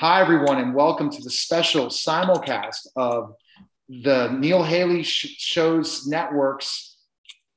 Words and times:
Hi, 0.00 0.20
everyone, 0.20 0.58
and 0.58 0.76
welcome 0.76 1.10
to 1.10 1.20
the 1.20 1.28
special 1.28 1.86
simulcast 1.86 2.86
of 2.94 3.34
the 3.88 4.28
Neil 4.28 4.62
Haley 4.62 5.02
Shows 5.02 6.06
Networks, 6.06 6.98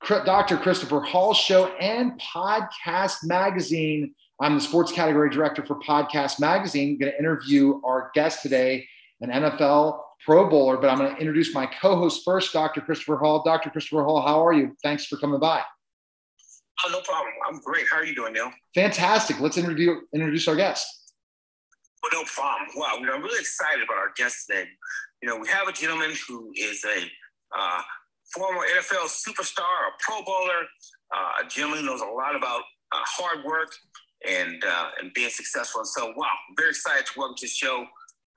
Dr. 0.08 0.58
Christopher 0.58 1.02
Hall 1.02 1.36
Show, 1.36 1.68
and 1.80 2.20
Podcast 2.20 3.18
Magazine. 3.26 4.16
I'm 4.40 4.56
the 4.56 4.62
sports 4.62 4.92
category 4.92 5.30
director 5.30 5.64
for 5.64 5.76
Podcast 5.82 6.40
Magazine. 6.40 6.94
I'm 6.94 6.98
going 6.98 7.12
to 7.12 7.20
interview 7.20 7.80
our 7.86 8.10
guest 8.16 8.42
today, 8.42 8.88
an 9.20 9.30
NFL 9.30 10.02
Pro 10.26 10.50
Bowler, 10.50 10.78
but 10.78 10.90
I'm 10.90 10.98
going 10.98 11.14
to 11.14 11.22
introduce 11.22 11.54
my 11.54 11.68
co 11.68 11.96
host 11.96 12.24
first, 12.26 12.54
Dr. 12.54 12.82
Christopher 12.82 13.18
Hall. 13.18 13.44
Dr. 13.44 13.70
Christopher 13.70 14.04
Hall, 14.04 14.20
how 14.20 14.44
are 14.44 14.54
you? 14.54 14.76
Thanks 14.82 15.06
for 15.06 15.18
coming 15.18 15.40
by. 15.40 15.62
Oh, 16.84 16.90
no 16.92 17.02
problem. 17.02 17.34
I'm 17.48 17.60
great. 17.60 17.86
How 17.92 17.98
are 17.98 18.06
you 18.06 18.16
doing, 18.16 18.34
Neil? 18.34 18.52
Fantastic. 18.74 19.40
Let's 19.40 19.60
introduce, 19.60 20.00
introduce 20.12 20.48
our 20.48 20.56
guest. 20.56 21.01
Well, 22.02 22.22
no 22.22 22.24
problem. 22.26 22.68
Wow, 22.76 22.98
you 23.00 23.06
know, 23.06 23.14
I'm 23.14 23.22
really 23.22 23.40
excited 23.40 23.84
about 23.84 23.98
our 23.98 24.12
guest 24.16 24.48
today. 24.48 24.66
You 25.22 25.30
know, 25.30 25.38
we 25.38 25.48
have 25.50 25.68
a 25.68 25.72
gentleman 25.72 26.14
who 26.28 26.52
is 26.56 26.84
a 26.84 27.04
uh, 27.58 27.82
former 28.34 28.62
NFL 28.62 29.08
superstar, 29.08 29.62
a 29.62 29.92
Pro 30.00 30.24
Bowler, 30.24 30.66
uh, 31.16 31.46
a 31.46 31.48
gentleman 31.48 31.80
who 31.82 31.86
knows 31.86 32.02
a 32.02 32.06
lot 32.06 32.36
about 32.36 32.62
uh, 32.92 33.04
hard 33.06 33.46
work 33.46 33.72
and 34.28 34.64
uh, 34.66 34.90
and 35.00 35.14
being 35.14 35.30
successful. 35.30 35.82
And 35.82 35.88
so, 35.88 36.08
wow, 36.16 36.26
I'm 36.50 36.56
very 36.58 36.70
excited 36.70 37.06
to 37.06 37.12
welcome 37.18 37.36
to 37.38 37.46
the 37.46 37.50
show 37.50 37.86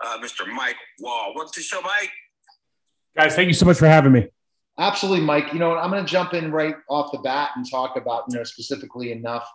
uh, 0.04 0.18
Mr. 0.18 0.46
Mike 0.46 0.76
Wahle. 1.02 1.34
Welcome 1.34 1.52
to 1.54 1.60
the 1.60 1.64
show, 1.64 1.80
Mike. 1.80 2.10
Guys, 3.16 3.34
thank 3.34 3.48
you 3.48 3.54
so 3.54 3.66
much 3.66 3.78
for 3.78 3.86
having 3.86 4.12
me. 4.12 4.28
Absolutely, 4.78 5.24
Mike. 5.24 5.52
You 5.52 5.58
know, 5.58 5.76
I'm 5.76 5.90
going 5.90 6.04
to 6.04 6.10
jump 6.10 6.34
in 6.34 6.50
right 6.50 6.74
off 6.88 7.12
the 7.12 7.18
bat 7.18 7.50
and 7.56 7.68
talk 7.70 7.96
about, 7.96 8.24
you 8.28 8.36
know, 8.36 8.44
specifically 8.44 9.12
enough 9.12 9.48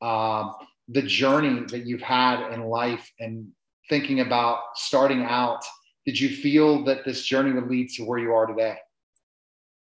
um, 0.00 0.54
the 0.90 1.02
journey 1.02 1.64
that 1.68 1.86
you've 1.86 2.02
had 2.02 2.52
in 2.52 2.64
life 2.64 3.10
and 3.18 3.48
thinking 3.88 4.20
about 4.20 4.58
starting 4.74 5.22
out. 5.22 5.62
Did 6.06 6.18
you 6.18 6.28
feel 6.28 6.84
that 6.84 7.04
this 7.04 7.22
journey 7.24 7.52
would 7.52 7.68
lead 7.68 7.90
to 7.90 8.04
where 8.04 8.18
you 8.18 8.32
are 8.32 8.46
today? 8.46 8.78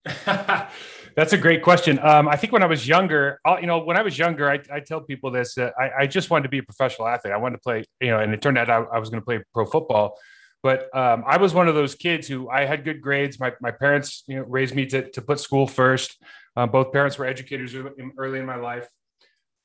That's 1.15 1.33
a 1.33 1.37
great 1.37 1.63
question. 1.63 1.99
Um, 1.99 2.27
I 2.27 2.35
think 2.35 2.53
when 2.53 2.63
I 2.63 2.67
was 2.67 2.87
younger, 2.87 3.39
I'll, 3.43 3.59
you 3.59 3.67
know, 3.67 3.79
when 3.79 3.97
I 3.97 4.03
was 4.03 4.17
younger, 4.17 4.49
I, 4.49 4.59
I 4.71 4.79
tell 4.79 5.01
people 5.01 5.31
this: 5.31 5.57
uh, 5.57 5.71
I, 5.77 6.03
I, 6.03 6.07
just 6.07 6.29
wanted 6.29 6.43
to 6.43 6.49
be 6.49 6.59
a 6.59 6.63
professional 6.63 7.07
athlete. 7.07 7.33
I 7.33 7.37
wanted 7.37 7.57
to 7.57 7.61
play, 7.61 7.83
you 7.99 8.09
know, 8.09 8.19
and 8.19 8.33
it 8.33 8.41
turned 8.41 8.57
out 8.57 8.69
I, 8.69 8.83
I 8.83 8.99
was 8.99 9.09
going 9.09 9.21
to 9.21 9.25
play 9.25 9.43
pro 9.53 9.65
football. 9.65 10.17
But 10.63 10.95
um, 10.95 11.23
I 11.25 11.37
was 11.37 11.53
one 11.53 11.67
of 11.67 11.75
those 11.75 11.95
kids 11.95 12.27
who 12.27 12.49
I 12.49 12.65
had 12.65 12.83
good 12.83 13.01
grades. 13.01 13.39
My, 13.39 13.53
my 13.61 13.71
parents, 13.71 14.23
you 14.27 14.37
know, 14.37 14.43
raised 14.43 14.75
me 14.75 14.85
to, 14.87 15.09
to 15.11 15.21
put 15.21 15.39
school 15.39 15.67
first. 15.67 16.21
Um, 16.55 16.69
both 16.71 16.91
parents 16.91 17.17
were 17.17 17.25
educators 17.25 17.75
early 18.17 18.39
in 18.39 18.45
my 18.45 18.55
life, 18.55 18.87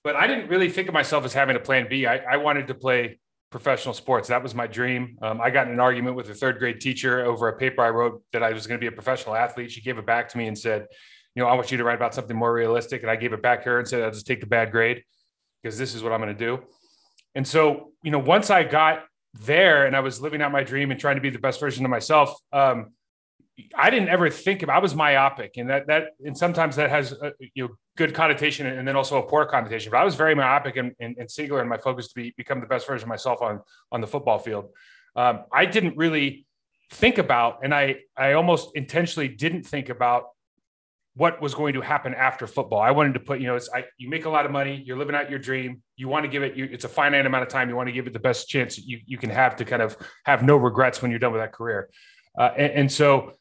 but 0.04 0.16
I 0.16 0.26
didn't 0.26 0.48
really 0.48 0.68
think 0.68 0.88
of 0.88 0.94
myself 0.94 1.24
as 1.24 1.32
having 1.32 1.56
a 1.56 1.60
plan 1.60 1.88
B. 1.88 2.06
I, 2.06 2.18
I 2.18 2.36
wanted 2.36 2.66
to 2.68 2.74
play 2.74 3.20
professional 3.50 3.94
sports. 3.94 4.28
That 4.28 4.42
was 4.42 4.54
my 4.54 4.66
dream. 4.66 5.18
Um, 5.22 5.40
I 5.40 5.50
got 5.50 5.66
in 5.66 5.72
an 5.72 5.80
argument 5.80 6.16
with 6.16 6.28
a 6.30 6.34
third 6.34 6.58
grade 6.58 6.80
teacher 6.80 7.24
over 7.24 7.48
a 7.48 7.56
paper 7.56 7.82
I 7.82 7.90
wrote 7.90 8.22
that 8.32 8.42
I 8.42 8.52
was 8.52 8.66
going 8.66 8.78
to 8.78 8.82
be 8.82 8.88
a 8.88 8.92
professional 8.92 9.36
athlete. 9.36 9.70
She 9.70 9.80
gave 9.80 9.98
it 9.98 10.06
back 10.06 10.28
to 10.30 10.38
me 10.38 10.46
and 10.46 10.58
said, 10.58 10.86
you 11.34 11.42
know, 11.42 11.48
I 11.48 11.54
want 11.54 11.70
you 11.70 11.78
to 11.78 11.84
write 11.84 11.96
about 11.96 12.14
something 12.14 12.36
more 12.36 12.52
realistic. 12.52 13.02
And 13.02 13.10
I 13.10 13.16
gave 13.16 13.32
it 13.32 13.42
back 13.42 13.62
to 13.64 13.70
her 13.70 13.78
and 13.78 13.86
said, 13.86 14.02
I'll 14.02 14.10
just 14.10 14.26
take 14.26 14.40
the 14.40 14.46
bad 14.46 14.72
grade 14.72 15.02
because 15.62 15.78
this 15.78 15.94
is 15.94 16.02
what 16.02 16.12
I'm 16.12 16.20
going 16.20 16.36
to 16.36 16.38
do. 16.38 16.62
And 17.34 17.46
so, 17.46 17.92
you 18.02 18.10
know, 18.10 18.18
once 18.18 18.50
I 18.50 18.64
got 18.64 19.04
there 19.34 19.86
and 19.86 19.96
I 19.96 20.00
was 20.00 20.20
living 20.20 20.42
out 20.42 20.52
my 20.52 20.62
dream 20.62 20.90
and 20.90 21.00
trying 21.00 21.16
to 21.16 21.22
be 21.22 21.30
the 21.30 21.38
best 21.38 21.60
version 21.60 21.84
of 21.84 21.90
myself, 21.90 22.34
um, 22.52 22.92
I 23.74 23.90
didn't 23.90 24.08
ever 24.08 24.28
think 24.30 24.62
about. 24.62 24.76
I 24.76 24.80
was 24.80 24.94
myopic, 24.94 25.56
and 25.56 25.68
that 25.70 25.86
that 25.86 26.08
and 26.24 26.36
sometimes 26.36 26.76
that 26.76 26.90
has 26.90 27.12
a, 27.12 27.32
you 27.54 27.68
know 27.68 27.74
good 27.96 28.14
connotation 28.14 28.66
and 28.66 28.88
then 28.88 28.96
also 28.96 29.18
a 29.18 29.22
poor 29.22 29.44
connotation. 29.44 29.90
But 29.90 29.98
I 29.98 30.04
was 30.04 30.14
very 30.14 30.34
myopic 30.34 30.76
and, 30.76 30.92
and, 30.98 31.16
and 31.18 31.30
singular 31.30 31.60
in 31.60 31.68
my 31.68 31.76
focus 31.76 32.08
to 32.08 32.14
be 32.14 32.34
become 32.36 32.60
the 32.60 32.66
best 32.66 32.86
version 32.86 33.04
of 33.04 33.08
myself 33.08 33.42
on 33.42 33.60
on 33.90 34.00
the 34.00 34.06
football 34.06 34.38
field. 34.38 34.70
Um, 35.14 35.44
I 35.52 35.66
didn't 35.66 35.96
really 35.96 36.46
think 36.90 37.18
about, 37.18 37.60
and 37.62 37.74
I 37.74 37.96
I 38.16 38.32
almost 38.32 38.70
intentionally 38.74 39.28
didn't 39.28 39.64
think 39.64 39.88
about 39.88 40.24
what 41.14 41.42
was 41.42 41.54
going 41.54 41.74
to 41.74 41.82
happen 41.82 42.14
after 42.14 42.46
football. 42.46 42.80
I 42.80 42.90
wanted 42.90 43.12
to 43.14 43.20
put, 43.20 43.38
you 43.38 43.46
know, 43.46 43.54
it's 43.54 43.68
I, 43.74 43.84
you 43.98 44.08
make 44.08 44.24
a 44.24 44.30
lot 44.30 44.46
of 44.46 44.50
money, 44.50 44.82
you're 44.86 44.96
living 44.96 45.14
out 45.14 45.28
your 45.28 45.38
dream, 45.38 45.82
you 45.96 46.08
want 46.08 46.24
to 46.24 46.28
give 46.28 46.42
it, 46.42 46.56
you, 46.56 46.66
it's 46.72 46.84
a 46.84 46.88
finite 46.88 47.26
amount 47.26 47.42
of 47.42 47.50
time, 47.50 47.68
you 47.68 47.76
want 47.76 47.88
to 47.88 47.92
give 47.92 48.06
it 48.06 48.14
the 48.14 48.18
best 48.18 48.48
chance 48.48 48.78
you 48.78 48.98
you 49.04 49.18
can 49.18 49.28
have 49.28 49.56
to 49.56 49.64
kind 49.66 49.82
of 49.82 49.96
have 50.24 50.42
no 50.42 50.56
regrets 50.56 51.02
when 51.02 51.10
you're 51.10 51.20
done 51.20 51.32
with 51.32 51.42
that 51.42 51.52
career. 51.52 51.90
Uh, 52.38 52.50
and, 52.56 52.72
and, 52.72 52.92
so 52.92 53.32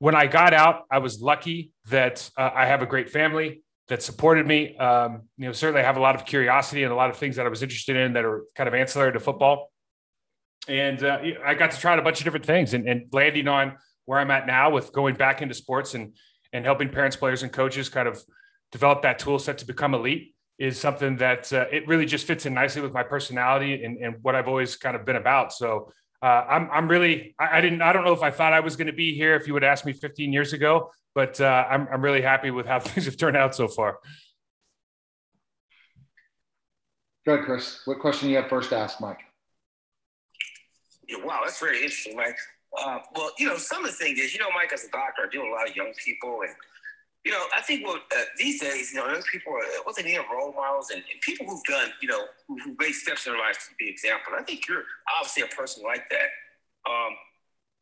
when 0.00 0.16
I 0.16 0.26
got 0.26 0.52
out, 0.52 0.86
I 0.90 0.98
was 0.98 1.20
lucky 1.20 1.70
that 1.88 2.28
uh, 2.36 2.50
I 2.52 2.66
have 2.66 2.82
a 2.82 2.86
great 2.86 3.10
family 3.10 3.62
that 3.90 4.02
supported 4.04 4.46
me. 4.46 4.76
Um, 4.76 5.22
you 5.36 5.46
know, 5.46 5.52
certainly 5.52 5.82
I 5.82 5.84
have 5.84 5.96
a 5.96 6.00
lot 6.00 6.14
of 6.14 6.24
curiosity 6.24 6.84
and 6.84 6.92
a 6.92 6.94
lot 6.94 7.10
of 7.10 7.16
things 7.16 7.36
that 7.36 7.44
I 7.44 7.48
was 7.48 7.62
interested 7.62 7.96
in 7.96 8.12
that 8.12 8.24
are 8.24 8.44
kind 8.54 8.68
of 8.68 8.74
ancillary 8.74 9.12
to 9.12 9.20
football. 9.20 9.70
And 10.68 11.02
uh, 11.02 11.18
I 11.44 11.54
got 11.54 11.72
to 11.72 11.78
try 11.78 11.92
out 11.92 11.98
a 11.98 12.02
bunch 12.02 12.20
of 12.20 12.24
different 12.24 12.46
things 12.46 12.72
and, 12.72 12.88
and 12.88 13.06
landing 13.12 13.48
on 13.48 13.76
where 14.04 14.20
I'm 14.20 14.30
at 14.30 14.46
now 14.46 14.70
with 14.70 14.92
going 14.92 15.16
back 15.16 15.42
into 15.42 15.54
sports 15.54 15.94
and 15.94 16.14
and 16.52 16.64
helping 16.64 16.88
parents, 16.88 17.16
players, 17.16 17.42
and 17.42 17.52
coaches 17.52 17.88
kind 17.88 18.08
of 18.08 18.20
develop 18.72 19.02
that 19.02 19.18
tool 19.18 19.38
set 19.38 19.58
to 19.58 19.66
become 19.66 19.94
elite 19.94 20.34
is 20.58 20.78
something 20.78 21.16
that 21.16 21.52
uh, 21.52 21.66
it 21.72 21.86
really 21.86 22.04
just 22.04 22.26
fits 22.26 22.44
in 22.44 22.54
nicely 22.54 22.82
with 22.82 22.92
my 22.92 23.02
personality 23.02 23.84
and, 23.84 23.98
and 23.98 24.16
what 24.22 24.34
I've 24.34 24.48
always 24.48 24.76
kind 24.76 24.96
of 24.96 25.04
been 25.04 25.16
about. 25.16 25.52
So 25.52 25.92
uh, 26.22 26.44
I'm, 26.48 26.68
I'm 26.70 26.88
really, 26.88 27.34
I, 27.38 27.58
I, 27.58 27.60
didn't, 27.60 27.82
I 27.82 27.92
don't 27.92 28.04
know 28.04 28.12
if 28.12 28.22
I 28.22 28.30
thought 28.30 28.52
I 28.52 28.60
was 28.60 28.76
going 28.76 28.88
to 28.88 28.92
be 28.92 29.14
here 29.14 29.34
if 29.36 29.46
you 29.46 29.54
would 29.54 29.64
ask 29.64 29.86
me 29.86 29.92
15 29.92 30.32
years 30.32 30.52
ago, 30.52 30.90
but 31.14 31.40
uh, 31.40 31.66
I'm, 31.70 31.88
I'm 31.92 32.02
really 32.02 32.22
happy 32.22 32.50
with 32.50 32.66
how 32.66 32.80
things 32.80 33.06
have 33.06 33.16
turned 33.16 33.36
out 33.36 33.54
so 33.54 33.68
far. 33.68 33.98
Good, 37.24 37.44
Chris. 37.44 37.82
What 37.84 38.00
question 38.00 38.28
you 38.28 38.36
have 38.36 38.48
first 38.48 38.70
to 38.70 38.76
ask, 38.76 39.00
Mike? 39.00 39.20
Yeah, 41.08 41.24
wow, 41.24 41.40
that's 41.44 41.60
very 41.60 41.76
interesting, 41.76 42.16
Mike. 42.16 42.36
Uh, 42.78 42.98
well, 43.14 43.30
you 43.38 43.46
know, 43.46 43.56
some 43.56 43.84
of 43.84 43.90
the 43.90 43.96
things 43.96 44.18
is, 44.18 44.32
you 44.32 44.40
know, 44.40 44.50
Mike, 44.54 44.72
as 44.72 44.84
a 44.84 44.90
doctor, 44.90 45.22
I 45.26 45.28
deal 45.30 45.42
with 45.42 45.50
a 45.50 45.54
lot 45.54 45.68
of 45.68 45.76
young 45.76 45.92
people, 46.04 46.40
and 46.42 46.54
you 47.24 47.32
know, 47.32 47.44
I 47.56 47.60
think 47.60 47.86
what 47.86 48.02
uh, 48.16 48.22
these 48.38 48.60
days, 48.60 48.92
you 48.92 48.98
know, 48.98 49.12
those 49.12 49.26
people 49.30 49.52
are 49.52 49.62
what 49.84 49.96
they 49.96 50.02
need 50.02 50.16
are 50.16 50.24
role 50.32 50.52
models 50.52 50.90
and, 50.90 51.02
and, 51.10 51.20
people 51.20 51.46
who've 51.46 51.62
done, 51.64 51.90
you 52.00 52.08
know, 52.08 52.24
who, 52.48 52.58
who 52.60 52.74
made 52.78 52.92
steps 52.92 53.26
in 53.26 53.32
their 53.32 53.40
lives 53.40 53.58
to 53.58 53.74
be 53.78 53.90
example. 53.90 54.32
I 54.38 54.42
think 54.42 54.66
you're 54.66 54.84
obviously 55.18 55.42
a 55.42 55.54
person 55.54 55.82
like 55.84 56.08
that. 56.08 56.90
Um, 56.90 57.12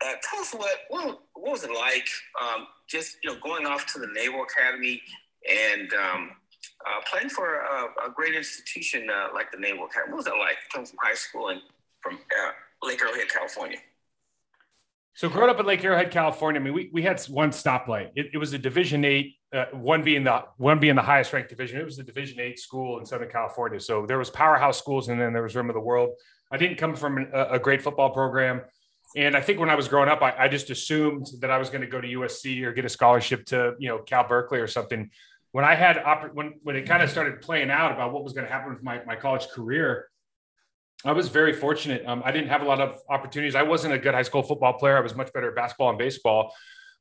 uh, 0.05 0.15
tell 0.23 0.41
us 0.41 0.53
what, 0.53 0.77
what 0.91 1.21
what 1.35 1.53
was 1.53 1.65
it 1.65 1.71
like? 1.71 2.09
Um, 2.41 2.67
just 2.89 3.17
you 3.23 3.31
know, 3.31 3.39
going 3.41 3.67
off 3.67 3.87
to 3.95 4.01
the 4.01 4.09
Naval 4.09 4.43
Academy 4.43 5.01
and 5.49 5.93
um, 5.95 6.31
uh, 6.87 7.01
playing 7.11 7.29
for 7.29 7.61
a, 7.61 7.85
a 8.07 8.11
great 8.15 8.35
institution 8.35 9.09
uh, 9.11 9.29
like 9.35 9.51
the 9.53 9.59
Naval 9.59 9.87
Academy. 9.87 10.13
What 10.13 10.19
was 10.19 10.27
it 10.27 10.35
like 10.39 10.57
coming 10.73 10.87
from 10.87 10.99
high 11.03 11.15
school 11.15 11.49
and 11.49 11.61
from 12.01 12.15
uh, 12.15 12.87
Lake 12.87 13.01
Arrowhead, 13.03 13.29
California? 13.29 13.79
So 15.19 15.29
growing 15.29 15.51
up 15.51 15.59
in 15.59 15.67
Lake 15.67 15.85
Arrowhead, 15.85 16.13
California, 16.13 16.61
I 16.61 16.65
mean, 16.65 16.73
we, 16.73 16.91
we 16.93 17.03
had 17.03 17.21
one 17.23 17.51
stoplight. 17.51 18.11
It, 18.15 18.27
it 18.35 18.39
was 18.39 18.53
a 18.53 18.59
Division 18.59 19.05
Eight, 19.05 19.35
uh, 19.53 19.65
one 19.73 20.05
being 20.05 20.23
the 20.23 20.45
one 20.59 20.79
being 20.79 20.95
the 20.95 21.03
highest 21.03 21.33
ranked 21.33 21.49
division. 21.49 21.81
It 21.81 21.85
was 21.85 21.99
a 21.99 22.05
Division 22.05 22.39
Eight 22.39 22.61
school 22.61 23.01
in 23.01 23.05
Southern 23.05 23.29
California. 23.29 23.81
So 23.81 24.07
there 24.07 24.17
was 24.17 24.31
powerhouse 24.31 24.79
schools, 24.79 25.09
and 25.09 25.21
then 25.21 25.33
there 25.33 25.43
was 25.43 25.57
Rim 25.57 25.71
of 25.71 25.75
the 25.75 25.81
World. 25.81 26.11
I 26.53 26.57
didn't 26.57 26.77
come 26.77 26.95
from 26.95 27.27
a, 27.35 27.47
a 27.55 27.59
great 27.59 27.83
football 27.83 28.11
program, 28.11 28.61
and 29.17 29.37
I 29.37 29.41
think 29.41 29.59
when 29.59 29.71
I 29.71 29.75
was 29.75 29.89
growing 29.89 30.09
up, 30.09 30.23
I, 30.23 30.35
I 30.39 30.47
just 30.47 30.71
assumed 30.71 31.27
that 31.41 31.51
I 31.51 31.59
was 31.59 31.69
going 31.69 31.81
to 31.81 31.89
go 31.89 32.01
to 32.01 32.07
USC 32.07 32.63
or 32.63 32.73
get 32.73 32.85
a 32.85 32.89
scholarship 32.89 33.45
to 33.47 33.75
you 33.81 33.89
know 33.89 33.99
Cal 33.99 34.23
Berkeley 34.29 34.61
or 34.61 34.69
something. 34.69 35.11
When 35.51 35.65
I 35.65 35.75
had 35.75 36.01
when 36.33 36.61
when 36.63 36.77
it 36.77 36.87
kind 36.87 37.03
of 37.03 37.11
started 37.11 37.41
playing 37.41 37.71
out 37.71 37.91
about 37.91 38.13
what 38.13 38.23
was 38.23 38.35
going 38.35 38.47
to 38.47 38.53
happen 38.53 38.73
with 38.73 38.85
my 38.85 39.03
my 39.05 39.17
college 39.17 39.49
career, 39.49 40.08
I 41.05 41.13
was 41.13 41.29
very 41.29 41.53
fortunate. 41.53 42.05
Um, 42.07 42.23
I 42.25 42.33
didn't 42.33 42.49
have 42.49 42.63
a 42.63 42.65
lot 42.65 42.81
of 42.81 43.01
opportunities. 43.09 43.55
I 43.55 43.63
wasn't 43.63 43.95
a 43.95 43.99
good 43.99 44.15
high 44.15 44.23
school 44.23 44.43
football 44.43 44.73
player. 44.73 44.97
I 44.97 45.01
was 45.01 45.15
much 45.15 45.33
better 45.33 45.49
at 45.49 45.55
basketball 45.55 45.91
and 45.91 45.99
baseball, 45.99 46.53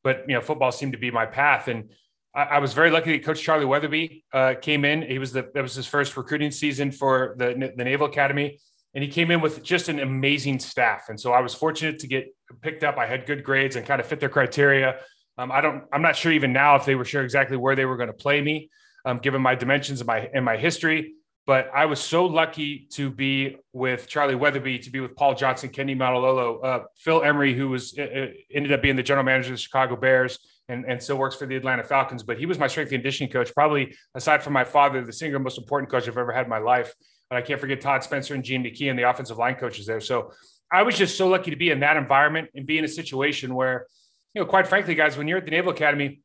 but 0.04 0.24
you 0.28 0.36
know, 0.36 0.42
football 0.42 0.72
seemed 0.72 0.92
to 0.92 1.00
be 1.00 1.10
my 1.10 1.26
path. 1.26 1.68
And 1.68 1.90
I, 2.36 2.44
I 2.44 2.60
was 2.60 2.74
very 2.74 2.92
lucky 2.92 3.12
that 3.14 3.26
Coach 3.26 3.42
Charlie 3.42 3.66
Weatherbie 3.66 4.24
uh, 4.32 4.54
came 4.62 4.86
in. 4.86 5.02
He 5.02 5.18
was 5.18 5.32
the 5.34 5.50
that 5.54 5.62
was 5.62 5.74
his 5.74 5.88
first 5.88 6.16
recruiting 6.16 6.52
season 6.52 6.92
for 6.92 7.36
the 7.38 7.72
the 7.76 7.84
Naval 7.84 8.08
Academy, 8.08 8.60
and 8.94 9.04
he 9.04 9.10
came 9.10 9.32
in 9.32 9.42
with 9.42 9.64
just 9.64 9.90
an 9.90 10.00
amazing 10.00 10.60
staff. 10.60 11.10
And 11.10 11.20
so 11.20 11.34
I 11.34 11.42
was 11.42 11.56
fortunate 11.56 12.00
to 12.00 12.08
get 12.08 12.28
picked 12.62 12.84
up. 12.84 12.98
I 12.98 13.08
had 13.08 13.26
good 13.26 13.44
grades 13.44 13.76
and 13.76 13.86
kind 13.86 14.00
of 14.00 14.06
fit 14.06 14.20
their 14.20 14.30
criteria. 14.30 15.00
Um, 15.40 15.52
I 15.52 15.60
don't. 15.62 15.86
I'm 15.92 16.04
not 16.04 16.16
sure 16.16 16.32
even 16.32 16.54
now 16.54 16.76
if 16.76 16.86
they 16.86 16.96
were 16.96 17.06
sure 17.06 17.24
exactly 17.24 17.58
where 17.58 17.76
they 17.76 17.86
were 17.86 17.98
going 17.98 18.08
to 18.08 18.14
play 18.14 18.42
me, 18.42 18.70
um, 19.06 19.18
given 19.18 19.42
my 19.42 19.56
dimensions 19.56 20.02
and 20.02 20.08
my 20.08 20.30
and 20.34 20.46
my 20.46 20.58
history. 20.58 21.16
But 21.48 21.72
I 21.74 21.86
was 21.86 22.02
so 22.02 22.26
lucky 22.26 22.88
to 22.92 23.10
be 23.10 23.56
with 23.72 24.10
Charlie 24.10 24.36
Weatherbie, 24.36 24.80
to 24.80 24.92
be 24.92 25.00
with 25.00 25.16
Paul 25.16 25.34
Johnson, 25.34 25.70
Kenny 25.70 25.96
Niumatalolo, 25.96 26.64
uh, 26.64 26.80
Phil 26.98 27.24
Emery, 27.24 27.56
who 27.56 27.70
was 27.70 27.98
uh, 27.98 28.04
uh, 28.04 28.28
ended 28.54 28.74
up 28.74 28.82
being 28.82 28.98
the 28.98 29.02
general 29.02 29.24
manager 29.24 29.54
of 29.54 29.56
the 29.56 29.62
Chicago 29.62 29.96
Bears 29.96 30.40
and, 30.68 30.84
and 30.86 31.02
still 31.02 31.16
works 31.16 31.38
for 31.38 31.46
the 31.46 31.56
Atlanta 31.56 31.86
Falcons. 31.86 32.22
But 32.22 32.38
he 32.38 32.46
was 32.46 32.60
my 32.60 32.68
strength 32.68 32.92
and 32.92 32.98
conditioning 33.02 33.32
coach, 33.32 33.54
probably 33.54 33.96
aside 34.14 34.44
from 34.44 34.52
my 34.52 34.66
father, 34.66 35.06
the 35.06 35.14
single 35.14 35.40
most 35.40 35.58
important 35.58 35.90
coach 35.90 36.06
I've 36.10 36.18
ever 36.18 36.34
had 36.34 36.44
in 36.44 36.50
my 36.50 36.58
life. 36.58 36.94
But 37.30 37.38
I 37.38 37.42
can't 37.42 37.62
forget 37.62 37.80
Todd 37.80 38.04
Spencer 38.04 38.36
and 38.36 38.44
Gene 38.44 38.62
McKee 38.62 38.90
and 38.90 39.00
the 39.00 39.10
offensive 39.10 39.38
line 39.38 39.56
coaches 39.56 39.86
there. 39.86 40.02
So 40.02 40.34
I 40.70 40.84
was 40.84 40.98
just 40.98 41.18
so 41.18 41.30
lucky 41.30 41.52
to 41.52 41.58
be 41.58 41.70
in 41.70 41.80
that 41.80 41.96
environment 41.96 42.50
and 42.56 42.66
be 42.66 42.78
in 42.78 42.84
a 42.84 42.90
situation 42.90 43.56
where, 43.56 43.88
you 44.34 44.42
know, 44.42 44.46
quite 44.46 44.68
frankly, 44.68 44.96
guys, 44.96 45.18
when 45.18 45.30
you're 45.30 45.38
at 45.38 45.46
the 45.46 45.52
Naval 45.52 45.72
Academy, 45.72 46.20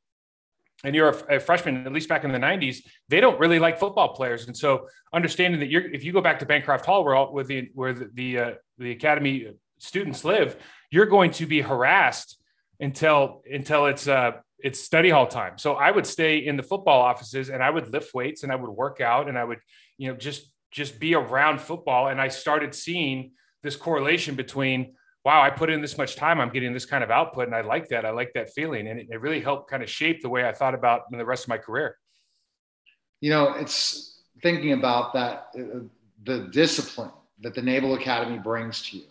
and 0.84 0.94
you're 0.94 1.10
a, 1.10 1.36
a, 1.36 1.40
freshman, 1.40 1.86
at 1.86 1.92
least 1.92 2.08
back 2.08 2.24
in 2.24 2.32
the 2.32 2.38
90s, 2.38 2.78
they 3.08 3.20
don't 3.20 3.38
really 3.38 3.58
like 3.58 3.78
football 3.78 4.14
players. 4.14 4.46
And 4.46 4.56
so 4.56 4.88
understanding 5.12 5.60
that 5.60 5.68
you're, 5.68 5.90
if 5.92 6.04
you 6.04 6.12
go 6.12 6.20
back 6.20 6.38
to 6.40 6.46
Bancroft 6.46 6.86
Hall, 6.86 7.04
where 7.04 7.14
all, 7.14 7.32
where 7.32 7.44
the, 7.44 7.70
where 7.74 7.92
the, 7.92 8.10
the, 8.14 8.38
uh, 8.38 8.50
the 8.78 8.90
academy 8.90 9.48
students 9.78 10.24
live, 10.24 10.56
you're 10.90 11.06
going 11.06 11.30
to 11.32 11.46
be 11.46 11.60
harassed 11.60 12.38
until, 12.80 13.42
until 13.50 13.86
it's, 13.86 14.08
uh, 14.08 14.32
it's 14.58 14.80
study 14.80 15.10
hall 15.10 15.26
time. 15.26 15.58
So 15.58 15.74
I 15.74 15.90
would 15.90 16.06
stay 16.06 16.38
in 16.38 16.56
the 16.56 16.62
football 16.62 17.00
offices 17.00 17.48
and 17.48 17.62
I 17.62 17.70
would 17.70 17.92
lift 17.92 18.14
weights 18.14 18.42
and 18.42 18.52
I 18.52 18.56
would 18.56 18.70
work 18.70 19.00
out 19.00 19.28
and 19.28 19.38
I 19.38 19.44
would, 19.44 19.58
you 19.98 20.08
know, 20.08 20.16
just, 20.16 20.50
just 20.70 20.98
be 20.98 21.14
around 21.14 21.60
football. 21.60 22.08
And 22.08 22.20
I 22.20 22.28
started 22.28 22.74
seeing 22.74 23.32
this 23.62 23.76
correlation 23.76 24.34
between 24.34 24.94
wow, 25.24 25.40
I 25.40 25.50
put 25.50 25.70
in 25.70 25.80
this 25.80 25.96
much 25.96 26.16
time, 26.16 26.40
I'm 26.40 26.50
getting 26.50 26.72
this 26.72 26.86
kind 26.86 27.04
of 27.04 27.10
output, 27.10 27.46
and 27.46 27.54
I 27.54 27.60
like 27.60 27.88
that. 27.88 28.04
I 28.04 28.10
like 28.10 28.32
that 28.34 28.52
feeling, 28.52 28.88
and 28.88 28.98
it, 28.98 29.08
it 29.10 29.20
really 29.20 29.40
helped 29.40 29.70
kind 29.70 29.82
of 29.82 29.88
shape 29.88 30.20
the 30.20 30.28
way 30.28 30.46
I 30.48 30.52
thought 30.52 30.74
about 30.74 31.10
the 31.10 31.24
rest 31.24 31.44
of 31.44 31.48
my 31.48 31.58
career. 31.58 31.96
You 33.20 33.30
know, 33.30 33.52
it's 33.52 34.22
thinking 34.42 34.72
about 34.72 35.12
that 35.14 35.48
uh, 35.56 35.80
the 36.24 36.48
discipline 36.52 37.12
that 37.40 37.54
the 37.54 37.62
Naval 37.62 37.94
Academy 37.94 38.38
brings 38.38 38.82
to 38.90 38.98
you. 38.98 39.04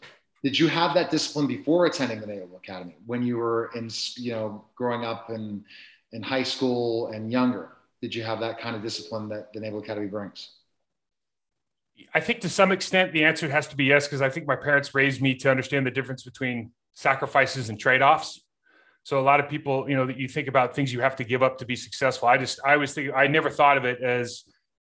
Did 0.44 0.58
you 0.58 0.68
have 0.68 0.94
that 0.96 1.12
discipline 1.12 1.48
before 1.48 1.86
attending 1.86 2.20
the 2.20 2.28
Naval 2.28 2.58
Academy 2.58 2.96
when 3.06 3.24
you 3.24 3.38
were 3.38 3.70
in, 3.76 3.90
you 4.16 4.32
know, 4.32 4.66
growing 4.76 5.06
up 5.06 5.30
in 5.30 5.64
in 6.12 6.22
high 6.22 6.44
school 6.44 7.08
and 7.08 7.32
younger? 7.32 7.70
Did 8.02 8.14
you 8.16 8.24
have 8.24 8.40
that 8.40 8.60
kind 8.60 8.76
of 8.76 8.82
discipline 8.82 9.30
that 9.30 9.54
the 9.54 9.60
Naval 9.60 9.80
Academy 9.80 10.08
brings? 10.08 10.50
I 12.14 12.20
think 12.20 12.42
to 12.42 12.50
some 12.50 12.72
extent 12.72 13.14
the 13.14 13.24
answer 13.24 13.50
has 13.50 13.68
to 13.68 13.76
be 13.76 13.86
yes, 13.86 14.08
because 14.08 14.22
I 14.22 14.30
think 14.30 14.48
my 14.48 14.56
parents 14.56 14.94
raised 14.94 15.22
me 15.22 15.36
to 15.36 15.52
understand 15.52 15.86
the 15.86 15.92
difference 15.92 16.24
between 16.24 16.72
sacrifices 16.94 17.70
and 17.70 17.80
trade 17.80 18.02
offs. 18.02 18.42
So 19.04 19.20
a 19.20 19.22
lot 19.22 19.40
of 19.40 19.50
people, 19.50 19.90
you 19.90 19.96
know, 19.96 20.06
that 20.06 20.18
you 20.18 20.28
think 20.28 20.48
about 20.48 20.76
things 20.76 20.94
you 20.94 21.02
have 21.02 21.16
to 21.16 21.24
give 21.24 21.42
up 21.42 21.58
to 21.58 21.66
be 21.66 21.76
successful. 21.76 22.28
I 22.28 22.38
just, 22.38 22.60
I 22.66 22.78
was 22.78 22.94
thinking, 22.94 23.14
I 23.16 23.28
never 23.28 23.50
thought 23.50 23.78
of 23.78 23.86
it 23.86 24.02
as, 24.02 24.44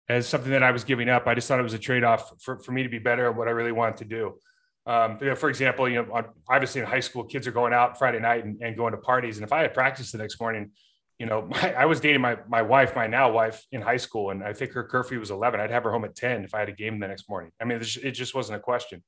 as 0.07 0.27
something 0.27 0.51
that 0.51 0.63
I 0.63 0.71
was 0.71 0.83
giving 0.83 1.09
up. 1.09 1.27
I 1.27 1.35
just 1.35 1.47
thought 1.47 1.59
it 1.59 1.63
was 1.63 1.73
a 1.73 1.79
trade 1.79 2.03
off 2.03 2.31
for, 2.41 2.59
for 2.59 2.71
me 2.71 2.83
to 2.83 2.89
be 2.89 2.99
better 2.99 3.25
at 3.29 3.35
what 3.35 3.47
I 3.47 3.51
really 3.51 3.73
wanted 3.73 3.97
to 3.97 4.05
do. 4.05 4.39
Um, 4.85 5.17
you 5.19 5.27
know, 5.27 5.35
for 5.35 5.49
example, 5.49 5.89
you 5.89 5.95
know, 5.95 6.23
obviously 6.47 6.79
in 6.79 6.87
high 6.87 6.99
school, 6.99 7.23
kids 7.23 7.47
are 7.47 7.51
going 7.51 7.73
out 7.73 7.97
Friday 7.97 8.19
night 8.19 8.45
and, 8.45 8.61
and 8.61 8.77
going 8.77 8.91
to 8.91 8.99
parties. 8.99 9.37
And 9.37 9.43
if 9.43 9.51
I 9.51 9.61
had 9.61 9.73
practice 9.73 10.11
the 10.11 10.19
next 10.19 10.39
morning, 10.39 10.71
you 11.19 11.25
know, 11.25 11.41
my, 11.49 11.73
I 11.73 11.85
was 11.85 11.99
dating 11.99 12.21
my 12.21 12.37
my 12.47 12.61
wife, 12.61 12.95
my 12.95 13.07
now 13.07 13.31
wife, 13.31 13.65
in 13.71 13.81
high 13.81 13.97
school, 13.97 14.31
and 14.31 14.43
I 14.43 14.53
think 14.53 14.73
her 14.73 14.83
curfew 14.83 15.19
was 15.19 15.31
eleven. 15.31 15.59
I'd 15.59 15.71
have 15.71 15.83
her 15.83 15.91
home 15.91 16.05
at 16.05 16.15
ten 16.15 16.43
if 16.43 16.53
I 16.53 16.59
had 16.59 16.69
a 16.69 16.73
game 16.73 16.99
the 16.99 17.07
next 17.07 17.29
morning. 17.29 17.51
I 17.61 17.65
mean, 17.65 17.79
it 17.81 18.11
just 18.11 18.35
wasn't 18.35 18.57
a 18.57 18.61
question. 18.61 19.03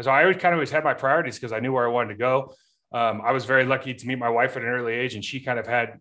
So 0.00 0.10
I 0.10 0.22
always 0.22 0.36
kind 0.36 0.54
of 0.54 0.58
always 0.58 0.70
had 0.70 0.84
my 0.84 0.94
priorities 0.94 1.36
because 1.36 1.52
I 1.52 1.58
knew 1.58 1.72
where 1.72 1.84
I 1.84 1.90
wanted 1.90 2.10
to 2.10 2.18
go. 2.18 2.54
Um, 2.92 3.20
I 3.24 3.32
was 3.32 3.44
very 3.44 3.64
lucky 3.64 3.92
to 3.94 4.06
meet 4.06 4.18
my 4.18 4.28
wife 4.28 4.56
at 4.56 4.62
an 4.62 4.68
early 4.68 4.94
age, 4.94 5.14
and 5.14 5.24
she 5.24 5.40
kind 5.40 5.58
of 5.58 5.66
had 5.66 5.98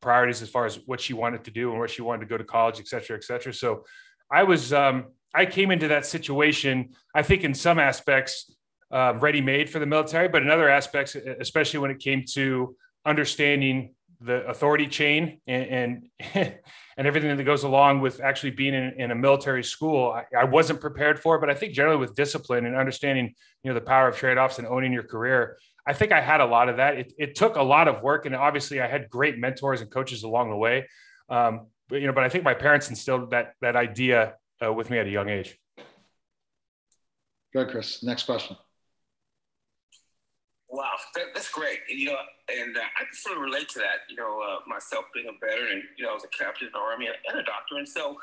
priorities 0.00 0.42
as 0.42 0.48
far 0.48 0.66
as 0.66 0.78
what 0.86 1.00
she 1.00 1.12
wanted 1.12 1.44
to 1.44 1.50
do 1.50 1.70
and 1.70 1.78
where 1.78 1.88
she 1.88 2.02
wanted 2.02 2.20
to 2.20 2.26
go 2.26 2.36
to 2.36 2.44
college, 2.44 2.80
et 2.80 2.88
cetera, 2.88 3.16
et 3.16 3.24
cetera. 3.24 3.52
So 3.52 3.84
I 4.30 4.42
was 4.44 4.72
um, 4.72 5.06
I 5.34 5.46
came 5.46 5.70
into 5.70 5.88
that 5.88 6.06
situation, 6.06 6.90
I 7.14 7.22
think, 7.22 7.44
in 7.44 7.54
some 7.54 7.78
aspects, 7.78 8.54
uh, 8.90 9.14
ready 9.18 9.40
made 9.40 9.68
for 9.68 9.78
the 9.78 9.86
military, 9.86 10.28
but 10.28 10.42
in 10.42 10.50
other 10.50 10.68
aspects, 10.68 11.16
especially 11.40 11.80
when 11.80 11.90
it 11.90 11.98
came 11.98 12.24
to 12.34 12.76
understanding 13.04 13.94
the 14.24 14.46
authority 14.46 14.86
chain 14.86 15.40
and 15.46 16.08
and, 16.24 16.54
and 16.96 17.06
everything 17.06 17.36
that 17.36 17.44
goes 17.44 17.64
along 17.64 18.00
with 18.00 18.20
actually 18.20 18.50
being 18.50 18.74
in, 18.74 18.94
in 18.98 19.10
a 19.10 19.14
military 19.14 19.62
school 19.62 20.12
I, 20.12 20.24
I, 20.36 20.44
wasn't 20.44 20.80
prepared 20.80 21.20
for 21.20 21.38
but 21.38 21.50
i 21.50 21.54
think 21.54 21.74
generally 21.74 21.98
with 21.98 22.14
discipline 22.14 22.64
and 22.64 22.74
understanding 22.74 23.34
you 23.62 23.70
know 23.70 23.74
the 23.74 23.84
power 23.84 24.08
of 24.08 24.16
trade-offs 24.16 24.58
and 24.58 24.66
owning 24.66 24.92
your 24.92 25.02
career 25.02 25.58
i 25.86 25.92
think 25.92 26.12
i 26.12 26.20
had 26.20 26.40
a 26.40 26.46
lot 26.46 26.68
of 26.68 26.78
that. 26.78 26.96
It, 26.96 27.12
it 27.18 27.34
took 27.34 27.56
a 27.56 27.62
lot 27.62 27.86
of 27.86 28.02
work 28.02 28.26
and 28.26 28.34
obviously 28.34 28.80
i 28.80 28.86
had 28.86 29.10
great 29.10 29.38
mentors 29.38 29.80
and 29.80 29.90
coaches 29.90 30.22
along 30.22 30.50
the 30.50 30.56
way. 30.56 30.88
Um, 31.28 31.66
but 31.88 32.00
you 32.00 32.06
know 32.06 32.12
but 32.12 32.24
i 32.24 32.28
think 32.28 32.44
my 32.44 32.54
parents 32.54 32.88
instilled 32.88 33.30
that 33.30 33.52
that 33.60 33.76
idea 33.76 34.34
uh, 34.64 34.72
with 34.72 34.88
me 34.88 34.98
at 34.98 35.06
a 35.06 35.10
young 35.10 35.28
age. 35.28 35.58
Good 37.52 37.68
chris. 37.70 38.02
Next 38.02 38.24
question 38.24 38.56
Wow, 40.74 40.90
that, 41.14 41.26
that's 41.34 41.50
great. 41.50 41.78
And, 41.88 42.00
you 42.00 42.06
know, 42.06 42.18
and 42.50 42.76
uh, 42.76 42.80
I 42.80 43.04
can 43.04 43.14
sort 43.14 43.36
of 43.36 43.44
relate 43.44 43.68
to 43.70 43.78
that. 43.78 44.10
You 44.10 44.16
know, 44.16 44.42
uh, 44.42 44.58
myself 44.66 45.04
being 45.14 45.28
a 45.28 45.46
veteran, 45.46 45.84
you 45.96 46.04
know, 46.04 46.10
I 46.10 46.14
was 46.14 46.24
a 46.24 46.28
captain 46.36 46.66
in 46.66 46.72
the 46.72 46.80
army 46.80 47.06
and 47.06 47.38
a 47.38 47.44
doctor, 47.44 47.76
and 47.76 47.88
so 47.88 48.16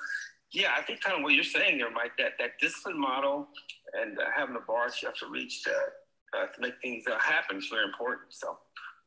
yeah, 0.52 0.74
I 0.78 0.82
think 0.82 1.00
kind 1.00 1.16
of 1.16 1.24
what 1.24 1.34
you're 1.34 1.46
saying 1.46 1.78
there, 1.78 1.90
Mike. 1.90 2.12
That 2.18 2.34
that 2.40 2.60
discipline 2.60 3.00
model 3.00 3.48
and 3.94 4.20
uh, 4.20 4.24
having 4.36 4.54
the 4.54 4.60
bars 4.68 5.00
you 5.02 5.08
have 5.08 5.16
to 5.20 5.30
reach 5.30 5.64
to 5.64 5.72
uh, 5.72 6.48
to 6.48 6.60
make 6.60 6.74
things 6.82 7.06
uh, 7.08 7.18
happen 7.20 7.56
is 7.56 7.70
very 7.72 7.86
important. 7.86 8.34
So, 8.34 8.58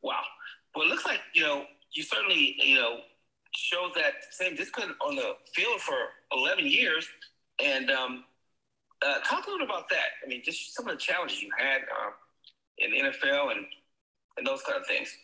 wow. 0.03 0.23
Well, 0.75 0.87
it 0.87 0.89
looks 0.89 1.05
like 1.05 1.21
you 1.35 1.43
know 1.43 1.65
you 1.93 2.03
certainly 2.03 2.57
you 2.65 2.77
know 2.77 3.01
showed 3.55 3.93
that 3.97 4.25
same 4.31 4.57
discipline 4.57 4.95
on 5.07 5.17
the 5.17 5.37
field 5.55 5.83
for 5.83 5.99
11 6.33 6.67
years, 6.67 7.07
and 7.63 7.91
um, 7.91 8.25
uh, 9.05 9.19
talk 9.21 9.47
a 9.47 9.51
little 9.51 9.67
about 9.67 9.91
that. 9.91 10.17
I 10.25 10.29
mean, 10.29 10.41
just 10.43 10.75
some 10.75 10.89
of 10.89 10.95
the 10.95 10.99
challenges 10.99 11.43
you 11.43 11.51
had 11.59 11.83
in 12.85 12.91
the 12.91 13.01
NFL 13.01 13.53
and 13.53 13.67
and 14.37 14.47
those 14.47 14.63
kind 14.63 14.79
of 14.79 14.87
things. 14.87 15.17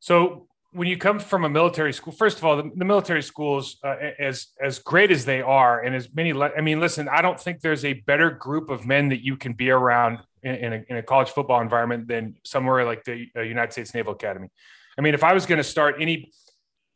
So 0.00 0.46
when 0.72 0.86
you 0.86 0.96
come 0.96 1.18
from 1.18 1.44
a 1.44 1.48
military 1.48 1.92
school, 1.92 2.12
first 2.12 2.38
of 2.38 2.44
all, 2.44 2.56
the, 2.56 2.70
the 2.74 2.84
military 2.84 3.22
schools, 3.22 3.78
uh, 3.82 3.96
as 4.18 4.48
as 4.62 4.78
great 4.78 5.10
as 5.10 5.24
they 5.24 5.40
are, 5.40 5.82
and 5.82 5.94
as 5.94 6.08
many, 6.14 6.32
I 6.32 6.60
mean, 6.60 6.80
listen, 6.80 7.08
I 7.08 7.22
don't 7.22 7.40
think 7.40 7.60
there's 7.60 7.84
a 7.84 7.94
better 7.94 8.30
group 8.30 8.70
of 8.70 8.86
men 8.86 9.08
that 9.08 9.24
you 9.24 9.36
can 9.36 9.54
be 9.54 9.70
around 9.70 10.18
in, 10.42 10.54
in, 10.54 10.72
a, 10.72 10.84
in 10.88 10.96
a, 10.98 11.02
college 11.02 11.30
football 11.30 11.60
environment 11.60 12.06
than 12.06 12.36
somewhere 12.44 12.84
like 12.84 13.04
the 13.04 13.26
uh, 13.34 13.40
United 13.40 13.72
States 13.72 13.94
Naval 13.94 14.12
Academy. 14.12 14.48
I 14.96 15.00
mean, 15.00 15.14
if 15.14 15.24
I 15.24 15.32
was 15.32 15.46
going 15.46 15.58
to 15.58 15.64
start 15.64 15.96
any 16.00 16.30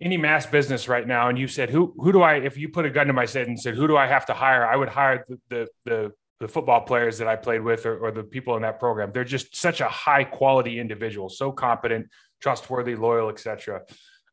any 0.00 0.16
mass 0.16 0.46
business 0.46 0.88
right 0.88 1.06
now, 1.06 1.28
and 1.28 1.38
you 1.38 1.48
said 1.48 1.70
who 1.70 1.94
who 1.96 2.12
do 2.12 2.22
I, 2.22 2.34
if 2.36 2.56
you 2.56 2.68
put 2.68 2.84
a 2.84 2.90
gun 2.90 3.06
to 3.06 3.12
my 3.12 3.26
head 3.26 3.48
and 3.48 3.58
said 3.58 3.74
who 3.74 3.88
do 3.88 3.96
I 3.96 4.06
have 4.06 4.26
to 4.26 4.34
hire, 4.34 4.66
I 4.66 4.76
would 4.76 4.90
hire 4.90 5.24
the 5.28 5.38
the, 5.48 5.68
the 5.84 6.12
the 6.42 6.48
football 6.48 6.80
players 6.80 7.18
that 7.18 7.28
I 7.28 7.36
played 7.36 7.62
with 7.62 7.86
or, 7.86 7.96
or, 7.98 8.10
the 8.10 8.24
people 8.24 8.56
in 8.56 8.62
that 8.62 8.80
program. 8.80 9.12
They're 9.12 9.22
just 9.22 9.54
such 9.54 9.80
a 9.80 9.88
high 9.88 10.24
quality 10.24 10.80
individual, 10.80 11.28
so 11.28 11.52
competent, 11.52 12.08
trustworthy, 12.40 12.96
loyal, 12.96 13.28
etc. 13.28 13.82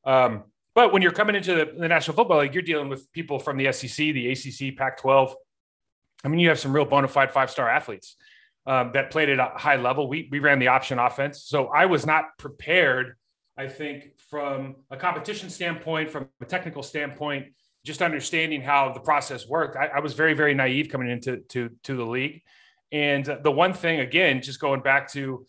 Um, 0.03 0.45
but 0.73 0.91
when 0.91 1.03
you're 1.03 1.11
coming 1.11 1.35
into 1.35 1.53
the, 1.53 1.71
the, 1.77 1.87
National 1.87 2.15
Football 2.15 2.39
League, 2.39 2.55
you're 2.55 2.63
dealing 2.63 2.89
with 2.89 3.11
people 3.11 3.37
from 3.37 3.57
the 3.57 3.71
SEC, 3.71 3.95
the 3.95 4.31
ACC, 4.31 4.75
Pac-12. 4.75 5.33
I 6.23 6.27
mean, 6.29 6.39
you 6.39 6.49
have 6.49 6.59
some 6.59 6.73
real 6.73 6.85
bona 6.85 7.07
fide 7.07 7.31
five-star 7.31 7.69
athletes 7.69 8.15
um, 8.65 8.91
that 8.93 9.11
played 9.11 9.29
at 9.29 9.37
a 9.37 9.51
high 9.55 9.75
level. 9.75 10.09
We 10.09 10.27
we 10.31 10.39
ran 10.39 10.57
the 10.57 10.69
option 10.69 10.97
offense, 10.97 11.43
so 11.43 11.67
I 11.67 11.85
was 11.85 12.07
not 12.07 12.37
prepared. 12.39 13.17
I 13.55 13.67
think 13.67 14.17
from 14.31 14.77
a 14.89 14.97
competition 14.97 15.51
standpoint, 15.51 16.09
from 16.09 16.27
a 16.41 16.45
technical 16.45 16.81
standpoint, 16.81 17.53
just 17.89 18.03
understanding 18.03 18.61
how 18.61 18.93
the 18.93 18.99
process 18.99 19.47
worked, 19.47 19.75
I, 19.75 19.87
I 19.87 19.99
was 19.99 20.13
very, 20.13 20.35
very 20.35 20.53
naive 20.53 20.89
coming 20.89 21.09
into 21.09 21.37
to, 21.49 21.71
to 21.85 21.97
the 21.97 22.05
league. 22.05 22.43
And 22.91 23.25
the 23.43 23.49
one 23.51 23.73
thing, 23.73 23.99
again, 23.99 24.43
just 24.43 24.59
going 24.59 24.81
back 24.81 25.11
to 25.13 25.47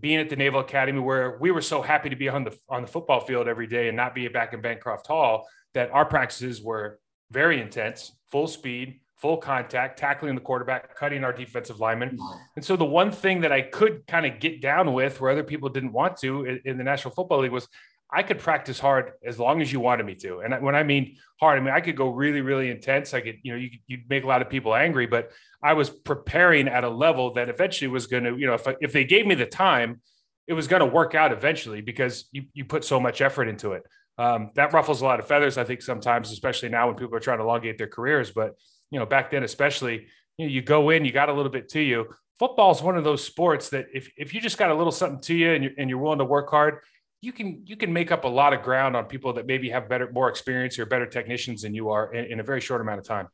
being 0.00 0.18
at 0.18 0.28
the 0.28 0.34
Naval 0.34 0.60
Academy, 0.60 0.98
where 0.98 1.38
we 1.40 1.52
were 1.52 1.60
so 1.60 1.80
happy 1.80 2.08
to 2.08 2.16
be 2.16 2.28
on 2.28 2.42
the 2.42 2.58
on 2.68 2.82
the 2.82 2.88
football 2.88 3.20
field 3.20 3.46
every 3.46 3.68
day 3.68 3.86
and 3.86 3.96
not 3.96 4.16
be 4.16 4.26
back 4.26 4.52
in 4.52 4.60
Bancroft 4.60 5.06
Hall, 5.06 5.46
that 5.74 5.90
our 5.92 6.04
practices 6.04 6.60
were 6.60 6.98
very 7.30 7.60
intense, 7.60 8.12
full 8.32 8.48
speed, 8.48 8.98
full 9.14 9.36
contact, 9.36 9.96
tackling 9.96 10.34
the 10.34 10.40
quarterback, 10.40 10.96
cutting 10.96 11.22
our 11.22 11.32
defensive 11.32 11.78
lineman. 11.78 12.18
And 12.56 12.64
so 12.64 12.74
the 12.74 12.84
one 12.84 13.12
thing 13.12 13.42
that 13.42 13.52
I 13.52 13.62
could 13.62 14.04
kind 14.08 14.26
of 14.26 14.40
get 14.40 14.60
down 14.60 14.92
with, 14.92 15.20
where 15.20 15.30
other 15.30 15.44
people 15.44 15.68
didn't 15.68 15.92
want 15.92 16.16
to 16.18 16.44
in, 16.46 16.60
in 16.64 16.78
the 16.78 16.84
National 16.84 17.14
Football 17.14 17.42
League, 17.42 17.52
was 17.52 17.68
I 18.12 18.22
could 18.22 18.38
practice 18.38 18.78
hard 18.80 19.12
as 19.24 19.38
long 19.38 19.62
as 19.62 19.72
you 19.72 19.78
wanted 19.80 20.04
me 20.04 20.14
to. 20.16 20.40
And 20.40 20.62
when 20.62 20.74
I 20.74 20.82
mean 20.82 21.16
hard, 21.38 21.58
I 21.58 21.62
mean 21.62 21.72
I 21.72 21.80
could 21.80 21.96
go 21.96 22.08
really, 22.08 22.40
really 22.40 22.70
intense. 22.70 23.14
I 23.14 23.20
could, 23.20 23.36
you 23.42 23.52
know, 23.52 23.58
you 23.58 23.70
you'd 23.86 24.08
make 24.08 24.24
a 24.24 24.26
lot 24.26 24.42
of 24.42 24.50
people 24.50 24.74
angry, 24.74 25.06
but 25.06 25.30
I 25.62 25.74
was 25.74 25.90
preparing 25.90 26.66
at 26.66 26.82
a 26.84 26.88
level 26.88 27.34
that 27.34 27.48
eventually 27.48 27.88
was 27.88 28.06
going 28.06 28.24
to, 28.24 28.36
you 28.36 28.46
know, 28.46 28.54
if 28.54 28.66
if 28.80 28.92
they 28.92 29.04
gave 29.04 29.26
me 29.26 29.34
the 29.34 29.46
time, 29.46 30.00
it 30.46 30.54
was 30.54 30.66
going 30.66 30.80
to 30.80 30.86
work 30.86 31.14
out 31.14 31.32
eventually 31.32 31.80
because 31.80 32.28
you 32.32 32.44
you 32.52 32.64
put 32.64 32.84
so 32.84 32.98
much 32.98 33.20
effort 33.20 33.48
into 33.48 33.72
it. 33.72 33.84
Um, 34.18 34.50
that 34.54 34.72
ruffles 34.72 35.00
a 35.00 35.04
lot 35.04 35.20
of 35.20 35.26
feathers, 35.26 35.56
I 35.56 35.64
think, 35.64 35.80
sometimes, 35.80 36.32
especially 36.32 36.68
now 36.68 36.88
when 36.88 36.96
people 36.96 37.16
are 37.16 37.20
trying 37.20 37.38
to 37.38 37.44
elongate 37.44 37.78
their 37.78 37.86
careers. 37.86 38.32
But 38.32 38.54
you 38.90 38.98
know, 38.98 39.06
back 39.06 39.30
then, 39.30 39.44
especially, 39.44 40.06
you 40.36 40.46
know, 40.46 40.50
you 40.50 40.62
go 40.62 40.90
in, 40.90 41.04
you 41.04 41.12
got 41.12 41.28
a 41.28 41.32
little 41.32 41.52
bit 41.52 41.68
to 41.70 41.80
you. 41.80 42.06
Football 42.38 42.72
is 42.72 42.82
one 42.82 42.96
of 42.96 43.04
those 43.04 43.22
sports 43.22 43.68
that 43.70 43.86
if 43.94 44.10
if 44.16 44.34
you 44.34 44.40
just 44.40 44.58
got 44.58 44.70
a 44.70 44.74
little 44.74 44.92
something 44.92 45.20
to 45.22 45.34
you 45.34 45.52
and 45.52 45.64
you're, 45.64 45.72
and 45.78 45.88
you're 45.88 45.98
willing 45.98 46.18
to 46.18 46.24
work 46.24 46.50
hard, 46.50 46.80
you 47.20 47.32
can 47.32 47.62
you 47.66 47.76
can 47.76 47.92
make 47.92 48.10
up 48.10 48.24
a 48.24 48.28
lot 48.28 48.52
of 48.52 48.62
ground 48.62 48.96
on 48.96 49.04
people 49.04 49.32
that 49.34 49.46
maybe 49.46 49.68
have 49.70 49.88
better 49.88 50.10
more 50.12 50.28
experience 50.28 50.78
or 50.78 50.86
better 50.86 51.06
technicians 51.06 51.62
than 51.62 51.74
you 51.74 51.90
are 51.90 52.12
in, 52.14 52.24
in 52.32 52.40
a 52.40 52.42
very 52.42 52.60
short 52.60 52.80
amount 52.80 52.98
of 52.98 53.04
time. 53.04 53.28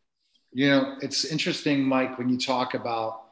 You 0.53 0.71
know 0.71 0.97
it's 1.03 1.25
interesting 1.25 1.83
mike 1.83 2.19
when 2.19 2.29
you 2.29 2.39
talk 2.39 2.75
about 2.75 3.25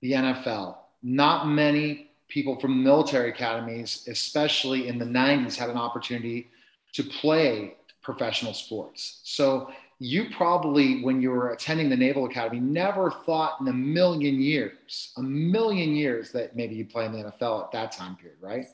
the 0.00 0.12
nfl 0.12 0.76
not 1.02 1.48
many 1.48 2.10
people 2.28 2.58
from 2.60 2.84
military 2.84 3.30
academies 3.30 4.06
especially 4.08 4.88
in 4.88 4.98
the 4.98 5.04
90s 5.04 5.56
had 5.56 5.70
an 5.70 5.76
opportunity 5.76 6.50
to 6.92 7.02
play 7.02 7.74
professional 8.02 8.54
sports. 8.54 9.20
So 9.24 9.70
you 9.98 10.26
probably 10.34 11.02
when 11.02 11.20
you 11.20 11.30
were 11.30 11.50
attending 11.50 11.90
the 11.90 11.96
naval 11.96 12.24
academy 12.24 12.60
never 12.60 13.10
thought 13.10 13.60
in 13.60 13.68
a 13.68 13.72
million 13.72 14.40
years 14.40 15.12
a 15.16 15.22
million 15.22 15.96
years 15.96 16.30
that 16.30 16.54
maybe 16.54 16.76
you'd 16.76 16.88
play 16.88 17.04
in 17.04 17.10
the 17.10 17.18
nfl 17.18 17.64
at 17.64 17.72
that 17.72 17.90
time 17.90 18.14
period 18.14 18.38
right 18.40 18.66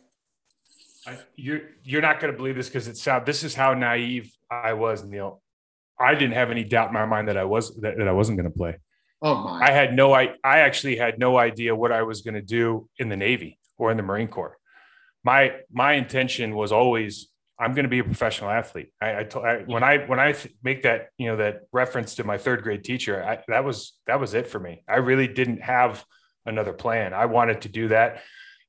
I, 1.07 1.19
you're 1.37 1.61
you're 1.83 2.03
not 2.03 2.21
going 2.21 2.33
to 2.33 2.37
believe 2.37 2.57
this 2.57 2.69
because 2.69 2.89
it's 2.89 3.03
sound. 3.03 3.27
This 3.27 3.45
is 3.45 3.55
how 3.55 3.75
naive 3.75 4.33
I 4.51 4.73
was, 4.73 5.05
Neil. 5.05 5.43
I 5.99 6.15
didn't 6.15 6.35
have 6.35 6.51
any 6.51 6.65
doubt 6.65 6.89
in 6.89 6.95
my 6.95 7.07
mind 7.07 7.29
that 7.29 7.37
I 7.37 7.45
was 7.45 7.77
that, 7.81 7.99
that 7.99 8.09
I 8.09 8.13
wasn't 8.13 8.39
going 8.39 8.51
to 8.51 8.57
play. 8.57 8.77
Oh 9.23 9.37
my! 9.37 9.67
I 9.67 9.71
had 9.71 9.95
no 9.95 10.13
I 10.13 10.35
I 10.43 10.61
actually 10.61 10.97
had 10.97 11.19
no 11.19 11.37
idea 11.37 11.75
what 11.75 11.93
I 11.93 12.03
was 12.03 12.23
going 12.23 12.35
to 12.35 12.43
do 12.43 12.89
in 12.99 13.09
the 13.09 13.17
Navy 13.17 13.59
or 13.77 13.91
in 13.91 13.97
the 13.97 14.03
Marine 14.03 14.29
Corps. 14.29 14.57
My 15.23 15.57
my 15.71 15.93
intention 15.93 16.55
was 16.55 16.73
always 16.73 17.29
I'm 17.59 17.73
going 17.75 17.85
to 17.85 17.91
be 17.91 18.01
a 18.01 18.05
professional 18.05 18.51
athlete. 18.51 18.93
I, 19.01 19.21
I, 19.21 19.25
told, 19.25 19.45
I 19.45 19.59
when 19.59 19.85
I 19.85 19.99
when 20.07 20.19
I 20.19 20.35
make 20.63 20.83
that 20.83 21.09
you 21.19 21.29
know 21.29 21.37
that 21.37 21.63
reference 21.73 22.17
to 22.17 22.25
my 22.25 22.39
third 22.39 22.63
grade 22.63 22.83
teacher, 22.83 23.23
I, 23.23 23.39
that 23.49 23.65
was 23.65 23.95
that 24.07 24.19
was 24.19 24.35
it 24.35 24.49
for 24.49 24.59
me. 24.59 24.83
I 24.89 24.97
really 24.97 25.29
didn't 25.29 25.63
have 25.63 26.05
another 26.47 26.73
plan. 26.73 27.15
I 27.15 27.27
wanted 27.27 27.63
to 27.63 27.69
do 27.69 27.89
that 27.89 28.23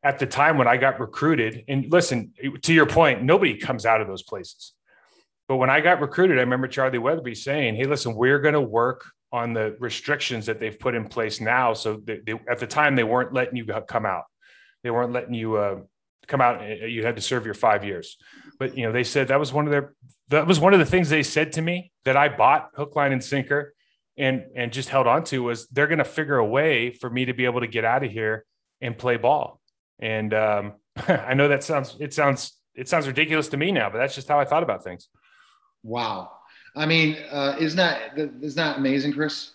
at 0.05 0.19
the 0.19 0.25
time 0.25 0.57
when 0.57 0.67
I 0.67 0.77
got 0.77 1.00
recruited. 1.00 1.65
And 1.67 1.91
listen, 1.91 2.33
to 2.62 2.74
your 2.74 2.85
point, 2.85 3.24
nobody 3.24 3.57
comes 3.57 3.85
out 3.85 4.00
of 4.00 4.07
those 4.07 4.24
places. 4.24 4.74
But 5.47 5.57
when 5.57 5.69
I 5.69 5.81
got 5.81 6.00
recruited, 6.00 6.38
I 6.38 6.41
remember 6.41 6.67
Charlie 6.67 6.97
Weatherbie 6.97 7.35
saying, 7.35 7.75
"Hey, 7.75 7.85
listen, 7.85 8.15
we're 8.15 8.39
going 8.39 8.53
to 8.53 8.62
work 8.62 9.05
on 9.31 9.53
the 9.53 9.75
restrictions 9.79 10.45
that 10.45 10.59
they've 10.59 10.79
put 10.79 10.95
in 10.95 11.07
place 11.07 11.41
now." 11.41 11.74
So 11.74 11.97
they, 11.97 12.19
they, 12.25 12.33
at 12.50 12.59
the 12.59 12.67
time, 12.67 12.95
they 12.95 13.03
weren't 13.03 13.33
letting 13.33 13.57
you 13.57 13.65
come 13.88 14.05
out. 14.05 14.24
They 14.83 14.91
weren't 14.91 15.12
letting 15.12 15.33
you 15.33 15.57
uh, 15.57 15.81
come 16.27 16.41
out. 16.41 16.62
You 16.89 17.05
had 17.05 17.17
to 17.17 17.21
serve 17.21 17.45
your 17.45 17.53
five 17.53 17.83
years 17.83 18.17
but 18.57 18.77
you 18.77 18.85
know, 18.85 18.91
they 18.91 19.03
said 19.03 19.27
that 19.27 19.39
was 19.39 19.53
one 19.53 19.65
of 19.65 19.71
their 19.71 19.93
that 20.29 20.47
was 20.47 20.59
one 20.59 20.74
of 20.74 20.79
the 20.79 20.85
things 20.85 21.09
they 21.09 21.24
said 21.24 21.53
to 21.53 21.62
me 21.62 21.91
that 22.03 22.17
I 22.17 22.29
bought 22.29 22.69
hook, 22.75 22.95
line, 22.95 23.12
and 23.12 23.24
sinker 23.24 23.74
and 24.17 24.45
and 24.55 24.71
just 24.71 24.89
held 24.89 25.07
on 25.07 25.24
to 25.25 25.43
was 25.43 25.67
they're 25.67 25.88
going 25.88 26.00
to 26.00 26.05
figure 26.05 26.38
a 26.38 26.45
way 26.45 26.91
for 26.91 27.09
me 27.09 27.25
to 27.25 27.33
be 27.33 27.45
able 27.45 27.62
to 27.62 27.67
get 27.67 27.85
out 27.85 28.03
of 28.03 28.12
here 28.12 28.45
and 28.81 28.97
play 28.97 29.17
ball. 29.17 29.59
And 29.99 30.33
um, 30.33 30.73
I 31.07 31.33
know 31.33 31.47
that 31.47 31.63
sounds 31.63 31.97
it 31.99 32.13
sounds 32.13 32.53
it 32.73 32.89
sounds 32.89 33.07
ridiculous 33.07 33.47
to 33.49 33.57
me 33.57 33.71
now, 33.71 33.89
but 33.89 33.97
that's 33.97 34.15
just 34.15 34.27
how 34.27 34.39
I 34.39 34.45
thought 34.45 34.63
about 34.63 34.83
things. 34.83 35.07
Wow. 35.83 36.31
I 36.75 36.85
mean, 36.85 37.17
uh, 37.31 37.55
isn't 37.59 37.77
that 37.77 38.17
isn't 38.17 38.55
that 38.55 38.77
amazing, 38.77 39.13
Chris? 39.13 39.51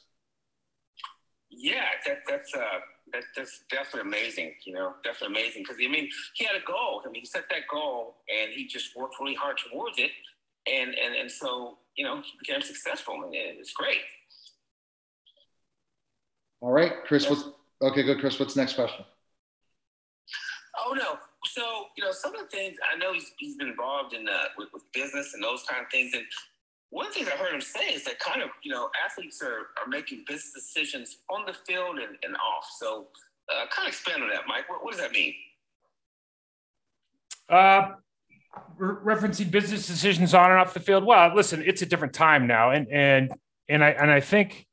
Yeah, 1.51 1.85
that, 2.07 2.19
that's 2.27 2.55
uh, 2.55 2.61
that, 3.13 3.25
that's 3.37 3.65
definitely 3.71 4.09
amazing. 4.09 4.55
You 4.65 4.75
know, 4.75 4.95
definitely 5.05 5.41
amazing 5.41 5.63
because 5.63 5.77
I 5.77 5.89
mean, 5.89 6.09
he 6.35 6.45
had 6.45 6.57
a 6.57 6.65
goal. 6.65 7.03
I 7.05 7.11
mean, 7.11 7.21
he 7.21 7.27
set 7.27 7.45
that 7.51 7.63
goal 7.71 8.17
and 8.29 8.53
he 8.53 8.67
just 8.67 8.97
worked 8.97 9.17
really 9.21 9.35
hard 9.35 9.59
towards 9.71 9.99
it, 9.99 10.11
and 10.67 10.95
and 10.95 11.15
and 11.15 11.31
so 11.31 11.79
you 11.97 12.05
know, 12.05 12.17
he 12.17 12.33
became 12.39 12.63
successful, 12.63 13.15
and 13.25 13.35
it's 13.35 13.73
great. 13.73 13.99
All 16.61 16.73
right, 16.73 16.93
Chris. 17.05 17.29
What's 17.29 17.45
okay? 17.83 18.03
Good, 18.03 18.21
Chris. 18.21 18.39
What's 18.39 18.55
the 18.55 18.61
next 18.61 18.75
question? 18.75 19.05
Oh 20.85 20.93
no. 20.93 21.19
So 21.45 21.87
you 21.97 22.05
know, 22.05 22.13
some 22.13 22.35
of 22.35 22.41
the 22.41 22.47
things 22.47 22.77
I 22.93 22.97
know 22.99 23.13
he's, 23.13 23.33
he's 23.39 23.57
been 23.57 23.69
involved 23.69 24.15
in 24.15 24.29
uh, 24.29 24.45
with, 24.57 24.69
with 24.73 24.83
business 24.93 25.35
and 25.35 25.43
those 25.43 25.63
kind 25.69 25.83
of 25.85 25.91
things, 25.91 26.13
and 26.15 26.25
one 26.91 27.07
of 27.07 27.15
the 27.15 27.21
things 27.21 27.31
I 27.33 27.37
heard 27.37 27.55
him 27.55 27.61
say 27.61 27.87
is 27.95 28.05
that 28.05 28.19
kind 28.19 28.43
of, 28.43 28.51
you 28.65 28.73
know, 28.73 28.91
athletes 29.05 29.41
are, 29.43 29.69
are 29.81 29.89
making 29.89 30.25
business 30.27 30.53
decisions 30.53 31.19
on 31.31 31.47
the 31.47 31.55
field 31.67 31.99
and, 31.99 32.17
and 32.25 32.35
off. 32.35 32.67
So 32.79 33.07
uh, 33.49 33.67
kind 33.71 33.87
of 33.87 33.93
expand 33.93 34.25
on 34.25 34.29
that, 34.31 34.43
Mike. 34.49 34.69
What, 34.69 34.85
what 34.85 34.91
does 34.93 35.01
that 35.01 35.13
mean? 35.13 35.33
Uh, 37.49 37.93
re- 38.77 39.15
referencing 39.15 39.53
business 39.53 39.87
decisions 39.87 40.35
on 40.35 40.51
and 40.51 40.59
off 40.59 40.75
the 40.75 40.81
field. 40.81 41.05
Well, 41.05 41.33
listen, 41.33 41.63
it's 41.65 41.81
a 41.81 41.87
different 41.87 42.13
time 42.13 42.49
now. 42.49 42.73
And, 42.73 42.89
and, 42.91 43.33
and 43.69 43.85
I, 43.85 43.91
and 43.91 44.11
I 44.11 44.19
think 44.19 44.67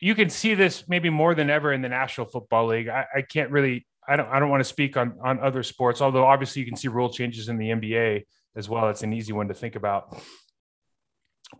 you 0.00 0.14
can 0.14 0.28
see 0.28 0.52
this 0.54 0.84
maybe 0.86 1.08
more 1.08 1.34
than 1.34 1.48
ever 1.48 1.72
in 1.72 1.80
the 1.80 1.88
National 1.88 2.26
Football 2.26 2.66
League. 2.66 2.88
I, 2.88 3.06
I 3.16 3.22
can't 3.22 3.50
really, 3.50 3.86
I 4.08 4.16
don't, 4.16 4.28
I 4.28 4.38
don't 4.38 4.48
want 4.48 4.60
to 4.60 4.68
speak 4.68 4.96
on, 4.96 5.18
on 5.22 5.38
other 5.40 5.62
sports, 5.62 6.00
although 6.00 6.24
obviously 6.24 6.60
you 6.60 6.66
can 6.66 6.76
see 6.76 6.88
rule 6.88 7.10
changes 7.10 7.48
in 7.48 7.58
the 7.58 7.68
NBA 7.68 8.24
as 8.56 8.68
well. 8.68 8.88
It's 8.88 9.02
an 9.02 9.12
easy 9.12 9.32
one 9.32 9.48
to 9.48 9.54
think 9.54 9.76
about. 9.76 10.18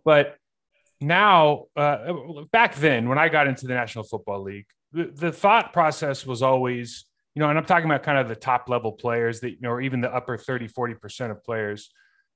But 0.03 0.35
now, 0.99 1.65
uh, 1.75 2.13
back 2.51 2.75
then, 2.75 3.07
when 3.07 3.17
I 3.17 3.29
got 3.29 3.47
into 3.47 3.67
the 3.67 3.73
National 3.73 4.03
Football 4.03 4.43
League, 4.43 4.65
the, 4.91 5.05
the 5.05 5.31
thought 5.31 5.71
process 5.71 6.25
was 6.25 6.41
always, 6.41 7.05
you 7.35 7.39
know, 7.39 7.49
and 7.49 7.57
I'm 7.57 7.65
talking 7.65 7.85
about 7.85 8.03
kind 8.03 8.17
of 8.17 8.27
the 8.27 8.35
top 8.35 8.67
level 8.67 8.91
players 8.93 9.39
that, 9.41 9.51
you 9.51 9.61
know, 9.61 9.69
or 9.69 9.81
even 9.81 10.01
the 10.01 10.13
upper 10.13 10.37
30, 10.37 10.67
40% 10.67 11.31
of 11.31 11.43
players. 11.43 11.91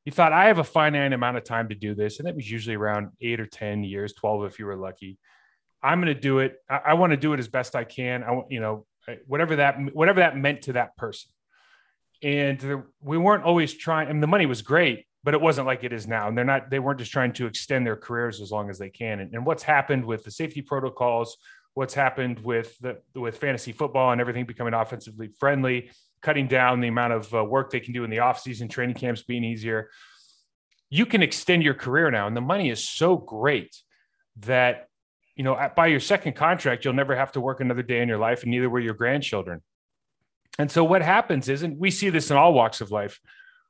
You 0.05 0.11
thought, 0.11 0.31
I 0.31 0.45
have 0.45 0.59
a 0.59 0.63
finite 0.63 1.13
amount 1.13 1.37
of 1.37 1.43
time 1.43 1.69
to 1.69 1.75
do 1.75 1.95
this. 1.95 2.19
And 2.19 2.27
it 2.27 2.35
was 2.35 2.49
usually 2.49 2.75
around 2.75 3.09
eight 3.21 3.39
or 3.39 3.45
10 3.45 3.83
years, 3.83 4.13
12 4.13 4.45
if 4.45 4.59
you 4.59 4.65
were 4.65 4.75
lucky. 4.75 5.17
I'm 5.81 5.99
going 5.99 6.13
to 6.13 6.19
do 6.19 6.39
it. 6.39 6.55
I, 6.69 6.81
I 6.87 6.93
want 6.93 7.11
to 7.11 7.17
do 7.17 7.33
it 7.33 7.39
as 7.39 7.47
best 7.47 7.75
I 7.75 7.83
can. 7.83 8.23
I 8.23 8.31
want, 8.31 8.51
you 8.51 8.59
know, 8.59 8.85
whatever 9.27 9.57
that, 9.57 9.77
whatever 9.93 10.19
that 10.21 10.37
meant 10.37 10.63
to 10.63 10.73
that 10.73 10.95
person. 10.97 11.29
And 12.21 12.83
we 13.01 13.17
weren't 13.17 13.43
always 13.43 13.73
trying, 13.73 14.07
I 14.07 14.11
mean, 14.13 14.21
the 14.21 14.27
money 14.27 14.45
was 14.45 14.61
great, 14.61 15.05
but 15.23 15.33
it 15.33 15.41
wasn't 15.41 15.67
like 15.67 15.83
it 15.83 15.91
is 15.91 16.07
now. 16.07 16.27
And 16.27 16.37
they're 16.37 16.45
not, 16.45 16.69
they 16.69 16.79
weren't 16.79 16.99
just 16.99 17.11
trying 17.11 17.33
to 17.33 17.45
extend 17.45 17.85
their 17.85 17.97
careers 17.97 18.39
as 18.39 18.51
long 18.51 18.69
as 18.69 18.79
they 18.79 18.89
can. 18.89 19.19
And, 19.19 19.33
and 19.33 19.45
what's 19.45 19.63
happened 19.63 20.05
with 20.05 20.23
the 20.23 20.31
safety 20.31 20.61
protocols, 20.61 21.37
what's 21.73 21.93
happened 21.93 22.39
with 22.39 22.77
the, 22.79 23.01
with 23.13 23.37
fantasy 23.37 23.73
football 23.73 24.11
and 24.11 24.21
everything 24.21 24.45
becoming 24.45 24.73
offensively 24.73 25.29
friendly, 25.39 25.91
cutting 26.21 26.47
down 26.47 26.79
the 26.79 26.87
amount 26.87 27.13
of 27.13 27.33
uh, 27.33 27.43
work 27.43 27.71
they 27.71 27.81
can 27.81 27.93
do 27.93 28.05
in 28.05 28.09
the 28.09 28.17
offseason, 28.17 28.69
training 28.69 28.95
camps 28.95 29.23
being 29.23 29.43
easier. 29.43 29.89
You 30.89 31.05
can 31.05 31.21
extend 31.21 31.63
your 31.63 31.73
career 31.73 32.09
now. 32.09 32.27
And 32.27 32.37
the 32.37 32.41
money 32.41 32.69
is 32.69 32.87
so 32.87 33.17
great 33.17 33.75
that, 34.37 34.87
you 35.35 35.43
know, 35.43 35.69
by 35.75 35.87
your 35.87 35.99
second 35.99 36.35
contract, 36.35 36.85
you'll 36.85 36.93
never 36.93 37.15
have 37.15 37.31
to 37.33 37.41
work 37.41 37.59
another 37.59 37.83
day 37.83 38.01
in 38.01 38.07
your 38.07 38.17
life 38.17 38.43
and 38.43 38.51
neither 38.51 38.69
will 38.69 38.83
your 38.83 38.93
grandchildren. 38.93 39.61
And 40.59 40.71
so 40.71 40.83
what 40.83 41.01
happens 41.01 41.49
is, 41.49 41.63
and 41.63 41.79
we 41.79 41.89
see 41.89 42.09
this 42.09 42.29
in 42.29 42.37
all 42.37 42.53
walks 42.53 42.81
of 42.81 42.91
life, 42.91 43.19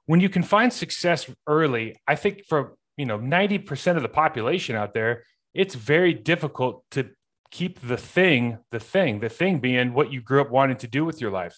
when 0.05 0.19
you 0.19 0.29
can 0.29 0.43
find 0.43 0.73
success 0.73 1.29
early, 1.47 1.95
I 2.07 2.15
think 2.15 2.45
for 2.47 2.75
you 2.97 3.05
know 3.05 3.17
90% 3.17 3.95
of 3.95 4.01
the 4.01 4.09
population 4.09 4.75
out 4.75 4.93
there, 4.93 5.23
it's 5.53 5.75
very 5.75 6.13
difficult 6.13 6.83
to 6.91 7.09
keep 7.51 7.79
the 7.79 7.97
thing, 7.97 8.57
the 8.71 8.79
thing, 8.79 9.19
the 9.19 9.29
thing 9.29 9.59
being 9.59 9.93
what 9.93 10.11
you 10.11 10.21
grew 10.21 10.41
up 10.41 10.49
wanting 10.49 10.77
to 10.77 10.87
do 10.87 11.05
with 11.05 11.21
your 11.21 11.31
life. 11.31 11.55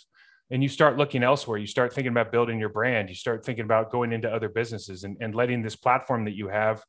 And 0.51 0.61
you 0.61 0.69
start 0.69 0.97
looking 0.97 1.23
elsewhere. 1.23 1.57
You 1.57 1.65
start 1.65 1.91
thinking 1.91 2.11
about 2.11 2.31
building 2.31 2.59
your 2.59 2.69
brand. 2.69 3.09
You 3.09 3.15
start 3.15 3.43
thinking 3.43 3.65
about 3.65 3.91
going 3.91 4.13
into 4.13 4.31
other 4.31 4.49
businesses 4.49 5.03
and, 5.03 5.17
and 5.19 5.33
letting 5.33 5.63
this 5.63 5.75
platform 5.75 6.25
that 6.25 6.35
you 6.35 6.49
have 6.49 6.83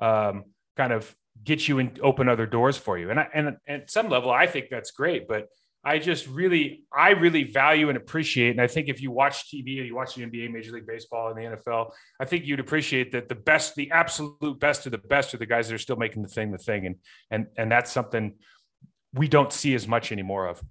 um, 0.00 0.44
kind 0.78 0.94
of 0.94 1.14
get 1.42 1.66
you 1.68 1.78
and 1.78 1.98
open 2.00 2.28
other 2.28 2.46
doors 2.46 2.76
for 2.76 2.98
you. 2.98 3.10
And, 3.10 3.20
I, 3.20 3.28
and, 3.34 3.56
at 3.66 3.90
some 3.90 4.08
level, 4.08 4.30
I 4.30 4.46
think 4.46 4.66
that's 4.70 4.90
great. 4.90 5.26
But 5.26 5.48
I 5.84 5.98
just 5.98 6.28
really, 6.28 6.84
I 6.96 7.10
really 7.10 7.42
value 7.42 7.88
and 7.88 7.96
appreciate. 7.96 8.50
And 8.50 8.60
I 8.60 8.68
think 8.68 8.88
if 8.88 9.02
you 9.02 9.10
watch 9.10 9.50
TV 9.50 9.80
or 9.80 9.84
you 9.84 9.96
watch 9.96 10.14
the 10.14 10.22
NBA, 10.22 10.52
Major 10.52 10.72
League 10.72 10.86
Baseball, 10.86 11.30
and 11.30 11.36
the 11.36 11.56
NFL, 11.56 11.90
I 12.20 12.24
think 12.24 12.46
you'd 12.46 12.60
appreciate 12.60 13.10
that 13.12 13.28
the 13.28 13.34
best, 13.34 13.74
the 13.74 13.90
absolute 13.90 14.60
best 14.60 14.86
of 14.86 14.92
the 14.92 14.98
best 14.98 15.34
are 15.34 15.38
the 15.38 15.46
guys 15.46 15.68
that 15.68 15.74
are 15.74 15.78
still 15.78 15.96
making 15.96 16.22
the 16.22 16.28
thing 16.28 16.52
the 16.52 16.58
thing, 16.58 16.86
and 16.86 16.96
and 17.32 17.46
and 17.56 17.72
that's 17.72 17.90
something 17.90 18.34
we 19.12 19.26
don't 19.26 19.52
see 19.52 19.74
as 19.74 19.88
much 19.88 20.12
anymore 20.12 20.46
of. 20.46 20.62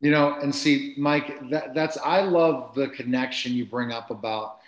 You 0.00 0.10
know, 0.10 0.38
and 0.40 0.54
see, 0.54 0.94
Mike, 0.96 1.50
that, 1.50 1.74
that's 1.74 1.96
I 1.98 2.22
love 2.22 2.74
the 2.74 2.88
connection 2.88 3.52
you 3.52 3.66
bring 3.66 3.90
up 3.90 4.10
about, 4.10 4.58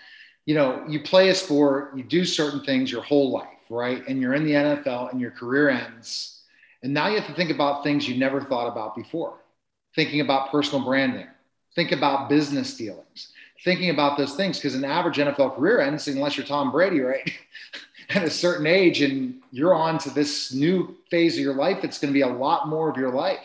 you 0.45 0.55
know, 0.55 0.85
you 0.89 1.01
play 1.01 1.29
a 1.29 1.35
sport, 1.35 1.97
you 1.97 2.03
do 2.03 2.25
certain 2.25 2.65
things 2.65 2.91
your 2.91 3.03
whole 3.03 3.31
life, 3.31 3.47
right? 3.71 4.07
And 4.07 4.21
you're 4.21 4.35
in 4.35 4.45
the 4.45 4.53
NFL, 4.53 5.13
and 5.13 5.21
your 5.21 5.31
career 5.31 5.71
ends, 5.71 6.43
and 6.83 6.93
now 6.93 7.09
you 7.09 7.17
have 7.17 7.27
to 7.27 7.35
think 7.35 7.51
about 7.51 7.83
things 7.83 8.09
you 8.09 8.19
never 8.19 8.41
thought 8.43 8.69
about 8.69 8.95
before 8.95 9.39
thinking 9.95 10.21
about 10.21 10.51
personal 10.51 10.85
branding, 10.85 11.27
think 11.75 11.93
about 11.93 12.29
business 12.29 12.77
dealings, 12.77 13.33
thinking 13.65 13.91
about 13.91 14.17
those 14.17 14.35
things 14.35 14.59
because 14.59 14.75
an 14.75 14.85
average 14.85 15.17
NFL 15.17 15.57
career 15.57 15.81
ends 15.81 16.09
unless 16.09 16.37
you're 16.37 16.47
Tom 16.47 16.71
Brady, 16.71 17.01
right? 17.01 17.31
At 18.11 18.25
a 18.25 18.31
certain 18.31 18.67
age, 18.67 19.03
and 19.03 19.41
you're 19.53 19.75
on 19.75 19.99
to 19.99 20.11
this 20.11 20.53
new 20.53 20.97
phase 21.11 21.37
of 21.37 21.45
your 21.45 21.55
life, 21.55 21.85
it's 21.85 21.99
going 21.99 22.13
to 22.13 22.17
be 22.17 22.23
a 22.23 22.29
lot 22.29 22.69
more 22.69 22.91
of 22.91 22.97
your 22.97 23.13
life. 23.13 23.39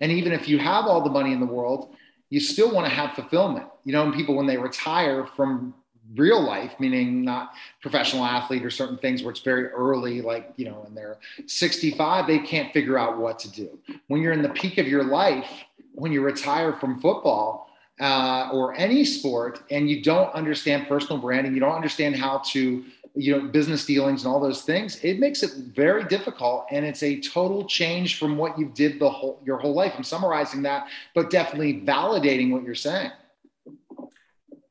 And 0.00 0.10
even 0.10 0.32
if 0.32 0.48
you 0.48 0.58
have 0.58 0.86
all 0.86 1.00
the 1.00 1.10
money 1.10 1.32
in 1.32 1.38
the 1.38 1.46
world, 1.46 1.94
you 2.28 2.40
still 2.40 2.72
want 2.74 2.88
to 2.88 2.92
have 2.92 3.12
fulfillment. 3.12 3.66
You 3.84 3.92
know, 3.92 4.02
and 4.02 4.12
people 4.12 4.34
when 4.34 4.46
they 4.46 4.56
retire 4.56 5.26
from 5.26 5.74
real 6.16 6.42
life, 6.42 6.74
meaning 6.78 7.24
not 7.24 7.52
professional 7.80 8.24
athlete 8.24 8.64
or 8.64 8.70
certain 8.70 8.98
things 8.98 9.22
where 9.22 9.30
it's 9.30 9.40
very 9.40 9.66
early, 9.68 10.22
like, 10.22 10.52
you 10.56 10.64
know, 10.64 10.80
when 10.84 10.94
they're 10.94 11.18
65, 11.46 12.26
they 12.26 12.38
can't 12.38 12.72
figure 12.72 12.98
out 12.98 13.18
what 13.18 13.38
to 13.40 13.50
do. 13.50 13.78
When 14.08 14.20
you're 14.20 14.32
in 14.32 14.42
the 14.42 14.48
peak 14.48 14.78
of 14.78 14.88
your 14.88 15.04
life, 15.04 15.48
when 15.94 16.12
you 16.12 16.22
retire 16.22 16.72
from 16.72 17.00
football 17.00 17.70
uh, 18.00 18.48
or 18.52 18.74
any 18.76 19.04
sport 19.04 19.62
and 19.70 19.90
you 19.90 20.02
don't 20.02 20.32
understand 20.34 20.88
personal 20.88 21.18
branding, 21.20 21.54
you 21.54 21.60
don't 21.60 21.74
understand 21.74 22.16
how 22.16 22.38
to, 22.38 22.84
you 23.14 23.32
know, 23.32 23.46
business 23.48 23.84
dealings 23.84 24.24
and 24.24 24.32
all 24.32 24.40
those 24.40 24.62
things, 24.62 24.98
it 25.04 25.18
makes 25.18 25.42
it 25.42 25.52
very 25.74 26.04
difficult. 26.04 26.66
And 26.70 26.84
it's 26.86 27.02
a 27.02 27.20
total 27.20 27.64
change 27.64 28.18
from 28.18 28.36
what 28.36 28.58
you 28.58 28.70
did 28.74 28.98
the 28.98 29.10
whole, 29.10 29.40
your 29.44 29.58
whole 29.58 29.74
life. 29.74 29.92
I'm 29.96 30.04
summarizing 30.04 30.62
that, 30.62 30.88
but 31.14 31.30
definitely 31.30 31.82
validating 31.82 32.50
what 32.50 32.62
you're 32.62 32.74
saying. 32.74 33.10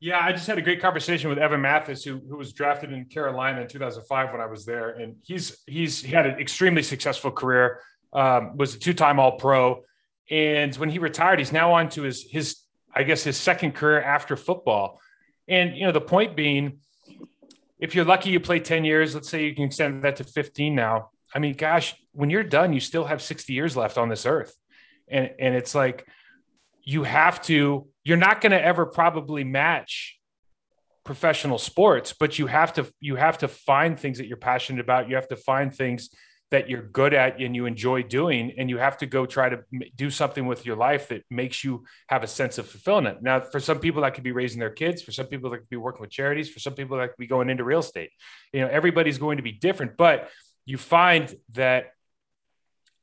Yeah, 0.01 0.19
I 0.21 0.31
just 0.31 0.47
had 0.47 0.57
a 0.57 0.61
great 0.61 0.81
conversation 0.81 1.29
with 1.29 1.37
Evan 1.37 1.61
Mathis, 1.61 2.03
who, 2.03 2.19
who 2.19 2.37
was 2.37 2.53
drafted 2.53 2.93
in 2.93 3.05
Carolina 3.05 3.61
in 3.61 3.67
2005 3.67 4.31
when 4.31 4.39
I 4.39 4.45
was 4.45 4.65
there, 4.65 4.91
and 4.91 5.17
he's 5.23 5.61
he's 5.67 6.01
he 6.01 6.13
had 6.13 6.25
an 6.25 6.39
extremely 6.39 6.83
successful 6.83 7.31
career. 7.31 7.81
Um, 8.13 8.57
was 8.57 8.73
a 8.73 8.79
two-time 8.79 9.19
All-Pro, 9.19 9.83
and 10.31 10.73
when 10.77 10.89
he 10.89 10.99
retired, 10.99 11.39
he's 11.39 11.51
now 11.51 11.73
on 11.73 11.89
to 11.89 12.03
his 12.03 12.23
his 12.23 12.61
I 12.95 13.03
guess 13.03 13.23
his 13.23 13.35
second 13.35 13.73
career 13.73 14.01
after 14.01 14.37
football. 14.37 15.01
And 15.49 15.75
you 15.75 15.85
know, 15.85 15.91
the 15.91 16.01
point 16.01 16.35
being, 16.35 16.79
if 17.77 17.93
you're 17.93 18.05
lucky, 18.05 18.29
you 18.29 18.39
play 18.39 18.59
10 18.59 18.85
years. 18.85 19.13
Let's 19.13 19.29
say 19.29 19.45
you 19.45 19.53
can 19.53 19.65
extend 19.65 20.03
that 20.03 20.15
to 20.17 20.23
15 20.23 20.75
now. 20.75 21.09
I 21.35 21.39
mean, 21.39 21.55
gosh, 21.55 21.95
when 22.13 22.29
you're 22.29 22.43
done, 22.43 22.71
you 22.73 22.79
still 22.79 23.05
have 23.05 23.21
60 23.21 23.53
years 23.53 23.75
left 23.75 23.97
on 23.97 24.07
this 24.07 24.25
earth. 24.25 24.55
And 25.09 25.31
and 25.39 25.55
it's 25.55 25.75
like 25.75 26.07
you 26.89 27.03
have 27.03 27.39
to, 27.43 27.87
you're 28.03 28.17
not 28.17 28.41
going 28.41 28.51
to 28.51 28.59
ever 28.59 28.87
probably 28.87 29.43
match 29.43 30.19
professional 31.03 31.59
sports, 31.59 32.15
but 32.19 32.39
you 32.39 32.47
have 32.47 32.73
to 32.73 32.91
you 32.99 33.15
have 33.15 33.37
to 33.37 33.47
find 33.47 33.99
things 33.99 34.17
that 34.17 34.25
you're 34.25 34.37
passionate 34.37 34.81
about. 34.81 35.07
You 35.07 35.13
have 35.13 35.27
to 35.27 35.35
find 35.35 35.71
things 35.71 36.09
that 36.49 36.67
you're 36.67 36.81
good 36.81 37.13
at 37.13 37.39
and 37.39 37.55
you 37.55 37.67
enjoy 37.67 38.01
doing 38.01 38.53
and 38.57 38.71
you 38.71 38.79
have 38.79 38.97
to 38.97 39.05
go 39.05 39.27
try 39.27 39.49
to 39.49 39.59
do 39.95 40.09
something 40.09 40.47
with 40.47 40.65
your 40.65 40.75
life 40.75 41.09
that 41.09 41.21
makes 41.29 41.63
you 41.63 41.85
have 42.07 42.23
a 42.23 42.27
sense 42.27 42.57
of 42.57 42.67
fulfillment. 42.67 43.21
Now 43.21 43.39
for 43.39 43.59
some 43.59 43.79
people 43.79 44.01
that 44.01 44.15
could 44.15 44.23
be 44.23 44.31
raising 44.31 44.59
their 44.59 44.71
kids. 44.71 45.03
For 45.03 45.11
some 45.11 45.27
people 45.27 45.51
that 45.51 45.59
could 45.59 45.69
be 45.69 45.77
working 45.77 46.01
with 46.01 46.09
charities. 46.09 46.49
For 46.49 46.59
some 46.59 46.73
people 46.73 46.97
that 46.97 47.09
could 47.09 47.19
be 47.19 47.27
going 47.27 47.51
into 47.51 47.63
real 47.63 47.81
estate. 47.81 48.09
You 48.51 48.61
know 48.61 48.67
everybody's 48.67 49.19
going 49.19 49.37
to 49.37 49.43
be 49.43 49.51
different 49.51 49.95
but 49.95 50.27
you 50.65 50.79
find 50.79 51.35
that 51.53 51.91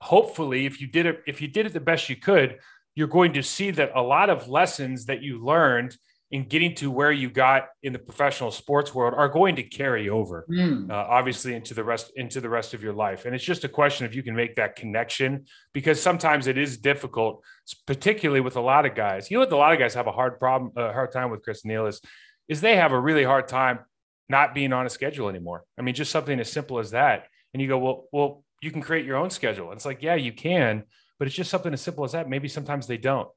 hopefully 0.00 0.66
if 0.66 0.80
you 0.80 0.88
did 0.88 1.06
it 1.06 1.22
if 1.28 1.40
you 1.40 1.46
did 1.46 1.66
it 1.66 1.72
the 1.72 1.86
best 1.92 2.08
you 2.08 2.16
could 2.16 2.58
you're 2.96 3.06
going 3.06 3.34
to 3.34 3.42
see 3.42 3.70
that 3.70 3.92
a 3.94 4.02
lot 4.02 4.30
of 4.30 4.48
lessons 4.48 5.04
that 5.06 5.22
you 5.22 5.44
learned 5.44 5.96
in 6.32 6.48
getting 6.48 6.74
to 6.74 6.90
where 6.90 7.12
you 7.12 7.30
got 7.30 7.68
in 7.84 7.92
the 7.92 7.98
professional 8.00 8.50
sports 8.50 8.92
world 8.92 9.14
are 9.16 9.28
going 9.28 9.54
to 9.54 9.62
carry 9.62 10.08
over 10.08 10.44
mm. 10.50 10.90
uh, 10.90 10.94
obviously 11.08 11.54
into 11.54 11.72
the 11.72 11.84
rest 11.84 12.10
into 12.16 12.40
the 12.40 12.48
rest 12.48 12.74
of 12.74 12.82
your 12.82 12.92
life. 12.92 13.26
And 13.26 13.34
it's 13.34 13.44
just 13.44 13.62
a 13.62 13.68
question 13.68 14.06
if 14.06 14.14
you 14.14 14.24
can 14.24 14.34
make 14.34 14.56
that 14.56 14.74
connection 14.74 15.44
because 15.72 16.02
sometimes 16.02 16.48
it 16.48 16.58
is 16.58 16.78
difficult 16.78 17.44
particularly 17.86 18.40
with 18.40 18.56
a 18.56 18.60
lot 18.60 18.86
of 18.86 18.96
guys. 18.96 19.30
You 19.30 19.36
know 19.36 19.44
what 19.44 19.52
a 19.52 19.56
lot 19.56 19.72
of 19.72 19.78
guys 19.78 19.94
have 19.94 20.08
a 20.08 20.12
hard 20.12 20.40
problem 20.40 20.72
a 20.76 20.92
hard 20.92 21.12
time 21.12 21.30
with 21.30 21.42
chris 21.42 21.64
neil 21.64 21.86
is 21.86 22.00
is 22.48 22.60
they 22.60 22.76
have 22.76 22.92
a 22.92 23.00
really 23.00 23.24
hard 23.24 23.46
time 23.46 23.80
not 24.28 24.52
being 24.52 24.72
on 24.72 24.84
a 24.84 24.90
schedule 24.90 25.28
anymore. 25.28 25.62
I 25.78 25.82
mean 25.82 25.94
just 25.94 26.10
something 26.10 26.40
as 26.40 26.50
simple 26.50 26.80
as 26.80 26.90
that. 26.90 27.28
And 27.54 27.62
you 27.62 27.68
go 27.68 27.78
well 27.78 28.08
well 28.10 28.44
you 28.62 28.72
can 28.72 28.82
create 28.82 29.06
your 29.06 29.16
own 29.16 29.30
schedule. 29.30 29.66
And 29.66 29.76
it's 29.76 29.86
like 29.86 30.02
yeah 30.02 30.16
you 30.16 30.32
can 30.32 30.82
but 31.18 31.26
it's 31.26 31.36
just 31.36 31.50
something 31.50 31.72
as 31.72 31.80
simple 31.80 32.04
as 32.04 32.12
that 32.12 32.28
maybe 32.28 32.48
sometimes 32.48 32.86
they 32.86 32.96
don't 32.98 33.28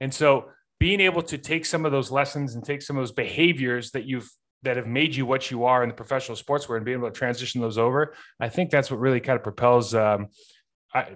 and 0.00 0.12
so 0.12 0.46
being 0.78 1.00
able 1.00 1.22
to 1.22 1.38
take 1.38 1.66
some 1.66 1.84
of 1.84 1.92
those 1.92 2.10
lessons 2.10 2.54
and 2.54 2.64
take 2.64 2.82
some 2.82 2.96
of 2.96 3.02
those 3.02 3.12
behaviors 3.12 3.90
that 3.90 4.04
you've 4.04 4.30
that 4.62 4.76
have 4.76 4.86
made 4.86 5.14
you 5.14 5.24
what 5.24 5.50
you 5.50 5.64
are 5.64 5.82
in 5.82 5.88
the 5.88 5.94
professional 5.94 6.36
sports 6.36 6.68
world 6.68 6.78
and 6.78 6.84
being 6.84 6.98
able 6.98 7.08
to 7.08 7.16
transition 7.16 7.60
those 7.60 7.78
over, 7.78 8.14
I 8.40 8.48
think 8.48 8.70
that's 8.70 8.90
what 8.90 8.98
really 8.98 9.20
kind 9.20 9.36
of 9.36 9.42
propels, 9.44 9.94
um, 9.94 10.28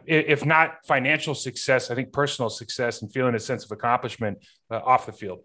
if 0.07 0.45
not 0.45 0.77
financial 0.87 1.35
success, 1.35 1.91
I 1.91 1.95
think 1.95 2.13
personal 2.13 2.51
success 2.51 3.03
and 3.03 3.13
feeling 3.13 3.35
a 3.35 3.41
sense 3.41 3.65
of 3.65 3.73
accomplishment 3.73 4.39
uh, 4.71 4.77
off 4.77 5.07
the 5.07 5.13
field. 5.13 5.41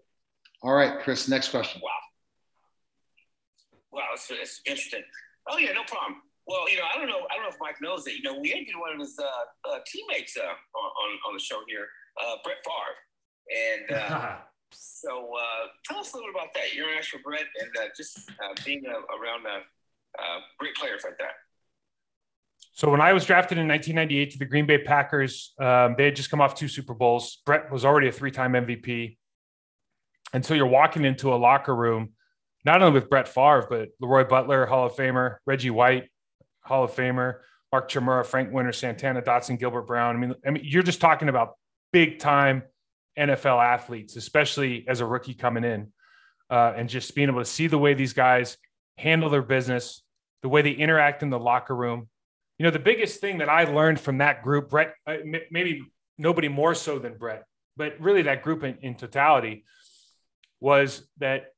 All 0.62 0.74
right, 0.74 1.00
Chris, 1.00 1.28
next 1.28 1.48
question. 1.48 1.80
Wow. 1.82 1.90
Wow, 3.90 4.08
it's, 4.12 4.30
it's 4.30 4.60
interesting. 4.64 5.02
Oh, 5.48 5.58
yeah, 5.58 5.72
no 5.72 5.82
problem. 5.84 6.22
Well, 6.48 6.68
you 6.70 6.78
know, 6.78 6.84
I 6.88 6.98
don't 6.98 7.08
know. 7.08 7.28
I 7.30 7.36
don't 7.36 7.44
know 7.44 7.50
if 7.50 7.60
Mike 7.60 7.76
knows 7.82 8.04
that. 8.04 8.16
You 8.16 8.22
know, 8.22 8.40
we 8.40 8.48
had 8.48 8.64
one 8.80 8.94
of 8.94 8.98
his 8.98 9.18
uh, 9.18 9.68
uh, 9.68 9.78
teammates 9.86 10.34
uh, 10.34 10.48
on 10.48 11.10
on 11.28 11.34
the 11.34 11.40
show 11.40 11.60
here, 11.68 11.86
uh, 12.18 12.36
Brett 12.42 12.56
Favre. 12.64 12.96
And 13.54 14.00
uh, 14.00 14.36
so 14.72 15.30
uh, 15.36 15.66
tell 15.84 15.98
us 15.98 16.14
a 16.14 16.16
little 16.16 16.32
bit 16.32 16.40
about 16.40 16.54
that. 16.54 16.74
You're 16.74 16.88
an 16.88 16.96
actual 16.96 17.20
Brett 17.22 17.44
and 17.60 17.70
uh, 17.78 17.88
just 17.94 18.30
uh, 18.30 18.54
being 18.64 18.82
around 18.86 19.44
great 20.58 20.74
players 20.74 21.02
like 21.04 21.18
that. 21.18 21.32
So 22.72 22.90
when 22.90 23.02
I 23.02 23.12
was 23.12 23.26
drafted 23.26 23.58
in 23.58 23.68
1998 23.68 24.30
to 24.30 24.38
the 24.38 24.46
Green 24.46 24.64
Bay 24.64 24.78
Packers, 24.78 25.52
um, 25.60 25.96
they 25.98 26.06
had 26.06 26.16
just 26.16 26.30
come 26.30 26.40
off 26.40 26.54
two 26.54 26.68
Super 26.68 26.94
Bowls. 26.94 27.42
Brett 27.44 27.70
was 27.70 27.84
already 27.84 28.08
a 28.08 28.12
three-time 28.12 28.52
MVP, 28.52 29.18
and 30.32 30.46
so 30.46 30.54
you're 30.54 30.66
walking 30.66 31.04
into 31.04 31.34
a 31.34 31.36
locker 31.36 31.74
room, 31.74 32.10
not 32.64 32.80
only 32.80 32.98
with 32.98 33.10
Brett 33.10 33.28
Favre, 33.28 33.66
but 33.68 33.88
Leroy 34.00 34.24
Butler, 34.24 34.64
Hall 34.64 34.86
of 34.86 34.94
Famer, 34.94 35.36
Reggie 35.44 35.70
White, 35.70 36.04
Hall 36.68 36.84
of 36.84 36.92
Famer, 36.92 37.36
Mark 37.72 37.90
Chmura, 37.90 38.24
Frank 38.24 38.52
Winter, 38.52 38.72
Santana 38.72 39.22
Dotson, 39.22 39.58
Gilbert 39.58 39.86
Brown. 39.86 40.16
I 40.16 40.18
mean, 40.18 40.34
I 40.46 40.50
mean, 40.50 40.62
you're 40.64 40.82
just 40.82 41.00
talking 41.00 41.28
about 41.28 41.54
big 41.92 42.18
time 42.18 42.62
NFL 43.18 43.62
athletes, 43.62 44.16
especially 44.16 44.86
as 44.88 45.00
a 45.00 45.06
rookie 45.06 45.34
coming 45.34 45.64
in, 45.64 45.92
uh, 46.50 46.72
and 46.76 46.88
just 46.88 47.14
being 47.14 47.28
able 47.28 47.40
to 47.40 47.44
see 47.44 47.66
the 47.66 47.78
way 47.78 47.94
these 47.94 48.12
guys 48.12 48.56
handle 48.96 49.30
their 49.30 49.42
business, 49.42 50.02
the 50.42 50.48
way 50.48 50.62
they 50.62 50.72
interact 50.72 51.22
in 51.22 51.30
the 51.30 51.38
locker 51.38 51.74
room. 51.74 52.08
You 52.58 52.64
know, 52.64 52.70
the 52.70 52.78
biggest 52.78 53.20
thing 53.20 53.38
that 53.38 53.48
I 53.48 53.64
learned 53.64 54.00
from 54.00 54.18
that 54.18 54.42
group, 54.42 54.70
Brett, 54.70 54.94
uh, 55.06 55.16
maybe 55.50 55.82
nobody 56.16 56.48
more 56.48 56.74
so 56.74 56.98
than 56.98 57.16
Brett, 57.16 57.44
but 57.76 58.00
really 58.00 58.22
that 58.22 58.42
group 58.42 58.64
in, 58.64 58.78
in 58.82 58.94
totality 58.94 59.64
was 60.60 61.06
that 61.18 61.52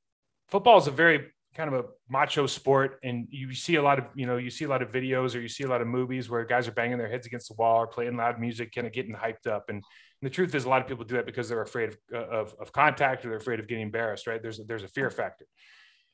football 0.48 0.78
is 0.78 0.86
a 0.86 0.90
very 0.90 1.28
kind 1.54 1.72
of 1.72 1.84
a 1.84 1.88
macho 2.08 2.46
sport 2.46 3.00
and 3.02 3.26
you 3.30 3.52
see 3.52 3.74
a 3.74 3.82
lot 3.82 3.98
of 3.98 4.04
you 4.14 4.24
know 4.24 4.36
you 4.36 4.50
see 4.50 4.64
a 4.64 4.68
lot 4.68 4.82
of 4.82 4.92
videos 4.92 5.34
or 5.34 5.40
you 5.40 5.48
see 5.48 5.64
a 5.64 5.68
lot 5.68 5.80
of 5.80 5.88
movies 5.88 6.30
where 6.30 6.44
guys 6.44 6.68
are 6.68 6.72
banging 6.72 6.96
their 6.96 7.08
heads 7.08 7.26
against 7.26 7.48
the 7.48 7.54
wall 7.54 7.78
or 7.78 7.86
playing 7.88 8.16
loud 8.16 8.38
music 8.38 8.72
kind 8.72 8.86
of 8.86 8.92
getting 8.92 9.14
hyped 9.14 9.48
up 9.48 9.64
and 9.68 9.82
and 10.20 10.30
the 10.30 10.34
truth 10.34 10.54
is, 10.54 10.64
a 10.64 10.68
lot 10.68 10.82
of 10.82 10.88
people 10.88 11.04
do 11.04 11.16
that 11.16 11.24
because 11.24 11.48
they're 11.48 11.62
afraid 11.62 11.90
of, 11.90 11.98
uh, 12.12 12.26
of, 12.26 12.54
of 12.60 12.72
contact 12.72 13.24
or 13.24 13.28
they're 13.30 13.38
afraid 13.38 13.58
of 13.58 13.66
getting 13.66 13.84
embarrassed, 13.84 14.26
right? 14.26 14.40
There's 14.42 14.60
a, 14.60 14.64
there's 14.64 14.82
a 14.82 14.88
fear 14.88 15.10
factor. 15.10 15.46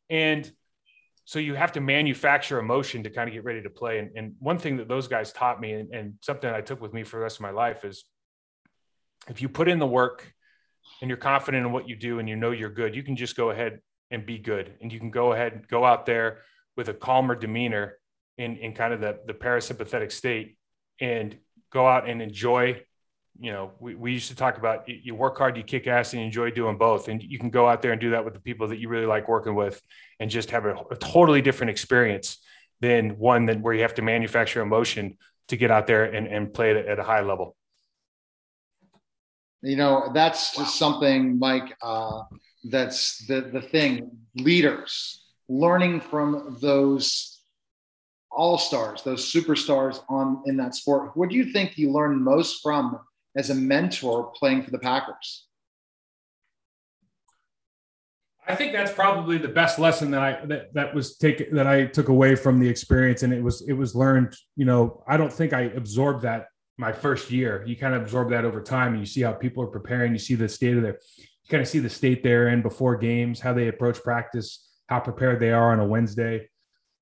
And 0.08 0.50
so 1.24 1.40
you 1.40 1.54
have 1.54 1.72
to 1.72 1.80
manufacture 1.80 2.60
emotion 2.60 3.02
to 3.02 3.10
kind 3.10 3.28
of 3.28 3.34
get 3.34 3.42
ready 3.42 3.62
to 3.62 3.70
play. 3.70 3.98
And, 3.98 4.10
and 4.16 4.34
one 4.38 4.58
thing 4.58 4.76
that 4.76 4.86
those 4.86 5.08
guys 5.08 5.32
taught 5.32 5.60
me 5.60 5.72
and, 5.72 5.92
and 5.92 6.14
something 6.20 6.48
I 6.48 6.60
took 6.60 6.80
with 6.80 6.92
me 6.92 7.02
for 7.02 7.16
the 7.16 7.22
rest 7.22 7.38
of 7.38 7.40
my 7.40 7.50
life 7.50 7.84
is 7.84 8.04
if 9.28 9.42
you 9.42 9.48
put 9.48 9.68
in 9.68 9.80
the 9.80 9.86
work 9.86 10.32
and 11.02 11.08
you're 11.08 11.16
confident 11.16 11.66
in 11.66 11.72
what 11.72 11.88
you 11.88 11.96
do 11.96 12.20
and 12.20 12.28
you 12.28 12.36
know 12.36 12.52
you're 12.52 12.70
good, 12.70 12.94
you 12.94 13.02
can 13.02 13.16
just 13.16 13.36
go 13.36 13.50
ahead 13.50 13.80
and 14.10 14.24
be 14.24 14.38
good. 14.38 14.74
And 14.80 14.92
you 14.92 14.98
can 14.98 15.10
go 15.10 15.32
ahead 15.32 15.52
and 15.52 15.68
go 15.68 15.84
out 15.84 16.06
there 16.06 16.38
with 16.76 16.88
a 16.88 16.94
calmer 16.94 17.34
demeanor 17.34 17.98
in, 18.38 18.56
in 18.56 18.72
kind 18.72 18.92
of 18.92 19.00
the, 19.00 19.18
the 19.26 19.34
parasympathetic 19.34 20.12
state 20.12 20.56
and 21.00 21.36
go 21.70 21.86
out 21.86 22.08
and 22.08 22.22
enjoy 22.22 22.82
you 23.38 23.52
know, 23.52 23.72
we, 23.78 23.94
we 23.94 24.12
used 24.12 24.28
to 24.28 24.36
talk 24.36 24.58
about 24.58 24.88
you 24.88 25.14
work 25.14 25.38
hard, 25.38 25.56
you 25.56 25.62
kick 25.62 25.86
ass, 25.86 26.12
and 26.12 26.20
you 26.20 26.26
enjoy 26.26 26.50
doing 26.50 26.78
both. 26.78 27.08
And 27.08 27.22
you 27.22 27.38
can 27.38 27.50
go 27.50 27.68
out 27.68 27.82
there 27.82 27.92
and 27.92 28.00
do 28.00 28.10
that 28.10 28.24
with 28.24 28.34
the 28.34 28.40
people 28.40 28.68
that 28.68 28.78
you 28.78 28.88
really 28.88 29.06
like 29.06 29.28
working 29.28 29.54
with 29.54 29.80
and 30.20 30.30
just 30.30 30.50
have 30.50 30.64
a, 30.64 30.76
a 30.90 30.96
totally 30.96 31.42
different 31.42 31.70
experience 31.70 32.38
than 32.80 33.18
one 33.18 33.46
that 33.46 33.60
where 33.60 33.74
you 33.74 33.82
have 33.82 33.94
to 33.94 34.02
manufacture 34.02 34.60
emotion 34.60 35.16
to 35.48 35.56
get 35.56 35.70
out 35.70 35.86
there 35.86 36.04
and, 36.04 36.26
and 36.26 36.52
play 36.52 36.70
it 36.70 36.86
at 36.86 36.98
a 36.98 37.02
high 37.02 37.20
level. 37.20 37.56
You 39.62 39.76
know, 39.76 40.10
that's 40.12 40.56
just 40.56 40.76
something, 40.76 41.38
Mike, 41.38 41.76
uh, 41.82 42.22
that's 42.64 43.24
the, 43.26 43.42
the 43.42 43.60
thing. 43.60 44.10
Leaders 44.34 45.22
learning 45.48 46.00
from 46.00 46.56
those 46.60 47.40
all 48.30 48.58
stars, 48.58 49.02
those 49.02 49.32
superstars 49.32 50.02
on 50.08 50.42
in 50.46 50.56
that 50.58 50.74
sport. 50.74 51.16
What 51.16 51.30
do 51.30 51.36
you 51.36 51.46
think 51.52 51.78
you 51.78 51.90
learn 51.90 52.22
most 52.22 52.62
from 52.62 52.98
as 53.36 53.50
a 53.50 53.54
mentor 53.54 54.32
playing 54.34 54.62
for 54.62 54.70
the 54.70 54.78
Packers? 54.78 55.46
I 58.48 58.54
think 58.54 58.72
that's 58.72 58.92
probably 58.92 59.38
the 59.38 59.48
best 59.48 59.78
lesson 59.78 60.10
that 60.12 60.22
I 60.22 60.46
that, 60.46 60.74
that 60.74 60.94
was 60.94 61.16
taken 61.16 61.54
that 61.56 61.66
I 61.66 61.86
took 61.86 62.08
away 62.08 62.36
from 62.36 62.60
the 62.60 62.68
experience, 62.68 63.24
and 63.24 63.32
it 63.32 63.42
was 63.42 63.66
it 63.66 63.72
was 63.72 63.96
learned. 63.96 64.36
You 64.54 64.66
know, 64.66 65.02
I 65.08 65.16
don't 65.16 65.32
think 65.32 65.52
I 65.52 65.62
absorbed 65.62 66.22
that 66.22 66.46
my 66.78 66.92
first 66.92 67.30
year. 67.30 67.64
You 67.66 67.76
kind 67.76 67.94
of 67.94 68.02
absorb 68.02 68.30
that 68.30 68.44
over 68.44 68.62
time, 68.62 68.92
and 68.92 69.00
you 69.00 69.06
see 69.06 69.22
how 69.22 69.32
people 69.32 69.64
are 69.64 69.68
preparing. 69.68 70.12
You 70.12 70.20
see 70.20 70.36
the 70.36 70.48
state 70.48 70.76
of 70.76 70.82
their, 70.82 70.98
you 71.46 71.50
kind 71.50 71.62
of 71.62 71.68
see 71.68 71.78
the 71.78 71.90
state 71.90 72.24
they're 72.24 72.48
in 72.48 72.60
before 72.60 72.96
games, 72.96 73.38
how 73.38 73.52
they 73.52 73.68
approach 73.68 74.02
practice, 74.02 74.68
how 74.88 74.98
prepared 74.98 75.38
they 75.38 75.52
are 75.52 75.72
on 75.72 75.78
a 75.78 75.86
Wednesday. 75.86 76.48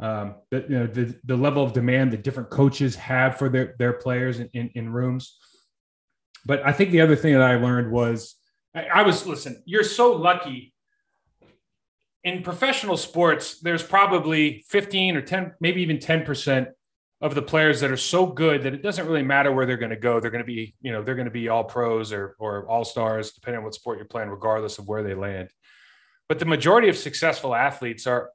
Um, 0.00 0.34
the, 0.50 0.66
you 0.68 0.78
know, 0.78 0.86
the 0.86 1.14
the 1.24 1.36
level 1.36 1.62
of 1.62 1.72
demand 1.72 2.12
that 2.12 2.22
different 2.22 2.50
coaches 2.50 2.96
have 2.96 3.38
for 3.38 3.48
their 3.48 3.74
their 3.78 3.94
players 3.94 4.40
in, 4.40 4.50
in, 4.52 4.70
in 4.74 4.92
rooms. 4.92 5.38
But 6.44 6.66
I 6.66 6.72
think 6.72 6.90
the 6.90 7.00
other 7.00 7.16
thing 7.16 7.32
that 7.32 7.42
I 7.42 7.56
learned 7.56 7.90
was 7.90 8.36
I, 8.74 8.86
I 8.86 9.02
was 9.02 9.26
listen, 9.26 9.62
you're 9.64 9.84
so 9.84 10.12
lucky 10.12 10.74
in 12.24 12.42
professional 12.42 12.96
sports, 12.96 13.60
there's 13.60 13.82
probably 13.82 14.64
15 14.68 15.16
or 15.16 15.20
10, 15.20 15.52
maybe 15.60 15.82
even 15.82 15.98
10% 15.98 16.68
of 17.24 17.34
the 17.34 17.42
players 17.42 17.80
that 17.80 17.90
are 17.90 17.96
so 17.96 18.26
good 18.26 18.64
that 18.64 18.74
it 18.74 18.82
doesn't 18.82 19.06
really 19.06 19.22
matter 19.22 19.50
where 19.50 19.64
they're 19.64 19.78
going 19.78 19.88
to 19.88 19.96
go. 19.96 20.20
They're 20.20 20.30
going 20.30 20.44
to 20.44 20.46
be, 20.46 20.74
you 20.82 20.92
know, 20.92 21.02
they're 21.02 21.14
going 21.14 21.24
to 21.24 21.30
be 21.30 21.48
all 21.48 21.64
pros 21.64 22.12
or, 22.12 22.36
or 22.38 22.68
all 22.68 22.84
stars, 22.84 23.32
depending 23.32 23.60
on 23.60 23.64
what 23.64 23.72
sport 23.72 23.96
you're 23.96 24.06
playing, 24.06 24.28
regardless 24.28 24.76
of 24.76 24.86
where 24.86 25.02
they 25.02 25.14
land. 25.14 25.48
But 26.28 26.38
the 26.38 26.44
majority 26.44 26.90
of 26.90 26.98
successful 26.98 27.54
athletes 27.54 28.06
are, 28.06 28.30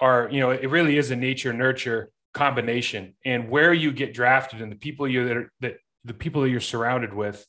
are, 0.00 0.28
you 0.30 0.38
know, 0.38 0.50
it 0.52 0.70
really 0.70 0.98
is 0.98 1.10
a 1.10 1.16
nature 1.16 1.52
nurture 1.52 2.10
combination 2.32 3.16
and 3.24 3.50
where 3.50 3.72
you 3.72 3.90
get 3.90 4.14
drafted 4.14 4.62
and 4.62 4.70
the 4.70 4.76
people 4.76 5.08
you 5.08 5.26
that 5.26 5.36
are, 5.36 5.52
that 5.58 5.78
the 6.04 6.14
people 6.14 6.42
that 6.42 6.50
you're 6.50 6.60
surrounded 6.60 7.12
with 7.12 7.44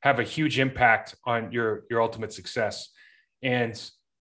have 0.00 0.18
a 0.18 0.24
huge 0.24 0.58
impact 0.58 1.14
on 1.24 1.52
your 1.52 1.84
your 1.88 2.02
ultimate 2.02 2.32
success. 2.32 2.88
And 3.44 3.80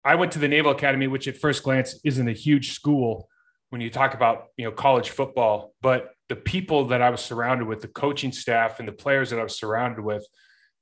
I 0.03 0.15
went 0.15 0.33
to 0.33 0.39
the 0.39 0.49
Naval 0.49 0.73
Academy, 0.73 1.07
which 1.07 1.29
at 1.29 1.37
first 1.37 1.63
glance 1.63 1.97
isn't 2.03 2.27
a 2.27 2.33
huge 2.33 2.73
school 2.73 3.29
when 3.71 3.81
you 3.81 3.89
talk 3.89 4.13
about 4.13 4.47
you 4.57 4.65
know 4.65 4.71
college 4.71 5.09
football, 5.09 5.73
but 5.81 6.11
the 6.29 6.35
people 6.35 6.85
that 6.87 7.01
I 7.01 7.09
was 7.09 7.21
surrounded 7.21 7.67
with, 7.67 7.81
the 7.81 7.87
coaching 7.87 8.31
staff 8.31 8.79
and 8.79 8.87
the 8.87 8.93
players 8.93 9.31
that 9.31 9.39
I 9.39 9.43
was 9.43 9.57
surrounded 9.57 10.01
with, 10.03 10.25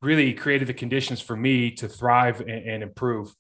really 0.02 0.34
created 0.34 0.68
the 0.68 0.74
conditions 0.74 1.22
for 1.22 1.36
me 1.36 1.72
to 1.72 1.88
thrive 1.88 2.42
and, 2.42 2.50
and 2.50 2.84
improve 2.84 3.34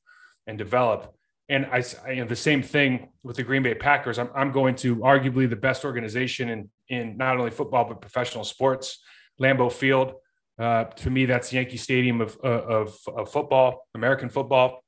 and 0.48 0.58
develop. 0.58 1.14
And 1.50 1.66
I, 1.66 1.84
I 2.06 2.12
you 2.12 2.22
know, 2.22 2.28
the 2.28 2.36
same 2.36 2.62
thing 2.62 3.10
with 3.24 3.38
the 3.38 3.44
Green 3.44 3.64
Bay 3.64 3.74
Packers. 3.74 4.20
I'm, 4.20 4.30
I'm 4.36 4.52
going 4.52 4.76
to 4.76 4.98
arguably 4.98 5.50
the 5.50 5.56
best 5.56 5.84
organization 5.84 6.50
in, 6.50 6.70
in 6.90 7.18
not 7.18 7.38
only 7.38 7.52
football, 7.52 7.86
but 7.86 8.02
professional 8.02 8.44
sports, 8.44 9.00
Lambeau 9.42 9.72
Field. 9.72 10.14
Uh, 10.60 10.84
to 10.84 11.10
me, 11.10 11.26
that's 11.26 11.52
Yankee 11.52 11.78
Stadium 11.78 12.22
of, 12.22 12.38
of, 12.38 13.00
of 13.08 13.32
football, 13.32 13.88
American 13.96 14.30
football. 14.30 14.84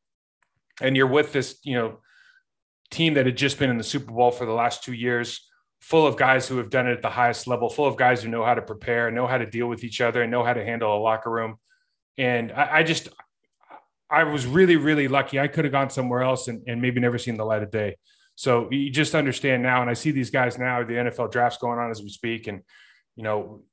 And 0.82 0.96
you're 0.96 1.08
with 1.08 1.34
this, 1.34 1.60
you 1.64 1.76
know, 1.76 2.00
team 2.92 3.16
that 3.16 3.26
had 3.26 3.38
just 3.38 3.58
been 3.58 3.70
in 3.70 3.78
the 3.78 3.84
Super 3.84 4.12
Bowl 4.12 4.32
for 4.32 4.46
the 4.46 4.54
last 4.54 4.84
two 4.84 4.94
years, 4.94 5.50
full 5.80 6.06
of 6.06 6.18
guys 6.18 6.48
who 6.48 6.58
have 6.58 6.70
done 6.70 6.88
it 6.88 6.94
at 6.94 7.02
the 7.02 7.10
highest 7.10 7.48
level, 7.48 7.70
full 7.70 7.88
of 7.88 7.98
guys 7.98 8.22
who 8.22 8.30
know 8.30 8.46
how 8.46 8.54
to 8.54 8.62
prepare, 8.62 9.10
know 9.10 9.26
how 9.26 9.38
to 9.38 9.46
deal 9.46 9.68
with 9.68 9.84
each 9.84 10.02
other, 10.02 10.22
and 10.22 10.32
know 10.32 10.44
how 10.44 10.54
to 10.54 10.64
handle 10.64 10.96
a 10.96 11.00
locker 11.00 11.32
room. 11.32 11.56
And 12.18 12.52
I, 12.52 12.80
I 12.80 12.84
just, 12.84 13.10
I 14.10 14.26
was 14.26 14.46
really, 14.46 14.76
really 14.76 15.08
lucky. 15.08 15.40
I 15.40 15.48
could 15.48 15.66
have 15.66 15.72
gone 15.72 15.90
somewhere 15.90 16.22
else 16.22 16.48
and, 16.48 16.62
and 16.68 16.82
maybe 16.82 17.00
never 17.00 17.18
seen 17.18 17.38
the 17.38 17.46
light 17.46 17.64
of 17.64 17.72
day. 17.72 17.96
So 18.36 18.70
you 18.72 18.90
just 18.90 19.16
understand 19.16 19.64
now, 19.64 19.82
and 19.82 19.90
I 19.90 19.94
see 19.94 20.12
these 20.12 20.30
guys 20.30 20.58
now. 20.58 20.84
The 20.84 20.94
NFL 20.94 21.32
drafts 21.32 21.58
going 21.58 21.80
on 21.80 21.92
as 21.92 22.02
we 22.02 22.10
speak, 22.10 22.48
and 22.48 22.62
you 23.16 23.24
know, 23.24 23.64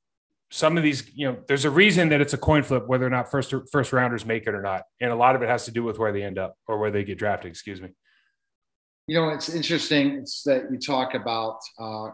some 0.51 0.77
of 0.77 0.83
these, 0.83 1.11
you 1.15 1.27
know, 1.27 1.39
there's 1.47 1.65
a 1.65 1.71
reason 1.71 2.09
that 2.11 2.21
it's 2.21 2.35
a 2.35 2.39
coin 2.39 2.63
flip 2.63 2.87
whether 2.87 3.07
or 3.07 3.11
not 3.11 3.31
first 3.31 3.55
first 3.71 3.93
rounders 3.93 4.27
make 4.27 4.47
it 4.47 4.55
or 4.55 4.63
not, 4.63 4.83
and 5.01 5.11
a 5.11 5.17
lot 5.17 5.37
of 5.37 5.43
it 5.43 5.49
has 5.49 5.65
to 5.67 5.71
do 5.71 5.83
with 5.83 5.99
where 5.99 6.13
they 6.13 6.23
end 6.23 6.39
up 6.39 6.55
or 6.67 6.79
where 6.79 6.91
they 6.91 7.05
get 7.05 7.19
drafted. 7.19 7.51
Excuse 7.51 7.81
me. 7.81 7.91
You 9.09 9.15
know, 9.15 9.31
it's 9.31 9.49
interesting 9.49 10.17
it's 10.17 10.43
that 10.43 10.71
you 10.71 10.79
talk 10.79 11.15
about, 11.15 11.61
uh, 11.79 12.11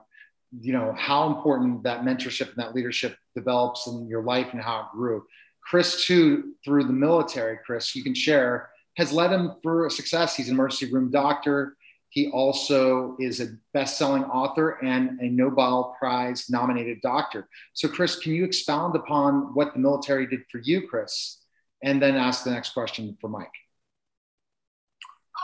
you 0.61 0.73
know, 0.73 0.95
how 0.97 1.27
important 1.27 1.83
that 1.83 2.03
mentorship 2.03 2.51
and 2.51 2.57
that 2.59 2.73
leadership 2.73 3.17
develops 3.35 3.89
in 3.89 4.07
your 4.07 4.23
life 4.23 4.53
and 4.53 4.63
how 4.63 4.83
it 4.83 4.97
grew. 4.97 5.27
Chris, 5.61 6.05
too, 6.05 6.55
through 6.65 6.85
the 6.85 6.93
military, 6.93 7.59
Chris, 7.67 7.97
you 7.97 8.05
can 8.05 8.15
share, 8.15 8.71
has 8.97 9.13
led 9.13 9.33
him 9.33 9.57
for 9.61 9.91
success. 9.91 10.37
He's 10.37 10.47
an 10.47 10.55
emergency 10.55 10.93
room 10.93 11.11
doctor. 11.11 11.77
He 12.11 12.29
also 12.29 13.17
is 13.19 13.41
a 13.41 13.49
best 13.73 13.99
selling 13.99 14.23
author 14.27 14.79
and 14.85 15.19
a 15.21 15.29
Nobel 15.29 15.97
Prize 15.99 16.49
nominated 16.49 17.01
doctor. 17.01 17.49
So, 17.73 17.89
Chris, 17.89 18.21
can 18.21 18.35
you 18.35 18.45
expound 18.45 18.95
upon 18.95 19.53
what 19.55 19.73
the 19.73 19.81
military 19.81 20.29
did 20.29 20.43
for 20.49 20.59
you, 20.59 20.87
Chris? 20.87 21.41
And 21.83 22.01
then 22.01 22.15
ask 22.15 22.45
the 22.45 22.53
next 22.53 22.73
question 22.73 23.19
for 23.21 23.29
Mike. 23.29 23.51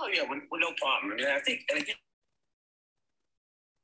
Oh, 0.00 0.08
yeah, 0.08 0.22
well, 0.22 0.40
no 0.60 0.72
problem. 0.80 1.12
I 1.12 1.16
mean, 1.16 1.26
I 1.26 1.40
think, 1.40 1.60
and 1.68 1.82
again, 1.82 1.96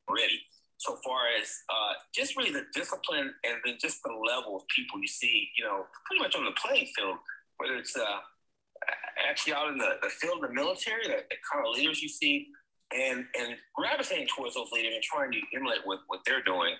already 0.08 0.40
so 0.78 0.96
far 1.04 1.20
as 1.40 1.48
uh, 1.68 1.92
just 2.14 2.36
really 2.36 2.52
the 2.52 2.64
discipline 2.74 3.32
and 3.44 3.54
then 3.64 3.76
just 3.80 4.02
the 4.02 4.12
level 4.12 4.56
of 4.56 4.62
people 4.74 5.00
you 5.00 5.08
see, 5.08 5.48
you 5.58 5.64
know, 5.64 5.84
pretty 6.06 6.22
much 6.22 6.34
on 6.34 6.44
the 6.44 6.52
playing 6.52 6.86
field, 6.96 7.16
whether 7.58 7.76
it's 7.76 7.96
uh, 7.96 8.20
actually 9.28 9.52
out 9.52 9.68
in 9.68 9.78
the, 9.78 9.96
the 10.02 10.08
field 10.08 10.42
the 10.42 10.52
military, 10.52 11.04
the, 11.04 11.20
the 11.28 11.36
kind 11.52 11.66
of 11.66 11.74
leaders 11.74 12.02
you 12.02 12.08
see, 12.08 12.48
and 12.92 13.24
and 13.38 13.56
gravitating 13.74 14.28
towards 14.28 14.54
those 14.54 14.70
leaders 14.72 14.94
and 14.94 15.02
trying 15.02 15.32
to 15.32 15.40
emulate 15.54 15.80
what, 15.84 16.00
what 16.06 16.20
they're 16.24 16.42
doing. 16.42 16.74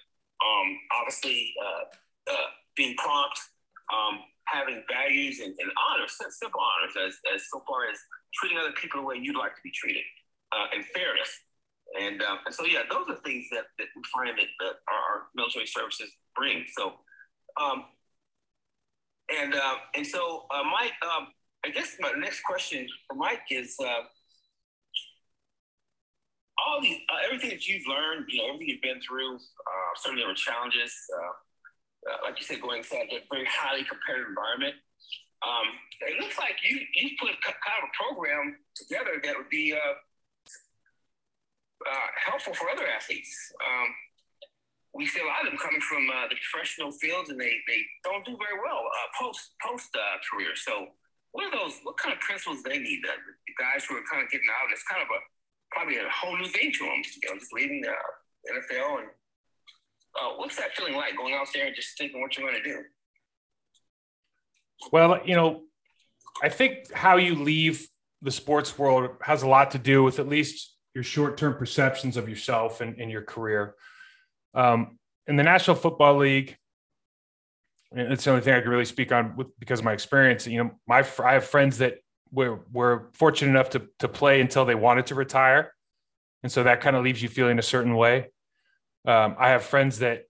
Um, 0.45 0.79
obviously, 1.01 1.53
uh, 1.65 2.33
uh, 2.33 2.49
being 2.77 2.95
prompt, 2.97 3.41
um, 3.93 4.21
having 4.57 4.83
values 4.89 5.41
and, 5.41 5.53
and 5.59 5.71
honors, 5.77 6.17
simple 6.31 6.61
honors, 6.61 6.97
as, 6.97 7.15
as 7.35 7.43
so 7.53 7.63
far 7.69 7.89
as 7.93 7.99
treating 8.35 8.59
other 8.59 8.73
people 8.73 9.01
the 9.01 9.07
way 9.07 9.17
you'd 9.21 9.37
like 9.37 9.55
to 9.55 9.63
be 9.63 9.71
treated, 9.71 10.03
uh, 10.53 10.73
and 10.75 10.85
fairness. 10.97 11.29
And, 12.01 12.23
um, 12.23 12.39
and 12.47 12.55
so, 12.55 12.65
yeah, 12.65 12.83
those 12.91 13.07
are 13.09 13.21
things 13.23 13.47
that, 13.53 13.65
that 13.79 13.87
we 13.95 14.03
find 14.13 14.37
that, 14.39 14.51
that 14.61 14.75
our, 14.89 15.03
our, 15.11 15.19
military 15.37 15.67
services 15.67 16.11
bring. 16.35 16.65
So, 16.77 16.95
um, 17.61 17.85
and 19.29 19.55
uh, 19.55 19.77
and 19.95 20.07
so, 20.07 20.47
uh, 20.51 20.63
Mike, 20.65 20.93
um, 21.03 21.29
I 21.65 21.71
guess 21.71 21.97
my 22.01 22.13
next 22.19 22.43
question 22.43 22.87
for 23.07 23.17
Mike 23.17 23.43
is 23.51 23.77
uh, 23.81 24.03
all 26.59 26.81
these, 26.81 27.01
uh, 27.09 27.25
everything 27.25 27.51
that 27.51 27.67
you've 27.67 27.87
learned, 27.87 28.27
you 28.29 28.39
know, 28.39 28.49
everything 28.55 28.69
you've 28.69 28.83
been 28.83 29.01
through. 29.01 29.37
Uh, 29.37 29.93
certainly, 29.97 30.23
there 30.23 30.29
were 30.29 30.35
challenges, 30.35 30.95
uh, 32.07 32.19
like 32.23 32.39
you 32.39 32.47
said, 32.47 32.63
going 32.63 32.79
inside 32.79 33.11
a 33.11 33.21
very 33.31 33.47
highly 33.51 33.85
competitive 33.85 34.31
environment. 34.31 34.75
Um, 35.45 35.69
it 36.01 36.19
looks 36.21 36.39
like 36.39 36.57
you 36.63 36.81
you 36.95 37.11
put 37.21 37.35
kind 37.43 37.79
of 37.83 37.91
a 37.91 37.93
program 37.93 38.57
together 38.75 39.21
that 39.23 39.37
would 39.37 39.51
be 39.51 39.75
uh, 39.75 39.95
helpful 42.25 42.55
for 42.55 42.71
other 42.71 42.87
athletes. 42.87 43.53
Um, 43.61 43.89
we 44.97 45.05
see 45.07 45.21
a 45.21 45.29
lot 45.29 45.45
of 45.45 45.53
them 45.53 45.61
coming 45.61 45.81
from 45.85 46.09
uh, 46.09 46.27
the 46.33 46.37
professional 46.41 46.91
fields, 46.91 47.29
and 47.29 47.39
they, 47.39 47.53
they 47.69 47.81
don't 48.03 48.25
do 48.25 48.33
very 48.41 48.57
well 48.57 48.81
uh, 48.81 49.09
post 49.13 49.53
post 49.61 49.93
uh, 49.93 50.17
career. 50.25 50.57
So, 50.57 50.89
what 51.33 51.45
are 51.45 51.53
those? 51.53 51.77
What 51.85 52.01
kind 52.01 52.17
of 52.17 52.21
principles 52.21 52.63
they 52.65 52.79
need? 52.81 53.05
The, 53.05 53.13
guys 53.57 53.89
who 53.89 53.97
are 53.97 54.05
kind 54.05 54.21
of 54.21 54.29
getting 54.29 54.49
out, 54.53 54.69
it's 54.69 54.85
kind 54.85 55.01
of 55.01 55.09
a 55.09 55.21
probably 55.73 55.97
a 55.97 56.09
whole 56.13 56.37
new 56.37 56.49
thing 56.49 56.73
to 56.73 56.85
them. 56.85 57.01
You 57.05 57.29
know, 57.29 57.39
just 57.41 57.53
leaving 57.53 57.81
the 57.81 57.93
NFL 58.53 59.05
and 59.05 59.09
uh, 60.21 60.35
what's 60.37 60.57
that 60.57 60.75
feeling 60.77 60.95
like 60.95 61.17
going 61.17 61.35
out 61.35 61.49
there 61.53 61.67
and 61.67 61.75
just 61.77 61.97
thinking 61.99 62.21
what 62.21 62.37
you're 62.37 62.49
going 62.49 62.63
to 62.63 62.69
do? 62.69 62.83
Well, 64.93 65.21
you 65.25 65.35
know, 65.35 65.63
I 66.43 66.49
think 66.49 66.93
how 66.93 67.17
you 67.17 67.35
leave 67.35 67.87
the 68.23 68.31
sports 68.31 68.79
world 68.79 69.11
has 69.23 69.43
a 69.43 69.49
lot 69.49 69.71
to 69.73 69.79
do 69.79 70.03
with 70.03 70.19
at 70.19 70.29
least 70.29 70.77
your 70.95 71.05
short-term 71.05 71.55
perceptions 71.55 72.17
of 72.17 72.29
yourself 72.29 72.81
and, 72.81 72.99
and 72.99 73.11
your 73.11 73.23
career. 73.23 73.75
Um, 74.55 74.99
in 75.27 75.37
the 75.37 75.43
National 75.43 75.77
Football 75.77 76.17
League, 76.17 76.57
it's 77.93 78.25
the 78.25 78.31
only 78.31 78.43
thing 78.43 78.55
I 78.55 78.61
can 78.61 78.71
really 78.71 78.85
speak 78.85 79.13
on 79.13 79.37
with, 79.37 79.49
because 79.59 79.81
of 79.81 79.85
my 79.85 79.93
experience. 79.93 80.47
You 80.47 80.65
know, 80.65 80.71
my 80.87 81.07
I 81.23 81.35
have 81.35 81.45
friends 81.45 81.79
that 81.79 81.99
were 82.33 82.61
were 82.73 83.11
fortunate 83.15 83.51
enough 83.51 83.71
to 83.71 83.89
to 84.01 84.09
play 84.09 84.41
until 84.41 84.65
they 84.65 84.75
wanted 84.75 85.07
to 85.07 85.15
retire, 85.15 85.73
and 86.43 86.51
so 86.51 86.65
that 86.65 86.81
kind 86.81 86.97
of 86.97 87.05
leaves 87.05 87.23
you 87.23 87.29
feeling 87.29 87.59
a 87.59 87.63
certain 87.63 87.95
way. 87.95 88.31
Um, 89.07 89.37
I 89.39 89.51
have 89.51 89.65
friends 89.65 90.01
that 90.01 90.25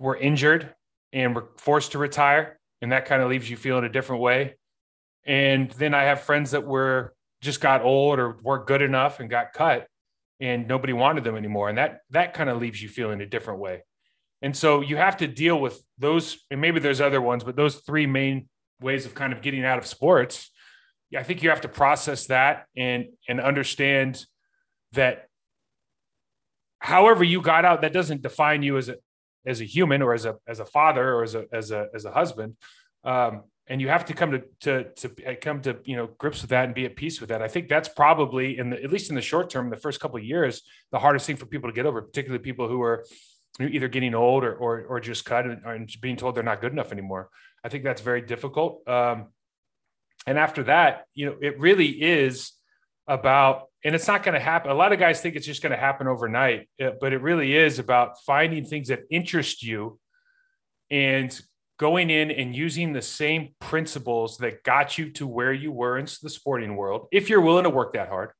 were 0.00 0.16
injured 0.16 0.74
and 1.12 1.34
were 1.34 1.48
forced 1.58 1.92
to 1.92 1.98
retire, 1.98 2.58
and 2.80 2.92
that 2.92 3.06
kind 3.06 3.22
of 3.22 3.28
leaves 3.28 3.50
you 3.50 3.56
feeling 3.56 3.84
a 3.84 3.88
different 3.88 4.22
way. 4.22 4.56
And 5.26 5.70
then 5.72 5.94
I 5.94 6.04
have 6.04 6.20
friends 6.20 6.52
that 6.52 6.64
were 6.64 7.14
just 7.40 7.60
got 7.60 7.82
old 7.82 8.18
or 8.18 8.38
weren't 8.42 8.66
good 8.66 8.82
enough 8.82 9.20
and 9.20 9.28
got 9.28 9.52
cut, 9.52 9.88
and 10.40 10.66
nobody 10.66 10.92
wanted 10.92 11.24
them 11.24 11.36
anymore 11.36 11.68
and 11.68 11.78
that 11.78 12.00
that 12.10 12.34
kind 12.34 12.50
of 12.50 12.60
leaves 12.60 12.82
you 12.82 12.88
feeling 12.88 13.20
a 13.20 13.26
different 13.26 13.60
way 13.60 13.82
and 14.42 14.56
so 14.56 14.80
you 14.80 14.96
have 14.96 15.16
to 15.16 15.26
deal 15.26 15.60
with 15.60 15.80
those 15.98 16.38
and 16.50 16.60
maybe 16.60 16.80
there's 16.80 17.00
other 17.00 17.20
ones 17.20 17.44
but 17.44 17.56
those 17.56 17.76
three 17.76 18.06
main 18.06 18.48
ways 18.80 19.06
of 19.06 19.14
kind 19.14 19.32
of 19.32 19.42
getting 19.42 19.64
out 19.64 19.78
of 19.78 19.86
sports 19.86 20.50
i 21.16 21.22
think 21.22 21.42
you 21.42 21.50
have 21.50 21.60
to 21.60 21.68
process 21.68 22.26
that 22.26 22.66
and 22.76 23.06
and 23.28 23.40
understand 23.40 24.24
that 24.92 25.28
however 26.84 27.24
you 27.24 27.40
got 27.40 27.64
out 27.64 27.82
that 27.82 27.92
doesn't 27.92 28.22
define 28.22 28.62
you 28.62 28.76
as 28.76 28.88
a 28.88 28.96
as 29.46 29.60
a 29.60 29.64
human 29.64 30.02
or 30.02 30.14
as 30.14 30.24
a 30.24 30.36
as 30.46 30.60
a 30.60 30.64
father 30.64 31.14
or 31.14 31.22
as 31.22 31.34
a 31.34 31.44
as 31.52 31.70
a 31.70 31.88
as 31.94 32.04
a 32.04 32.10
husband 32.10 32.56
um, 33.04 33.42
and 33.66 33.80
you 33.80 33.88
have 33.88 34.04
to 34.06 34.14
come 34.14 34.32
to, 34.32 34.42
to 34.60 34.84
to 34.94 35.26
uh, 35.26 35.34
come 35.40 35.60
to 35.62 35.78
you 35.84 35.96
know 35.96 36.08
grips 36.18 36.42
with 36.42 36.50
that 36.50 36.66
and 36.66 36.74
be 36.74 36.84
at 36.84 36.96
peace 36.96 37.20
with 37.20 37.30
that. 37.30 37.42
I 37.42 37.48
think 37.48 37.68
that's 37.68 37.88
probably 37.88 38.58
in 38.58 38.70
the 38.70 38.82
at 38.82 38.90
least 38.90 39.08
in 39.08 39.16
the 39.16 39.22
short 39.22 39.48
term, 39.50 39.70
the 39.70 39.76
first 39.76 40.00
couple 40.00 40.18
of 40.18 40.24
years, 40.24 40.62
the 40.92 40.98
hardest 40.98 41.26
thing 41.26 41.36
for 41.36 41.46
people 41.46 41.70
to 41.70 41.74
get 41.74 41.86
over, 41.86 42.02
particularly 42.02 42.42
people 42.42 42.68
who 42.68 42.82
are 42.82 43.04
either 43.60 43.88
getting 43.88 44.14
old 44.14 44.44
or 44.44 44.54
or, 44.54 44.84
or 44.84 45.00
just 45.00 45.24
cut 45.24 45.46
and, 45.46 45.62
and 45.64 45.90
being 46.00 46.16
told 46.16 46.34
they're 46.34 46.42
not 46.42 46.60
good 46.60 46.72
enough 46.72 46.92
anymore. 46.92 47.30
I 47.62 47.68
think 47.70 47.84
that's 47.84 48.02
very 48.02 48.20
difficult. 48.20 48.86
Um, 48.86 49.28
and 50.26 50.38
after 50.38 50.64
that, 50.64 51.06
you 51.14 51.26
know, 51.26 51.36
it 51.40 51.58
really 51.58 51.88
is 51.88 52.52
about, 53.06 53.68
and 53.84 53.94
it's 53.94 54.08
not 54.08 54.22
going 54.22 54.34
to 54.34 54.40
happen. 54.40 54.70
A 54.70 54.74
lot 54.74 54.92
of 54.92 54.98
guys 54.98 55.20
think 55.20 55.36
it's 55.36 55.46
just 55.46 55.62
going 55.62 55.72
to 55.72 55.78
happen 55.78 56.06
overnight, 56.06 56.68
uh, 56.82 56.90
but 57.00 57.12
it 57.12 57.20
really 57.20 57.54
is 57.54 57.78
about 57.78 58.18
finding 58.24 58.64
things 58.64 58.88
that 58.88 59.00
interest 59.10 59.62
you 59.62 59.98
and 60.90 61.38
going 61.78 62.08
in 62.08 62.30
and 62.30 62.56
using 62.56 62.92
the 62.92 63.02
same 63.02 63.54
principles 63.60 64.38
that 64.38 64.62
got 64.62 64.96
you 64.96 65.10
to 65.10 65.26
where 65.26 65.52
you 65.52 65.70
were 65.70 65.98
in 65.98 66.06
the 66.22 66.30
sporting 66.30 66.76
world, 66.76 67.08
if 67.12 67.28
you're 67.28 67.40
willing 67.40 67.64
to 67.64 67.70
work 67.70 67.92
that 67.92 68.08
hard, 68.08 68.30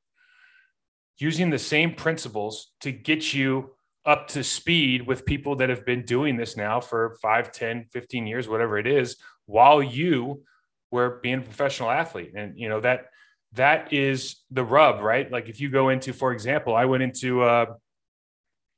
using 1.17 1.49
the 1.49 1.59
same 1.59 1.93
principles 1.93 2.71
to 2.81 2.91
get 2.91 3.33
you 3.33 3.71
up 4.05 4.27
to 4.27 4.43
speed 4.43 5.05
with 5.05 5.25
people 5.25 5.55
that 5.57 5.69
have 5.69 5.85
been 5.85 6.03
doing 6.03 6.37
this 6.37 6.55
now 6.55 6.79
for 6.79 7.17
5, 7.21 7.51
10, 7.51 7.87
15 7.91 8.27
years, 8.27 8.47
whatever 8.47 8.77
it 8.77 8.87
is, 8.87 9.17
while 9.45 9.81
you 9.81 10.43
were 10.91 11.19
being 11.21 11.39
a 11.39 11.41
professional 11.41 11.89
athlete. 11.89 12.31
And, 12.35 12.57
you 12.57 12.69
know, 12.69 12.79
that, 12.81 13.07
that 13.55 13.93
is 13.93 14.37
the 14.51 14.63
rub, 14.63 15.01
right? 15.01 15.31
Like 15.31 15.49
if 15.49 15.59
you 15.59 15.69
go 15.69 15.89
into, 15.89 16.13
for 16.13 16.31
example, 16.31 16.75
I 16.75 16.85
went 16.85 17.03
into, 17.03 17.41
uh, 17.41 17.65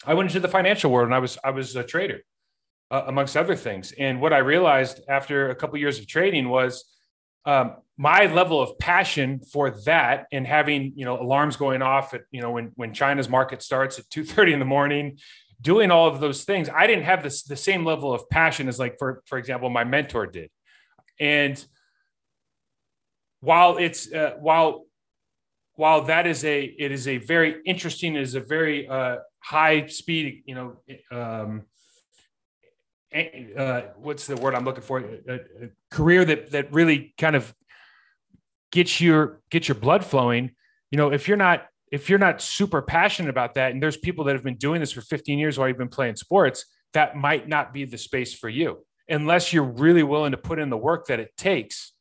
I 0.05 0.13
went 0.13 0.29
into 0.29 0.39
the 0.39 0.47
financial 0.47 0.91
world 0.91 1.07
and 1.07 1.15
I 1.15 1.19
was, 1.19 1.37
I 1.43 1.51
was 1.51 1.75
a 1.75 1.83
trader 1.83 2.21
uh, 2.91 3.03
amongst 3.07 3.35
other 3.35 3.55
things. 3.55 3.93
And 3.97 4.21
what 4.21 4.33
I 4.33 4.39
realized 4.39 5.01
after 5.09 5.49
a 5.49 5.55
couple 5.55 5.77
years 5.79 5.99
of 5.99 6.07
trading 6.07 6.49
was 6.49 6.85
um, 7.47 7.77
my 7.97 8.25
level 8.25 8.61
of 8.61 8.77
passion 8.77 9.39
for 9.39 9.71
that 9.85 10.27
and 10.31 10.45
having 10.45 10.91
you 10.95 11.05
know 11.05 11.19
alarms 11.19 11.55
going 11.55 11.81
off 11.81 12.13
at 12.13 12.21
you 12.29 12.41
know 12.41 12.51
when 12.51 12.71
when 12.75 12.93
China's 12.93 13.29
market 13.29 13.63
starts 13.63 13.97
at 13.97 14.09
two 14.09 14.23
thirty 14.23 14.53
in 14.53 14.59
the 14.59 14.65
morning, 14.65 15.17
doing 15.61 15.89
all 15.89 16.07
of 16.07 16.19
those 16.19 16.43
things. 16.43 16.69
I 16.69 16.85
didn't 16.87 17.05
have 17.05 17.23
this 17.23 17.43
the 17.43 17.55
same 17.55 17.85
level 17.85 18.13
of 18.13 18.29
passion 18.29 18.67
as 18.67 18.77
like 18.77 18.97
for 18.99 19.23
for 19.25 19.37
example 19.37 19.69
my 19.69 19.85
mentor 19.85 20.27
did, 20.27 20.51
and 21.19 21.65
while 23.41 23.77
it's 23.77 24.11
uh, 24.11 24.35
while 24.39 24.85
while 25.75 26.03
that 26.03 26.27
is 26.27 26.43
a 26.43 26.63
it 26.63 26.91
is 26.91 27.07
a 27.07 27.17
very 27.17 27.61
interesting, 27.65 28.15
it 28.15 28.21
is 28.21 28.35
a 28.35 28.39
very 28.39 28.87
uh, 28.87 29.17
high 29.39 29.85
speed, 29.87 30.43
you 30.45 30.55
know, 30.55 30.77
um, 31.11 31.63
uh, 33.57 33.81
what's 33.97 34.27
the 34.27 34.35
word 34.35 34.55
I'm 34.55 34.65
looking 34.65 34.83
for? 34.83 34.99
A, 34.99 35.35
a, 35.35 35.39
career 35.89 36.25
that 36.25 36.51
that 36.51 36.73
really 36.73 37.13
kind 37.17 37.35
of 37.35 37.53
gets 38.71 38.99
your 38.99 39.41
get 39.49 39.67
your 39.67 39.75
blood 39.75 40.03
flowing. 40.03 40.51
You 40.91 40.97
know, 40.97 41.11
if 41.11 41.27
you're 41.27 41.37
not 41.37 41.67
if 41.91 42.09
you're 42.09 42.19
not 42.19 42.41
super 42.41 42.81
passionate 42.81 43.29
about 43.29 43.53
that, 43.53 43.71
and 43.71 43.81
there's 43.81 43.97
people 43.97 44.25
that 44.25 44.35
have 44.35 44.43
been 44.43 44.57
doing 44.57 44.81
this 44.81 44.91
for 44.91 45.01
15 45.01 45.39
years 45.39 45.57
while 45.57 45.67
you've 45.67 45.77
been 45.77 45.87
playing 45.87 46.15
sports, 46.17 46.65
that 46.93 47.15
might 47.15 47.47
not 47.47 47.73
be 47.73 47.85
the 47.85 47.97
space 47.97 48.33
for 48.33 48.49
you 48.49 48.85
unless 49.09 49.53
you're 49.53 49.63
really 49.63 50.03
willing 50.03 50.31
to 50.31 50.37
put 50.37 50.59
in 50.59 50.69
the 50.69 50.77
work 50.77 51.07
that 51.07 51.19
it 51.19 51.31
takes 51.37 51.93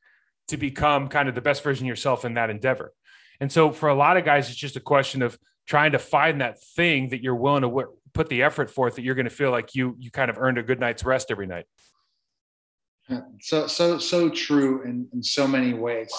to 0.48 0.56
become 0.56 1.08
kind 1.08 1.28
of 1.28 1.34
the 1.34 1.40
best 1.40 1.62
version 1.62 1.86
of 1.86 1.88
yourself 1.88 2.24
in 2.24 2.34
that 2.34 2.50
endeavor. 2.50 2.92
And 3.40 3.50
so 3.50 3.70
for 3.70 3.88
a 3.88 3.94
lot 3.94 4.16
of 4.16 4.24
guys, 4.24 4.48
it's 4.48 4.56
just 4.58 4.76
a 4.76 4.80
question 4.80 5.22
of 5.22 5.38
trying 5.66 5.92
to 5.92 5.98
find 5.98 6.40
that 6.40 6.62
thing 6.62 7.10
that 7.10 7.22
you're 7.22 7.34
willing 7.34 7.62
to 7.62 7.88
put 8.12 8.28
the 8.28 8.42
effort 8.42 8.70
forth 8.70 8.96
that 8.96 9.02
you're 9.02 9.14
going 9.14 9.28
to 9.28 9.30
feel 9.30 9.50
like 9.50 9.74
you 9.74 9.96
you 9.98 10.10
kind 10.10 10.30
of 10.30 10.38
earned 10.38 10.58
a 10.58 10.62
good 10.62 10.80
night's 10.80 11.04
rest 11.04 11.30
every 11.30 11.46
night. 11.46 11.66
So 13.40 13.66
so 13.66 13.98
so 13.98 14.30
true 14.30 14.82
in, 14.82 15.08
in 15.12 15.22
so 15.22 15.46
many 15.46 15.74
ways. 15.74 16.12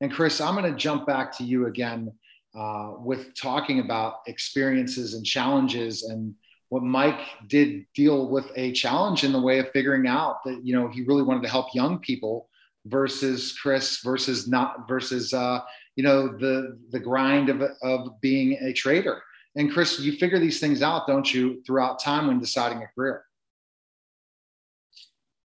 And 0.00 0.12
Chris, 0.12 0.40
I'm 0.40 0.54
going 0.54 0.70
to 0.70 0.78
jump 0.78 1.06
back 1.06 1.36
to 1.38 1.44
you 1.44 1.66
again 1.66 2.12
uh, 2.56 2.92
with 2.98 3.34
talking 3.34 3.80
about 3.80 4.20
experiences 4.26 5.14
and 5.14 5.24
challenges 5.24 6.04
and 6.04 6.34
what 6.68 6.82
Mike 6.82 7.20
did 7.48 7.86
deal 7.94 8.28
with 8.28 8.50
a 8.56 8.72
challenge 8.72 9.24
in 9.24 9.32
the 9.32 9.40
way 9.40 9.58
of 9.58 9.70
figuring 9.70 10.06
out 10.06 10.44
that 10.44 10.60
you 10.64 10.74
know 10.74 10.88
he 10.88 11.02
really 11.02 11.22
wanted 11.22 11.42
to 11.42 11.48
help 11.48 11.74
young 11.74 11.98
people 11.98 12.47
versus 12.88 13.56
Chris 13.60 14.00
versus 14.00 14.48
not 14.48 14.88
versus 14.88 15.32
uh, 15.32 15.60
you 15.96 16.04
know 16.04 16.28
the 16.28 16.78
the 16.90 17.00
grind 17.00 17.48
of 17.48 17.62
of 17.82 18.20
being 18.20 18.58
a 18.60 18.72
trader. 18.72 19.22
And 19.56 19.72
Chris, 19.72 19.98
you 19.98 20.12
figure 20.12 20.38
these 20.38 20.60
things 20.60 20.82
out, 20.82 21.06
don't 21.08 21.32
you, 21.32 21.62
throughout 21.66 22.00
time 22.00 22.28
when 22.28 22.38
deciding 22.38 22.82
a 22.82 22.86
career? 22.94 23.24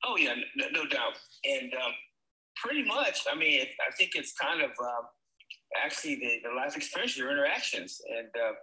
Oh 0.06 0.17
yeah, 0.17 0.36
no, 0.56 0.65
no 0.71 0.86
doubt. 0.86 1.17
And 1.45 1.73
um, 1.73 1.91
pretty 2.58 2.84
much, 2.84 3.21
I 3.32 3.36
mean, 3.36 3.62
I 3.62 3.91
think 3.95 4.12
it's 4.15 4.34
kind 4.34 4.62
of 4.62 4.69
um, 4.69 5.06
actually 5.84 6.15
the, 6.15 6.47
the 6.47 6.56
life 6.56 6.75
experience, 6.75 7.17
your 7.17 7.32
interactions, 7.32 8.01
and 8.08 8.27
uh, 8.36 8.53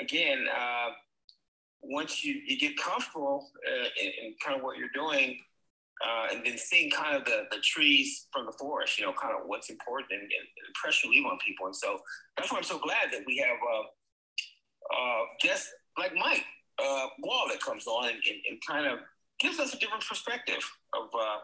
again, 0.00 0.46
uh, 0.48 0.88
once 1.82 2.24
you, 2.24 2.40
you 2.46 2.58
get 2.58 2.76
comfortable 2.76 3.50
uh, 3.66 3.88
in, 4.02 4.10
in, 4.22 4.34
kind 4.44 4.56
of 4.56 4.62
what 4.62 4.76
you're 4.76 4.88
doing, 4.94 5.38
uh, 6.04 6.34
and 6.34 6.44
then 6.44 6.56
seeing 6.56 6.90
kind 6.90 7.16
of 7.16 7.24
the, 7.24 7.44
the 7.50 7.58
trees 7.62 8.26
from 8.32 8.46
the 8.46 8.52
forest, 8.52 8.98
you 8.98 9.04
know, 9.04 9.12
kind 9.12 9.34
of 9.34 9.46
what's 9.46 9.68
important 9.68 10.12
and, 10.12 10.22
and 10.22 10.30
the 10.30 10.66
impression 10.68 11.10
you 11.10 11.20
leave 11.20 11.30
on 11.30 11.38
people. 11.46 11.66
And 11.66 11.76
so 11.76 11.98
that's 12.36 12.50
why 12.50 12.58
I'm 12.58 12.64
so 12.64 12.78
glad 12.78 13.12
that 13.12 13.20
we 13.26 13.36
have 13.38 13.56
uh, 13.56 13.82
uh, 14.94 15.24
guests 15.42 15.70
like 15.98 16.12
Mike 16.14 16.44
uh, 16.78 17.06
Wahle 17.24 17.50
that 17.50 17.60
comes 17.60 17.86
on 17.86 18.08
and, 18.08 18.16
and, 18.16 18.36
and, 18.50 18.58
kind 18.66 18.86
of 18.86 19.00
gives 19.38 19.60
us 19.60 19.74
a 19.74 19.78
different 19.78 20.06
perspective 20.06 20.64
of. 20.94 21.08
Uh, 21.14 21.38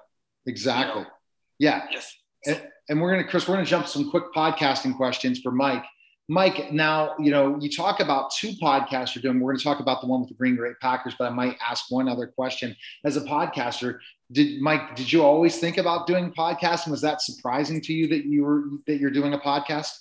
exactly. 0.46 1.00
You 1.02 1.06
know, 1.06 1.12
yeah. 1.58 1.86
Yes. 1.90 2.14
And, 2.46 2.62
and 2.88 3.00
we're 3.00 3.12
going 3.12 3.24
to, 3.24 3.30
Chris, 3.30 3.46
we're 3.46 3.54
going 3.54 3.64
to 3.64 3.70
jump 3.70 3.86
some 3.86 4.10
quick 4.10 4.24
podcasting 4.34 4.96
questions 4.96 5.40
for 5.40 5.52
Mike. 5.52 5.84
Mike, 6.28 6.72
now, 6.72 7.14
you 7.20 7.30
know, 7.30 7.56
you 7.60 7.70
talk 7.70 8.00
about 8.00 8.32
two 8.32 8.50
podcasts 8.60 9.14
you're 9.14 9.22
doing. 9.22 9.38
We're 9.38 9.52
going 9.52 9.58
to 9.58 9.64
talk 9.64 9.78
about 9.78 10.00
the 10.00 10.08
one 10.08 10.20
with 10.20 10.28
the 10.28 10.34
Green 10.34 10.56
Great 10.56 10.74
Packers, 10.80 11.14
but 11.16 11.26
I 11.26 11.30
might 11.30 11.56
ask 11.64 11.84
one 11.88 12.08
other 12.08 12.26
question. 12.26 12.74
As 13.04 13.16
a 13.16 13.20
podcaster, 13.20 13.98
did 14.32 14.60
Mike, 14.60 14.96
did 14.96 15.12
you 15.12 15.22
always 15.22 15.58
think 15.58 15.78
about 15.78 16.08
doing 16.08 16.32
podcasting? 16.32 16.90
Was 16.90 17.02
that 17.02 17.22
surprising 17.22 17.80
to 17.82 17.92
you 17.92 18.08
that 18.08 18.24
you 18.24 18.42
were, 18.42 18.64
that 18.88 18.98
you're 18.98 19.10
doing 19.10 19.34
a 19.34 19.38
podcast? 19.38 19.92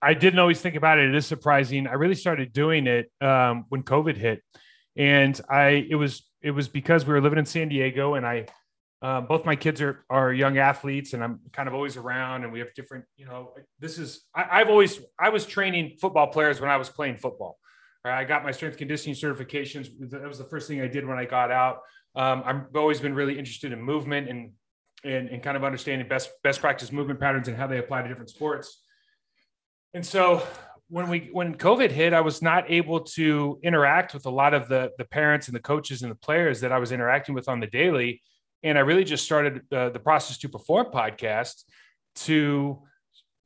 I 0.00 0.14
didn't 0.14 0.38
always 0.38 0.58
think 0.58 0.76
about 0.76 0.98
it. 0.98 1.10
It 1.10 1.14
is 1.14 1.26
surprising. 1.26 1.86
I 1.86 1.92
really 1.92 2.14
started 2.14 2.54
doing 2.54 2.86
it 2.86 3.12
um, 3.20 3.66
when 3.68 3.82
COVID 3.82 4.16
hit. 4.16 4.42
And 4.96 5.38
I, 5.50 5.86
it 5.90 5.96
was, 5.96 6.22
it 6.40 6.52
was 6.52 6.68
because 6.68 7.04
we 7.04 7.12
were 7.12 7.20
living 7.20 7.38
in 7.38 7.44
San 7.44 7.68
Diego 7.68 8.14
and 8.14 8.24
I, 8.24 8.46
uh, 9.02 9.20
both 9.22 9.46
my 9.46 9.56
kids 9.56 9.80
are 9.80 10.04
are 10.10 10.32
young 10.32 10.58
athletes, 10.58 11.14
and 11.14 11.24
I'm 11.24 11.40
kind 11.52 11.68
of 11.68 11.74
always 11.74 11.96
around. 11.96 12.44
And 12.44 12.52
we 12.52 12.58
have 12.58 12.74
different, 12.74 13.06
you 13.16 13.24
know. 13.24 13.52
This 13.78 13.98
is 13.98 14.26
I, 14.34 14.58
have 14.58 14.68
always 14.68 15.00
I 15.18 15.30
was 15.30 15.46
training 15.46 15.96
football 16.00 16.26
players 16.26 16.60
when 16.60 16.70
I 16.70 16.76
was 16.76 16.90
playing 16.90 17.16
football. 17.16 17.58
I 18.04 18.24
got 18.24 18.44
my 18.44 18.50
strength 18.50 18.76
conditioning 18.76 19.14
certifications. 19.14 19.88
That 20.10 20.26
was 20.26 20.38
the 20.38 20.44
first 20.44 20.68
thing 20.68 20.80
I 20.80 20.86
did 20.86 21.06
when 21.06 21.18
I 21.18 21.24
got 21.24 21.50
out. 21.50 21.80
Um, 22.14 22.42
I've 22.44 22.76
always 22.76 23.00
been 23.00 23.14
really 23.14 23.38
interested 23.38 23.72
in 23.72 23.80
movement 23.80 24.28
and, 24.28 24.52
and 25.04 25.28
and 25.28 25.42
kind 25.42 25.56
of 25.56 25.64
understanding 25.64 26.06
best 26.06 26.30
best 26.42 26.60
practice 26.60 26.92
movement 26.92 27.20
patterns 27.20 27.48
and 27.48 27.56
how 27.56 27.66
they 27.66 27.78
apply 27.78 28.02
to 28.02 28.08
different 28.08 28.30
sports. 28.30 28.82
And 29.94 30.04
so 30.04 30.46
when 30.88 31.08
we 31.08 31.30
when 31.32 31.54
COVID 31.54 31.90
hit, 31.90 32.12
I 32.12 32.20
was 32.20 32.42
not 32.42 32.70
able 32.70 33.00
to 33.00 33.58
interact 33.62 34.12
with 34.12 34.26
a 34.26 34.30
lot 34.30 34.52
of 34.52 34.68
the 34.68 34.90
the 34.98 35.06
parents 35.06 35.46
and 35.46 35.54
the 35.54 35.60
coaches 35.60 36.02
and 36.02 36.10
the 36.10 36.16
players 36.16 36.60
that 36.60 36.70
I 36.70 36.78
was 36.78 36.92
interacting 36.92 37.34
with 37.34 37.48
on 37.48 37.60
the 37.60 37.66
daily 37.66 38.20
and 38.62 38.76
I 38.76 38.82
really 38.82 39.04
just 39.04 39.24
started 39.24 39.62
uh, 39.72 39.90
the 39.90 40.00
process 40.00 40.38
to 40.38 40.48
perform 40.48 40.86
podcast 40.92 41.64
to 42.16 42.82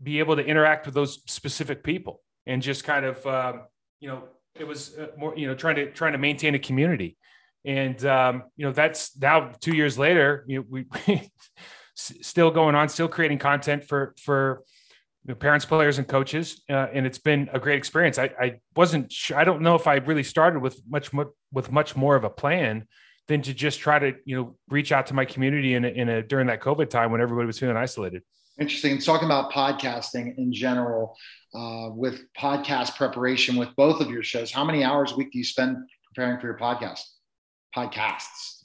be 0.03 0.19
able 0.19 0.37
to 0.37 0.45
interact 0.45 0.87
with 0.87 0.95
those 0.95 1.23
specific 1.27 1.85
people 1.85 2.21
and 2.47 2.61
just 2.61 2.85
kind 2.85 3.05
of 3.05 3.27
um, 3.27 3.63
you 4.01 4.09
know 4.09 4.25
it 4.59 4.67
was 4.67 4.97
uh, 4.97 5.09
more 5.17 5.37
you 5.37 5.47
know 5.47 5.55
trying 5.55 5.77
to 5.77 5.91
trying 5.91 6.13
to 6.13 6.19
maintain 6.19 6.55
a 6.55 6.59
community. 6.59 7.17
And 7.65 8.05
um, 8.05 8.45
you 8.57 8.67
know 8.67 8.73
that's 8.73 9.17
now 9.17 9.53
two 9.61 9.75
years 9.75 9.99
later 9.99 10.45
you 10.47 10.59
know, 10.59 10.67
we 10.69 10.87
still 11.95 12.51
going 12.51 12.75
on 12.75 12.89
still 12.89 13.09
creating 13.09 13.39
content 13.39 13.85
for 13.85 14.15
for 14.21 14.63
you 15.25 15.29
know, 15.33 15.35
parents 15.37 15.65
players 15.65 15.99
and 15.99 16.07
coaches 16.07 16.63
uh, 16.69 16.89
and 16.93 17.07
it's 17.07 17.19
been 17.19 17.49
a 17.53 17.59
great 17.59 17.79
experience. 17.79 18.19
I, 18.19 18.31
I 18.39 18.61
wasn't 18.77 19.11
sure 19.11 19.39
i 19.39 19.45
don't 19.45 19.63
know 19.63 19.77
if 19.77 19.87
i 19.87 19.95
really 19.95 20.25
started 20.25 20.61
with 20.61 20.83
much 20.89 21.11
with 21.53 21.71
much 21.71 21.97
more 21.97 22.17
of 22.17 22.25
a 22.25 22.31
plan 22.31 22.87
than 23.29 23.43
to 23.43 23.55
just 23.55 23.81
try 23.81 23.99
to 23.99 24.15
you 24.25 24.37
know 24.37 24.57
reach 24.69 24.93
out 24.93 25.07
to 25.07 25.15
my 25.15 25.25
community 25.25 25.75
in 25.75 25.85
a, 25.85 25.89
in 25.89 26.09
a 26.09 26.23
during 26.23 26.47
that 26.49 26.61
COVID 26.61 26.91
time 26.91 27.11
when 27.11 27.21
everybody 27.21 27.47
was 27.47 27.59
feeling 27.59 27.77
isolated. 27.77 28.23
Interesting. 28.59 28.93
And 28.93 29.05
talking 29.05 29.27
about 29.27 29.51
podcasting 29.51 30.39
in 30.39 30.53
general, 30.53 31.17
uh, 31.55 31.91
with 31.91 32.23
podcast 32.39 32.97
preparation 32.97 33.57
with 33.57 33.75
both 33.77 34.01
of 34.01 34.11
your 34.11 34.23
shows, 34.23 34.53
how 34.53 34.65
many 34.65 34.85
hours 34.85 35.13
a 35.13 35.17
week 35.17 35.33
do 35.33 35.39
you 35.39 35.45
spend 35.45 35.77
preparing 36.07 36.39
for 36.41 36.47
your 36.47 36.59
podcast? 36.59 37.01
Podcasts. 37.75 38.63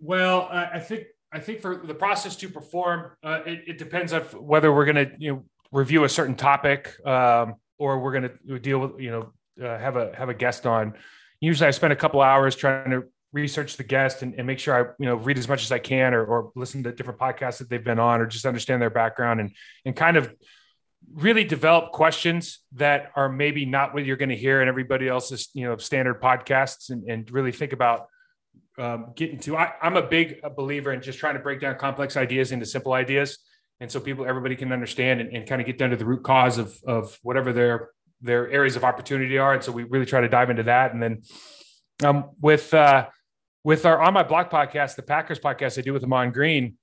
Well, 0.00 0.48
I 0.50 0.78
think 0.78 1.04
I 1.32 1.40
think 1.40 1.60
for 1.60 1.76
the 1.76 1.94
process 1.94 2.36
to 2.36 2.48
perform, 2.48 3.12
uh, 3.22 3.40
it, 3.46 3.60
it, 3.66 3.78
depends 3.78 4.12
on 4.12 4.22
whether 4.22 4.72
we're 4.72 4.84
going 4.84 4.96
to 4.96 5.12
you 5.18 5.32
know 5.32 5.44
review 5.70 6.04
a 6.04 6.08
certain 6.08 6.34
topic 6.34 6.94
um, 7.06 7.54
or 7.78 8.00
we're 8.00 8.12
going 8.12 8.30
to 8.46 8.58
deal 8.58 8.78
with 8.78 9.00
you 9.00 9.10
know 9.10 9.66
uh, 9.66 9.78
have 9.78 9.96
a 9.96 10.14
have 10.16 10.28
a 10.28 10.34
guest 10.34 10.66
on 10.66 10.94
usually 11.40 11.66
I 11.66 11.70
spend 11.70 11.92
a 11.92 11.96
couple 11.96 12.20
hours 12.20 12.54
trying 12.54 12.90
to 12.90 13.04
research 13.32 13.76
the 13.76 13.84
guest 13.84 14.22
and, 14.22 14.34
and, 14.34 14.46
make 14.46 14.58
sure 14.58 14.74
I, 14.74 14.92
you 14.98 15.06
know, 15.06 15.14
read 15.14 15.38
as 15.38 15.48
much 15.48 15.62
as 15.62 15.70
I 15.70 15.78
can 15.78 16.14
or, 16.14 16.24
or 16.24 16.52
listen 16.56 16.82
to 16.82 16.92
different 16.92 17.20
podcasts 17.20 17.58
that 17.58 17.70
they've 17.70 17.82
been 17.82 18.00
on 18.00 18.20
or 18.20 18.26
just 18.26 18.44
understand 18.44 18.82
their 18.82 18.90
background 18.90 19.40
and, 19.40 19.54
and 19.84 19.94
kind 19.94 20.16
of 20.16 20.34
really 21.14 21.44
develop 21.44 21.92
questions 21.92 22.60
that 22.72 23.12
are 23.14 23.28
maybe 23.28 23.64
not 23.64 23.94
what 23.94 24.04
you're 24.04 24.16
going 24.16 24.30
to 24.30 24.36
hear 24.36 24.60
in 24.60 24.68
everybody 24.68 25.08
else's, 25.08 25.48
you 25.54 25.64
know, 25.64 25.76
standard 25.76 26.20
podcasts 26.20 26.90
and, 26.90 27.08
and 27.08 27.30
really 27.30 27.52
think 27.52 27.72
about 27.72 28.06
um, 28.78 29.12
getting 29.14 29.38
to, 29.40 29.56
I, 29.56 29.72
I'm 29.80 29.96
a 29.96 30.02
big 30.02 30.40
believer 30.56 30.92
in 30.92 31.00
just 31.00 31.18
trying 31.18 31.34
to 31.34 31.40
break 31.40 31.60
down 31.60 31.76
complex 31.76 32.16
ideas 32.16 32.52
into 32.52 32.66
simple 32.66 32.92
ideas. 32.92 33.38
And 33.78 33.90
so 33.90 34.00
people, 34.00 34.26
everybody 34.26 34.56
can 34.56 34.72
understand 34.72 35.20
and, 35.20 35.34
and 35.34 35.46
kind 35.46 35.60
of 35.60 35.66
get 35.66 35.78
down 35.78 35.90
to 35.90 35.96
the 35.96 36.04
root 36.04 36.22
cause 36.22 36.58
of, 36.58 36.78
of 36.86 37.18
whatever 37.22 37.52
their 37.52 37.90
their 38.20 38.50
areas 38.50 38.76
of 38.76 38.84
opportunity 38.84 39.38
are. 39.38 39.54
And 39.54 39.62
so 39.62 39.72
we 39.72 39.84
really 39.84 40.06
try 40.06 40.20
to 40.20 40.28
dive 40.28 40.50
into 40.50 40.64
that. 40.64 40.92
And 40.92 41.02
then 41.02 41.22
um, 42.04 42.30
with 42.40 42.72
uh, 42.74 43.06
with 43.64 43.86
our 43.86 44.00
on 44.00 44.14
my 44.14 44.22
block 44.22 44.50
podcast, 44.50 44.96
the 44.96 45.02
Packers 45.02 45.38
podcast 45.38 45.78
I 45.78 45.82
do 45.82 45.92
with 45.92 46.04
Ahman 46.04 46.32
Green. 46.32 46.76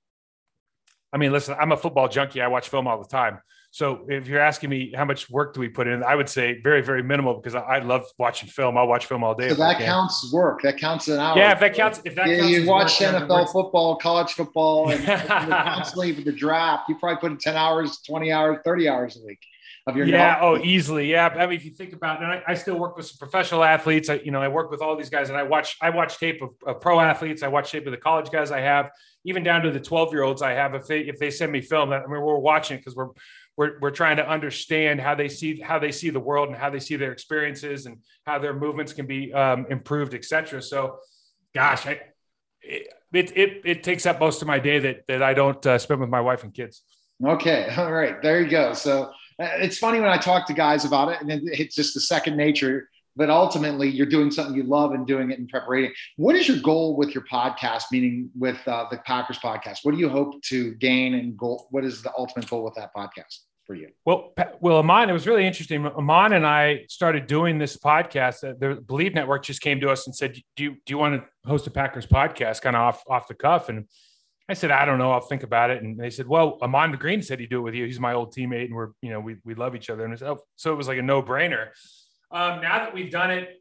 I 1.12 1.16
mean, 1.16 1.32
listen, 1.32 1.56
I'm 1.58 1.72
a 1.72 1.76
football 1.76 2.08
junkie. 2.08 2.42
I 2.42 2.48
watch 2.48 2.68
film 2.68 2.86
all 2.86 3.02
the 3.02 3.08
time. 3.08 3.38
So 3.70 4.06
if 4.08 4.28
you're 4.28 4.40
asking 4.40 4.70
me 4.70 4.92
how 4.94 5.04
much 5.04 5.28
work 5.28 5.52
do 5.52 5.60
we 5.60 5.68
put 5.68 5.86
in, 5.86 6.02
I 6.02 6.14
would 6.14 6.28
say 6.28 6.58
very, 6.62 6.80
very 6.82 7.02
minimal 7.02 7.34
because 7.34 7.54
I, 7.54 7.60
I 7.60 7.78
love 7.80 8.04
watching 8.18 8.48
film. 8.48 8.78
I'll 8.78 8.86
watch 8.86 9.06
film 9.06 9.22
all 9.22 9.34
day. 9.34 9.50
So 9.50 9.56
that 9.56 9.78
counts 9.78 10.30
work. 10.32 10.62
That 10.62 10.78
counts 10.78 11.08
an 11.08 11.18
hour. 11.18 11.36
Yeah, 11.36 11.52
if 11.52 11.60
that 11.60 11.74
counts, 11.74 12.00
if 12.04 12.14
that 12.14 12.28
yeah, 12.28 12.38
counts 12.38 12.50
you 12.50 12.66
watch 12.66 13.00
work, 13.00 13.28
NFL 13.28 13.52
football, 13.52 13.96
college 13.96 14.32
football, 14.32 14.90
and 14.90 15.04
constantly 15.28 16.14
for 16.14 16.22
the 16.22 16.32
draft. 16.32 16.88
You 16.88 16.96
probably 16.96 17.20
put 17.20 17.32
in 17.32 17.38
10 17.38 17.56
hours, 17.56 17.98
20 18.06 18.32
hours, 18.32 18.58
30 18.64 18.88
hours 18.88 19.18
a 19.18 19.26
week 19.26 19.40
of 19.88 19.96
your 19.96 20.06
yeah 20.06 20.38
oh 20.40 20.58
easily. 20.58 21.10
Yeah 21.10 21.26
i 21.26 21.46
mean 21.46 21.56
if 21.56 21.64
you 21.64 21.70
think 21.70 21.92
about 21.92 22.20
it 22.20 22.24
and 22.24 22.32
I, 22.32 22.42
I, 22.48 22.54
still 22.54 22.78
work 22.78 22.96
with 22.96 23.06
some 23.06 23.18
professional 23.18 23.64
athletes. 23.64 24.08
I 24.08 24.14
you 24.24 24.30
know 24.30 24.40
i 24.40 24.48
work 24.48 24.70
with 24.70 24.82
all 24.82 24.96
these 24.96 25.10
guys 25.10 25.28
and 25.28 25.38
i 25.38 25.42
watch 25.42 25.76
i 25.80 25.90
watch 25.90 26.18
tape 26.18 26.42
of, 26.42 26.50
of 26.66 26.80
pro 26.80 27.00
athletes. 27.00 27.42
I 27.42 27.48
watch 27.48 27.70
tape 27.70 27.86
of 27.86 27.92
the 27.92 27.98
college 27.98 28.30
guys 28.30 28.50
i 28.50 28.60
have 28.60 28.90
even 29.24 29.42
down 29.42 29.62
to 29.62 29.70
the 29.70 29.80
12 29.80 30.12
year 30.12 30.22
olds 30.22 30.42
i 30.42 30.52
have. 30.52 30.74
If 30.74 30.86
they 30.86 31.00
if 31.00 31.18
they 31.18 31.30
send 31.30 31.52
me 31.52 31.60
film 31.60 31.90
that 31.90 32.02
i 32.02 32.06
mean 32.06 32.20
we're 32.20 32.38
watching 32.38 32.78
because 32.78 32.94
we're 32.96 33.10
we're, 33.56 33.80
we're 33.80 33.90
trying 33.90 34.18
to 34.18 34.28
understand 34.28 35.00
how 35.00 35.16
they 35.16 35.28
see 35.28 35.60
how 35.60 35.78
they 35.78 35.90
see 35.90 36.10
the 36.10 36.20
world 36.20 36.48
and 36.48 36.56
how 36.56 36.70
they 36.70 36.78
see 36.78 36.96
their 36.96 37.12
experiences 37.12 37.86
and 37.86 37.98
how 38.24 38.38
their 38.38 38.54
movements 38.54 38.92
can 38.92 39.06
be 39.06 39.32
um, 39.32 39.66
improved 39.68 40.14
etc 40.14 40.62
so 40.62 40.98
gosh 41.54 41.86
i 41.86 42.00
it, 42.62 43.32
it 43.36 43.62
it 43.64 43.82
takes 43.82 44.06
up 44.06 44.20
most 44.20 44.42
of 44.42 44.48
my 44.48 44.58
day 44.58 44.78
that 44.78 45.06
that 45.08 45.22
i 45.22 45.34
don't 45.34 45.64
uh, 45.66 45.78
spend 45.78 46.00
with 46.00 46.10
my 46.10 46.20
wife 46.20 46.44
and 46.44 46.52
kids. 46.54 46.82
Okay 47.24 47.68
all 47.76 47.92
right 47.92 48.20
there 48.22 48.40
you 48.40 48.48
go. 48.48 48.72
So 48.74 49.10
it's 49.38 49.78
funny 49.78 50.00
when 50.00 50.10
I 50.10 50.18
talk 50.18 50.46
to 50.48 50.52
guys 50.52 50.84
about 50.84 51.10
it, 51.10 51.20
and 51.20 51.30
it's 51.30 51.74
just 51.74 51.96
a 51.96 52.00
second 52.00 52.36
nature. 52.36 52.88
But 53.16 53.30
ultimately, 53.30 53.88
you're 53.88 54.06
doing 54.06 54.30
something 54.30 54.54
you 54.54 54.62
love 54.62 54.92
and 54.92 55.04
doing 55.04 55.32
it 55.32 55.38
in 55.40 55.48
preparation. 55.48 55.92
What 56.16 56.36
is 56.36 56.46
your 56.46 56.58
goal 56.60 56.96
with 56.96 57.14
your 57.14 57.24
podcast? 57.24 57.84
Meaning 57.90 58.30
with 58.38 58.58
uh, 58.66 58.86
the 58.90 58.98
Packers 58.98 59.38
podcast, 59.38 59.78
what 59.82 59.92
do 59.92 59.98
you 59.98 60.08
hope 60.08 60.40
to 60.44 60.74
gain 60.76 61.14
and 61.14 61.36
goal? 61.36 61.66
What 61.70 61.84
is 61.84 62.02
the 62.02 62.12
ultimate 62.16 62.48
goal 62.48 62.62
with 62.62 62.74
that 62.74 62.94
podcast? 62.94 63.38
for 63.68 63.74
you? 63.74 63.90
Well, 64.04 64.32
well, 64.60 64.78
Ahman, 64.78 65.10
it 65.10 65.12
was 65.12 65.26
really 65.26 65.46
interesting. 65.46 65.86
Ahman 65.86 66.32
and 66.32 66.46
I 66.46 66.86
started 66.88 67.26
doing 67.26 67.58
this 67.58 67.76
podcast. 67.76 68.40
The 68.40 68.80
Believe 68.80 69.14
Network 69.14 69.44
just 69.44 69.60
came 69.60 69.78
to 69.80 69.90
us 69.90 70.06
and 70.06 70.16
said, 70.16 70.40
"Do 70.56 70.64
you 70.64 70.70
do 70.86 70.90
you 70.90 70.98
want 70.98 71.22
to 71.22 71.48
host 71.48 71.66
a 71.66 71.70
Packers 71.70 72.06
podcast?" 72.06 72.62
Kind 72.62 72.74
of 72.74 72.82
off 72.82 73.04
off 73.06 73.28
the 73.28 73.34
cuff, 73.34 73.68
and 73.68 73.86
I 74.48 74.54
said, 74.54 74.70
"I 74.70 74.84
don't 74.84 74.98
know. 74.98 75.12
I'll 75.12 75.20
think 75.20 75.42
about 75.42 75.70
it." 75.70 75.82
And 75.82 75.98
they 75.98 76.10
said, 76.10 76.26
"Well, 76.26 76.58
Ahman 76.62 76.92
Green 76.92 77.22
said 77.22 77.40
he'd 77.40 77.50
do 77.50 77.58
it 77.58 77.62
with 77.62 77.74
you. 77.74 77.84
He's 77.84 78.00
my 78.00 78.14
old 78.14 78.34
teammate, 78.34 78.66
and 78.66 78.74
we're 78.74 78.90
you 79.02 79.10
know 79.10 79.20
we 79.20 79.36
we 79.44 79.54
love 79.54 79.76
each 79.76 79.90
other." 79.90 80.04
And 80.04 80.22
oh, 80.22 80.38
so 80.56 80.72
it 80.72 80.76
was 80.76 80.88
like 80.88 80.98
a 80.98 81.02
no 81.02 81.22
brainer. 81.22 81.68
Um, 82.30 82.60
now 82.60 82.78
that 82.78 82.94
we've 82.94 83.10
done 83.10 83.30
it 83.30 83.58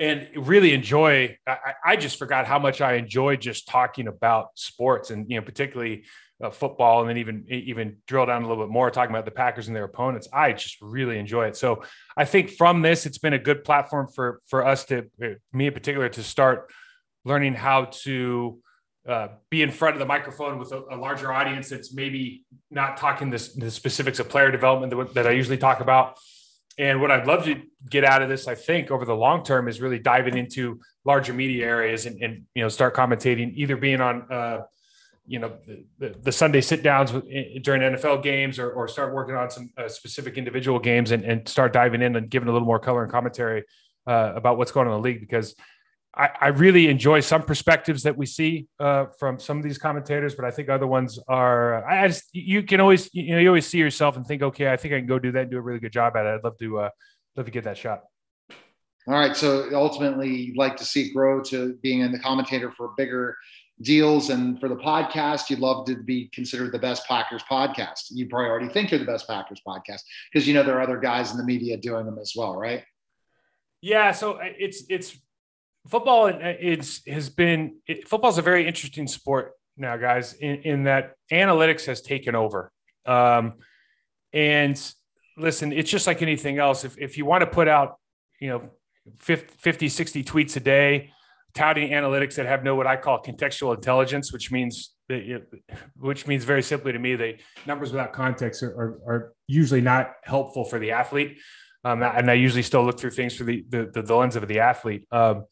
and 0.00 0.28
really 0.36 0.72
enjoy 0.72 1.36
I, 1.46 1.74
I, 1.84 1.96
just 1.96 2.18
forgot 2.18 2.46
how 2.46 2.58
much 2.58 2.80
i 2.80 2.94
enjoy 2.94 3.36
just 3.36 3.68
talking 3.68 4.08
about 4.08 4.48
sports 4.54 5.10
and 5.10 5.28
you 5.30 5.36
know 5.36 5.44
particularly 5.44 6.04
uh, 6.42 6.50
football 6.50 7.00
and 7.00 7.08
then 7.08 7.18
even 7.18 7.44
even 7.48 7.98
drill 8.06 8.26
down 8.26 8.42
a 8.42 8.48
little 8.48 8.64
bit 8.64 8.72
more 8.72 8.90
talking 8.90 9.14
about 9.14 9.24
the 9.24 9.30
packers 9.30 9.68
and 9.68 9.76
their 9.76 9.84
opponents 9.84 10.26
i 10.32 10.52
just 10.52 10.80
really 10.80 11.18
enjoy 11.18 11.46
it 11.46 11.56
so 11.56 11.82
i 12.16 12.24
think 12.24 12.50
from 12.50 12.82
this 12.82 13.06
it's 13.06 13.18
been 13.18 13.34
a 13.34 13.38
good 13.38 13.62
platform 13.62 14.08
for 14.08 14.40
for 14.48 14.66
us 14.66 14.84
to 14.84 15.06
uh, 15.22 15.28
me 15.52 15.68
in 15.68 15.72
particular 15.72 16.08
to 16.08 16.22
start 16.22 16.72
learning 17.24 17.54
how 17.54 17.84
to 17.84 18.58
uh, 19.08 19.28
be 19.50 19.62
in 19.62 19.70
front 19.70 19.94
of 19.94 20.00
the 20.00 20.06
microphone 20.06 20.58
with 20.58 20.72
a, 20.72 20.82
a, 20.90 20.96
larger 20.96 21.32
audience 21.32 21.68
that's 21.68 21.92
maybe 21.92 22.44
not 22.70 22.96
talking 22.96 23.28
this, 23.28 23.52
the 23.52 23.70
specifics 23.70 24.18
of 24.18 24.30
player 24.30 24.50
development 24.50 24.96
that, 24.96 25.14
that 25.14 25.26
i 25.26 25.30
usually 25.30 25.58
talk 25.58 25.80
about. 25.80 26.18
And 26.78 27.00
what 27.00 27.10
I'd 27.10 27.26
love 27.26 27.44
to 27.44 27.60
get 27.88 28.04
out 28.04 28.22
of 28.22 28.28
this, 28.28 28.48
I 28.48 28.54
think, 28.54 28.90
over 28.90 29.04
the 29.04 29.14
long 29.14 29.44
term, 29.44 29.68
is 29.68 29.80
really 29.80 29.98
diving 29.98 30.36
into 30.36 30.80
larger 31.04 31.32
media 31.32 31.66
areas 31.66 32.06
and, 32.06 32.20
and 32.22 32.44
you 32.54 32.62
know 32.62 32.68
start 32.68 32.94
commentating, 32.94 33.52
either 33.54 33.76
being 33.76 34.00
on 34.00 34.26
uh, 34.32 34.62
you 35.26 35.38
know 35.38 35.56
the, 35.98 36.16
the, 36.20 36.32
Sunday 36.32 36.60
sit 36.60 36.82
downs 36.82 37.10
during 37.10 37.80
NFL 37.80 38.22
games, 38.22 38.58
or, 38.58 38.72
or 38.72 38.88
start 38.88 39.14
working 39.14 39.36
on 39.36 39.50
some 39.50 39.70
uh, 39.76 39.88
specific 39.88 40.36
individual 40.36 40.80
games 40.80 41.12
and, 41.12 41.24
and 41.24 41.48
start 41.48 41.72
diving 41.72 42.02
in 42.02 42.16
and 42.16 42.28
giving 42.28 42.48
a 42.48 42.52
little 42.52 42.66
more 42.66 42.80
color 42.80 43.04
and 43.04 43.12
commentary 43.12 43.64
uh, 44.06 44.32
about 44.34 44.58
what's 44.58 44.72
going 44.72 44.88
on 44.88 44.94
in 44.94 45.00
the 45.00 45.04
league 45.04 45.20
because 45.20 45.54
I, 46.16 46.30
I 46.40 46.46
really 46.48 46.88
enjoy 46.88 47.20
some 47.20 47.42
perspectives 47.42 48.04
that 48.04 48.16
we 48.16 48.26
see 48.26 48.68
uh, 48.78 49.06
from 49.18 49.38
some 49.38 49.56
of 49.58 49.64
these 49.64 49.78
commentators, 49.78 50.34
but 50.34 50.44
I 50.44 50.50
think 50.50 50.68
other 50.68 50.86
ones 50.86 51.18
are. 51.28 51.84
I 51.88 52.06
just 52.08 52.24
you 52.32 52.62
can 52.62 52.80
always 52.80 53.10
you 53.12 53.34
know 53.34 53.40
you 53.40 53.48
always 53.48 53.66
see 53.66 53.78
yourself 53.78 54.16
and 54.16 54.24
think, 54.24 54.42
okay, 54.42 54.72
I 54.72 54.76
think 54.76 54.94
I 54.94 54.98
can 54.98 55.06
go 55.06 55.18
do 55.18 55.32
that 55.32 55.42
and 55.42 55.50
do 55.50 55.58
a 55.58 55.60
really 55.60 55.80
good 55.80 55.92
job 55.92 56.16
at 56.16 56.26
it. 56.26 56.36
I'd 56.36 56.44
love 56.44 56.58
to 56.58 56.78
uh, 56.78 56.90
love 57.36 57.46
to 57.46 57.52
get 57.52 57.64
that 57.64 57.76
shot. 57.76 58.02
All 59.06 59.14
right, 59.14 59.36
so 59.36 59.68
ultimately, 59.74 60.34
you'd 60.34 60.56
like 60.56 60.76
to 60.76 60.84
see 60.84 61.08
it 61.08 61.14
grow 61.14 61.42
to 61.44 61.74
being 61.82 62.00
in 62.00 62.10
the 62.10 62.18
commentator 62.18 62.70
for 62.70 62.92
bigger 62.96 63.36
deals, 63.82 64.30
and 64.30 64.58
for 64.60 64.68
the 64.68 64.76
podcast, 64.76 65.50
you'd 65.50 65.58
love 65.58 65.84
to 65.86 65.96
be 65.96 66.28
considered 66.28 66.72
the 66.72 66.78
best 66.78 67.06
Packers 67.06 67.42
podcast. 67.50 68.04
You 68.10 68.28
probably 68.28 68.48
already 68.48 68.68
think 68.68 68.90
you're 68.90 69.00
the 69.00 69.04
best 69.04 69.26
Packers 69.26 69.60
podcast 69.66 70.00
because 70.32 70.46
you 70.46 70.54
know 70.54 70.62
there 70.62 70.78
are 70.78 70.82
other 70.82 70.98
guys 70.98 71.32
in 71.32 71.36
the 71.36 71.44
media 71.44 71.76
doing 71.76 72.06
them 72.06 72.18
as 72.18 72.34
well, 72.36 72.56
right? 72.56 72.84
Yeah, 73.82 74.12
so 74.12 74.34
uh, 74.34 74.44
it's 74.58 74.84
it's 74.88 75.18
football 75.88 76.26
it's 76.26 77.06
has 77.06 77.28
been 77.30 77.76
it, 77.86 78.08
football 78.08 78.30
is 78.30 78.38
a 78.38 78.42
very 78.42 78.66
interesting 78.66 79.06
sport 79.06 79.52
now 79.76 79.96
guys 79.96 80.34
in, 80.34 80.56
in 80.62 80.84
that 80.84 81.14
analytics 81.32 81.86
has 81.86 82.00
taken 82.00 82.34
over. 82.34 82.70
Um, 83.06 83.54
and 84.32 84.80
listen 85.36 85.72
it's 85.72 85.90
just 85.90 86.06
like 86.06 86.22
anything 86.22 86.58
else. 86.58 86.84
If, 86.84 86.96
if 86.98 87.18
you 87.18 87.24
want 87.24 87.42
to 87.42 87.46
put 87.46 87.68
out 87.68 87.96
you 88.40 88.48
know 88.48 88.70
50 89.18 89.88
60 89.88 90.24
tweets 90.24 90.56
a 90.56 90.60
day 90.60 91.10
touting 91.54 91.90
analytics 91.90 92.34
that 92.34 92.46
have 92.46 92.64
no 92.64 92.74
what 92.74 92.86
i 92.86 92.96
call 92.96 93.22
contextual 93.22 93.74
intelligence 93.74 94.32
which 94.32 94.50
means 94.50 94.94
that, 95.08 95.42
which 95.96 96.26
means 96.26 96.44
very 96.44 96.62
simply 96.62 96.92
to 96.92 96.98
me 96.98 97.14
the 97.14 97.36
numbers 97.66 97.92
without 97.92 98.12
context 98.12 98.62
are, 98.62 98.70
are, 98.70 98.98
are 99.06 99.32
usually 99.46 99.80
not 99.80 100.12
helpful 100.22 100.64
for 100.64 100.78
the 100.78 100.92
athlete. 100.92 101.38
Um, 101.84 102.02
and 102.02 102.30
i 102.30 102.34
usually 102.34 102.62
still 102.62 102.84
look 102.84 102.98
through 102.98 103.10
things 103.10 103.36
through 103.36 103.46
the, 103.46 103.64
the, 103.68 104.02
the 104.02 104.16
lens 104.16 104.36
of 104.36 104.48
the 104.48 104.60
athlete. 104.60 105.06
Um, 105.12 105.44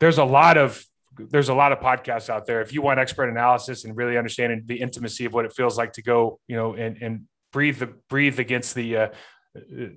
there's 0.00 0.18
a 0.18 0.24
lot 0.24 0.56
of 0.56 0.84
there's 1.18 1.48
a 1.48 1.54
lot 1.54 1.72
of 1.72 1.80
podcasts 1.80 2.30
out 2.30 2.46
there. 2.46 2.60
If 2.60 2.72
you 2.72 2.80
want 2.80 3.00
expert 3.00 3.28
analysis 3.28 3.84
and 3.84 3.96
really 3.96 4.16
understanding 4.16 4.62
the 4.66 4.80
intimacy 4.80 5.24
of 5.24 5.34
what 5.34 5.44
it 5.44 5.52
feels 5.52 5.76
like 5.76 5.94
to 5.94 6.02
go, 6.02 6.38
you 6.46 6.56
know, 6.56 6.74
and 6.74 6.96
and 7.02 7.24
breathe 7.52 7.78
the 7.78 7.86
breathe 8.08 8.38
against 8.38 8.74
the 8.74 8.96
uh, 8.96 9.08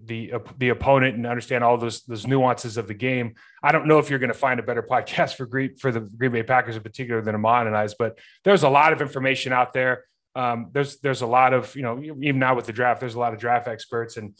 the 0.06 0.34
uh, 0.34 0.40
the 0.58 0.70
opponent 0.70 1.16
and 1.16 1.28
understand 1.28 1.64
all 1.64 1.78
those 1.78 2.02
those 2.04 2.26
nuances 2.26 2.78
of 2.78 2.88
the 2.88 2.94
game. 2.94 3.36
I 3.62 3.72
don't 3.72 3.88
know 3.88 4.00
if 4.00 4.10
you're 4.10 4.20
going 4.20 4.32
to 4.32 4.38
find 4.38 4.60
a 4.60 4.64
better 4.64 4.84
podcast 4.90 5.36
for 5.36 5.46
Green 5.46 5.76
for 5.76 5.92
the 5.92 6.02
Green 6.02 6.32
Bay 6.32 6.44
Packers 6.44 6.76
in 6.76 6.84
particular 6.84 7.22
than 7.22 7.36
Ahman 7.36 7.68
and 7.68 7.78
I's, 7.78 7.94
but 7.94 8.18
there's 8.44 8.64
a 8.64 8.70
lot 8.70 8.94
of 8.94 9.02
information 9.02 9.54
out 9.54 9.74
there. 9.74 10.06
Um, 10.36 10.70
there's 10.72 11.00
there's 11.00 11.22
a 11.22 11.28
lot 11.28 11.54
of 11.54 11.76
you 11.76 11.84
know 11.84 12.02
even 12.02 12.40
now 12.40 12.56
with 12.56 12.66
the 12.66 12.74
draft, 12.74 13.00
there's 13.00 13.16
a 13.16 13.20
lot 13.20 13.34
of 13.34 13.40
draft 13.40 13.68
experts 13.68 14.18
and 14.18 14.36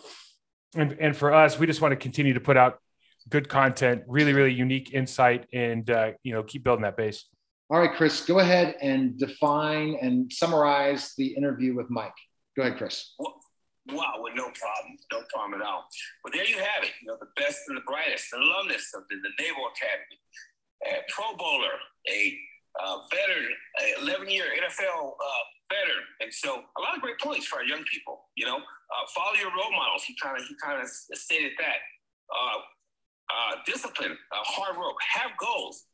and 0.76 0.94
and 1.00 1.16
for 1.16 1.34
us, 1.34 1.60
we 1.60 1.68
just 1.68 1.82
want 1.82 1.92
to 1.92 1.98
continue 1.98 2.34
to 2.34 2.40
put 2.40 2.58
out 2.58 2.80
good 3.32 3.50
content, 3.50 4.04
really, 4.08 4.34
really 4.34 4.54
unique 4.54 4.94
insight, 4.94 5.48
and 5.54 5.90
uh, 5.90 6.12
you 6.22 6.34
know, 6.34 6.44
keep 6.44 6.64
building 6.64 6.84
that 6.84 6.98
base. 6.98 7.26
All 7.72 7.80
right, 7.80 7.94
Chris, 7.94 8.26
go 8.26 8.40
ahead 8.40 8.76
and 8.82 9.18
define 9.18 9.98
and 10.02 10.32
summarize 10.32 11.14
the 11.18 11.28
interview 11.28 11.74
with 11.74 11.90
Mike. 11.90 12.12
Go 12.56 12.64
ahead, 12.64 12.78
Chris. 12.78 13.16
Wow, 13.18 14.20
well, 14.20 14.36
no 14.36 14.52
problem, 14.52 15.00
no 15.12 15.24
problem 15.34 15.62
at 15.62 15.66
all. 15.66 15.88
Well, 16.24 16.34
there 16.36 16.46
you 16.46 16.58
have 16.58 16.84
it. 16.84 16.92
You 17.02 17.08
know, 17.08 17.18
the 17.20 17.32
best 17.42 17.64
and 17.70 17.78
the 17.78 17.88
brightest, 17.88 18.30
the 18.30 18.38
alumnus 18.38 18.92
of 18.94 19.04
the, 19.10 19.16
the 19.24 19.32
Naval 19.40 19.72
Academy, 19.72 20.20
a 20.86 21.02
Pro 21.10 21.36
Bowler, 21.38 21.80
a 22.12 22.38
uh, 22.84 22.98
veteran, 23.10 23.56
11-year 24.04 24.46
NFL 24.46 25.16
uh, 25.16 25.44
veteran, 25.72 26.04
and 26.20 26.32
so 26.32 26.60
a 26.60 26.82
lot 26.84 26.96
of 26.96 27.02
great 27.02 27.20
points 27.20 27.48
for 27.48 27.60
our 27.60 27.66
young 27.66 27.84
people. 27.88 28.28
You 28.36 28.46
know, 28.46 28.58
uh, 28.60 29.04
follow 29.16 29.36
your 29.40 29.50
role 29.56 29.72
models. 29.72 30.04
He 30.04 30.16
kind 30.22 30.38
of 30.38 30.44
he 30.44 30.56
kind 30.62 30.84
of 30.84 30.88
stated 31.16 31.54
that. 31.58 31.80
Uh, 33.32 33.56
discipline, 33.66 34.12
uh, 34.12 34.44
hard 34.44 34.78
work, 34.78 34.96
have 35.14 35.32
goals. 35.40 35.86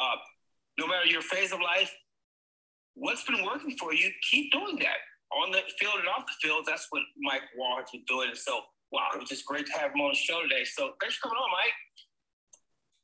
Uh, 0.00 0.16
no 0.78 0.86
matter 0.86 1.06
your 1.06 1.20
phase 1.20 1.52
of 1.52 1.60
life, 1.60 1.92
what's 2.94 3.24
been 3.24 3.44
working 3.44 3.76
for 3.78 3.92
you, 3.92 4.10
keep 4.30 4.50
doing 4.52 4.76
that 4.78 4.96
on 5.36 5.50
the 5.50 5.60
field 5.78 5.94
and 5.98 6.08
off 6.08 6.24
the 6.26 6.48
field. 6.48 6.64
That's 6.66 6.86
what 6.90 7.02
Mike 7.18 7.42
Wahle 7.58 7.80
has 7.80 7.90
been 7.92 8.04
doing. 8.08 8.30
So, 8.34 8.60
wow, 8.92 9.08
it 9.14 9.20
was 9.20 9.28
just 9.28 9.44
great 9.44 9.66
to 9.66 9.72
have 9.72 9.92
him 9.92 10.00
on 10.00 10.12
the 10.12 10.16
show 10.16 10.42
today. 10.42 10.64
So, 10.64 10.92
thanks 11.00 11.16
for 11.16 11.28
coming 11.28 11.38
on, 11.38 11.50
Mike. 11.50 11.74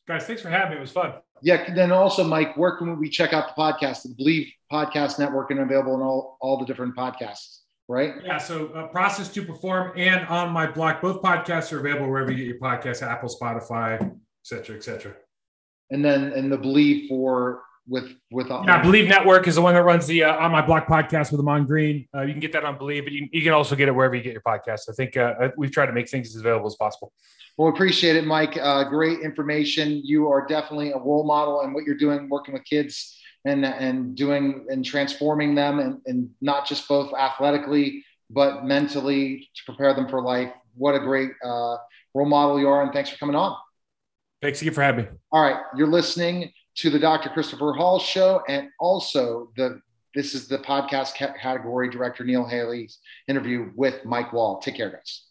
Guys, 0.08 0.26
thanks 0.26 0.42
for 0.42 0.48
having 0.48 0.70
me. 0.70 0.76
It 0.78 0.80
was 0.80 0.92
fun. 0.92 1.14
Yeah. 1.42 1.74
Then 1.74 1.92
also, 1.92 2.24
Mike, 2.24 2.56
where 2.56 2.76
can 2.76 2.98
we 2.98 3.08
check 3.08 3.32
out 3.32 3.54
the 3.54 3.60
podcast? 3.60 4.02
The 4.02 4.14
Believe 4.16 4.52
Podcast 4.72 5.18
Network 5.18 5.50
and 5.50 5.60
available 5.60 5.94
in 5.94 6.00
all, 6.00 6.38
all 6.40 6.58
the 6.58 6.64
different 6.64 6.96
podcasts 6.96 7.61
right? 7.88 8.14
Yeah. 8.24 8.38
So 8.38 8.68
uh, 8.68 8.86
process 8.88 9.28
to 9.30 9.44
perform 9.44 9.92
and 9.96 10.26
on 10.26 10.50
my 10.50 10.66
blog, 10.66 11.00
both 11.00 11.22
podcasts 11.22 11.72
are 11.72 11.80
available 11.80 12.08
wherever 12.08 12.30
you 12.30 12.38
get 12.38 12.46
your 12.46 12.58
podcasts, 12.58 13.02
Apple, 13.02 13.28
Spotify, 13.28 13.94
etc., 13.94 14.18
cetera, 14.42 14.76
et 14.76 14.84
cetera. 14.84 15.14
And 15.90 16.04
then, 16.04 16.32
and 16.32 16.50
the 16.50 16.58
believe 16.58 17.08
for 17.08 17.62
with, 17.88 18.14
with, 18.30 18.50
uh, 18.50 18.62
yeah, 18.64 18.80
Believe 18.80 19.08
Network 19.08 19.48
is 19.48 19.56
the 19.56 19.62
one 19.62 19.74
that 19.74 19.82
runs 19.82 20.06
the 20.06 20.22
uh, 20.22 20.36
on 20.36 20.52
my 20.52 20.64
block 20.64 20.86
podcast 20.86 21.32
with 21.32 21.40
Ahman 21.40 21.66
Green. 21.66 22.06
Uh, 22.14 22.22
you 22.22 22.32
can 22.32 22.40
get 22.40 22.52
that 22.52 22.64
on 22.64 22.78
Believe, 22.78 23.04
but 23.04 23.12
you, 23.12 23.28
you, 23.32 23.42
can 23.42 23.52
also 23.52 23.74
get 23.74 23.88
it 23.88 23.92
wherever 23.92 24.14
you 24.14 24.22
get 24.22 24.32
your 24.32 24.42
podcast. 24.42 24.82
I 24.88 24.92
think 24.92 25.16
uh, 25.16 25.50
we've 25.56 25.72
tried 25.72 25.86
to 25.86 25.92
make 25.92 26.08
things 26.08 26.28
as 26.34 26.40
available 26.40 26.68
as 26.68 26.76
possible. 26.76 27.12
Well, 27.58 27.68
appreciate 27.68 28.14
it, 28.16 28.24
Mike. 28.24 28.56
Uh, 28.56 28.84
great 28.84 29.20
information. 29.20 30.00
You 30.04 30.30
are 30.30 30.46
definitely 30.46 30.92
a 30.92 30.98
role 30.98 31.24
model 31.24 31.62
and 31.62 31.74
what 31.74 31.84
you're 31.84 31.96
doing, 31.96 32.28
working 32.28 32.54
with 32.54 32.64
kids 32.64 33.18
and 33.44 33.64
and 33.64 34.14
doing 34.14 34.66
and 34.68 34.84
transforming 34.84 35.54
them 35.54 35.78
and, 35.78 36.00
and 36.06 36.30
not 36.40 36.66
just 36.66 36.88
both 36.88 37.12
athletically 37.14 38.04
but 38.30 38.64
mentally 38.64 39.48
to 39.54 39.62
prepare 39.66 39.92
them 39.92 40.08
for 40.08 40.22
life. 40.22 40.50
What 40.74 40.94
a 40.94 41.00
great 41.00 41.32
uh, 41.44 41.76
role 42.14 42.26
model 42.26 42.58
you 42.58 42.68
are 42.68 42.82
and 42.82 42.92
thanks 42.92 43.10
for 43.10 43.16
coming 43.18 43.36
on. 43.36 43.56
Thanks 44.40 44.60
again 44.62 44.74
for 44.74 44.82
having 44.82 45.04
me. 45.04 45.10
All 45.30 45.42
right 45.42 45.60
you're 45.76 45.88
listening 45.90 46.52
to 46.74 46.88
the 46.88 46.98
dr 46.98 47.28
christopher 47.30 47.74
hall 47.74 47.98
show 47.98 48.42
and 48.48 48.68
also 48.80 49.50
the 49.56 49.78
this 50.14 50.34
is 50.34 50.48
the 50.48 50.58
podcast 50.58 51.14
category 51.14 51.90
director 51.90 52.24
neil 52.24 52.46
haley's 52.46 52.98
interview 53.28 53.70
with 53.76 54.04
mike 54.04 54.30
wahle. 54.30 54.62
Take 54.62 54.76
care 54.76 54.90
guys 54.90 55.24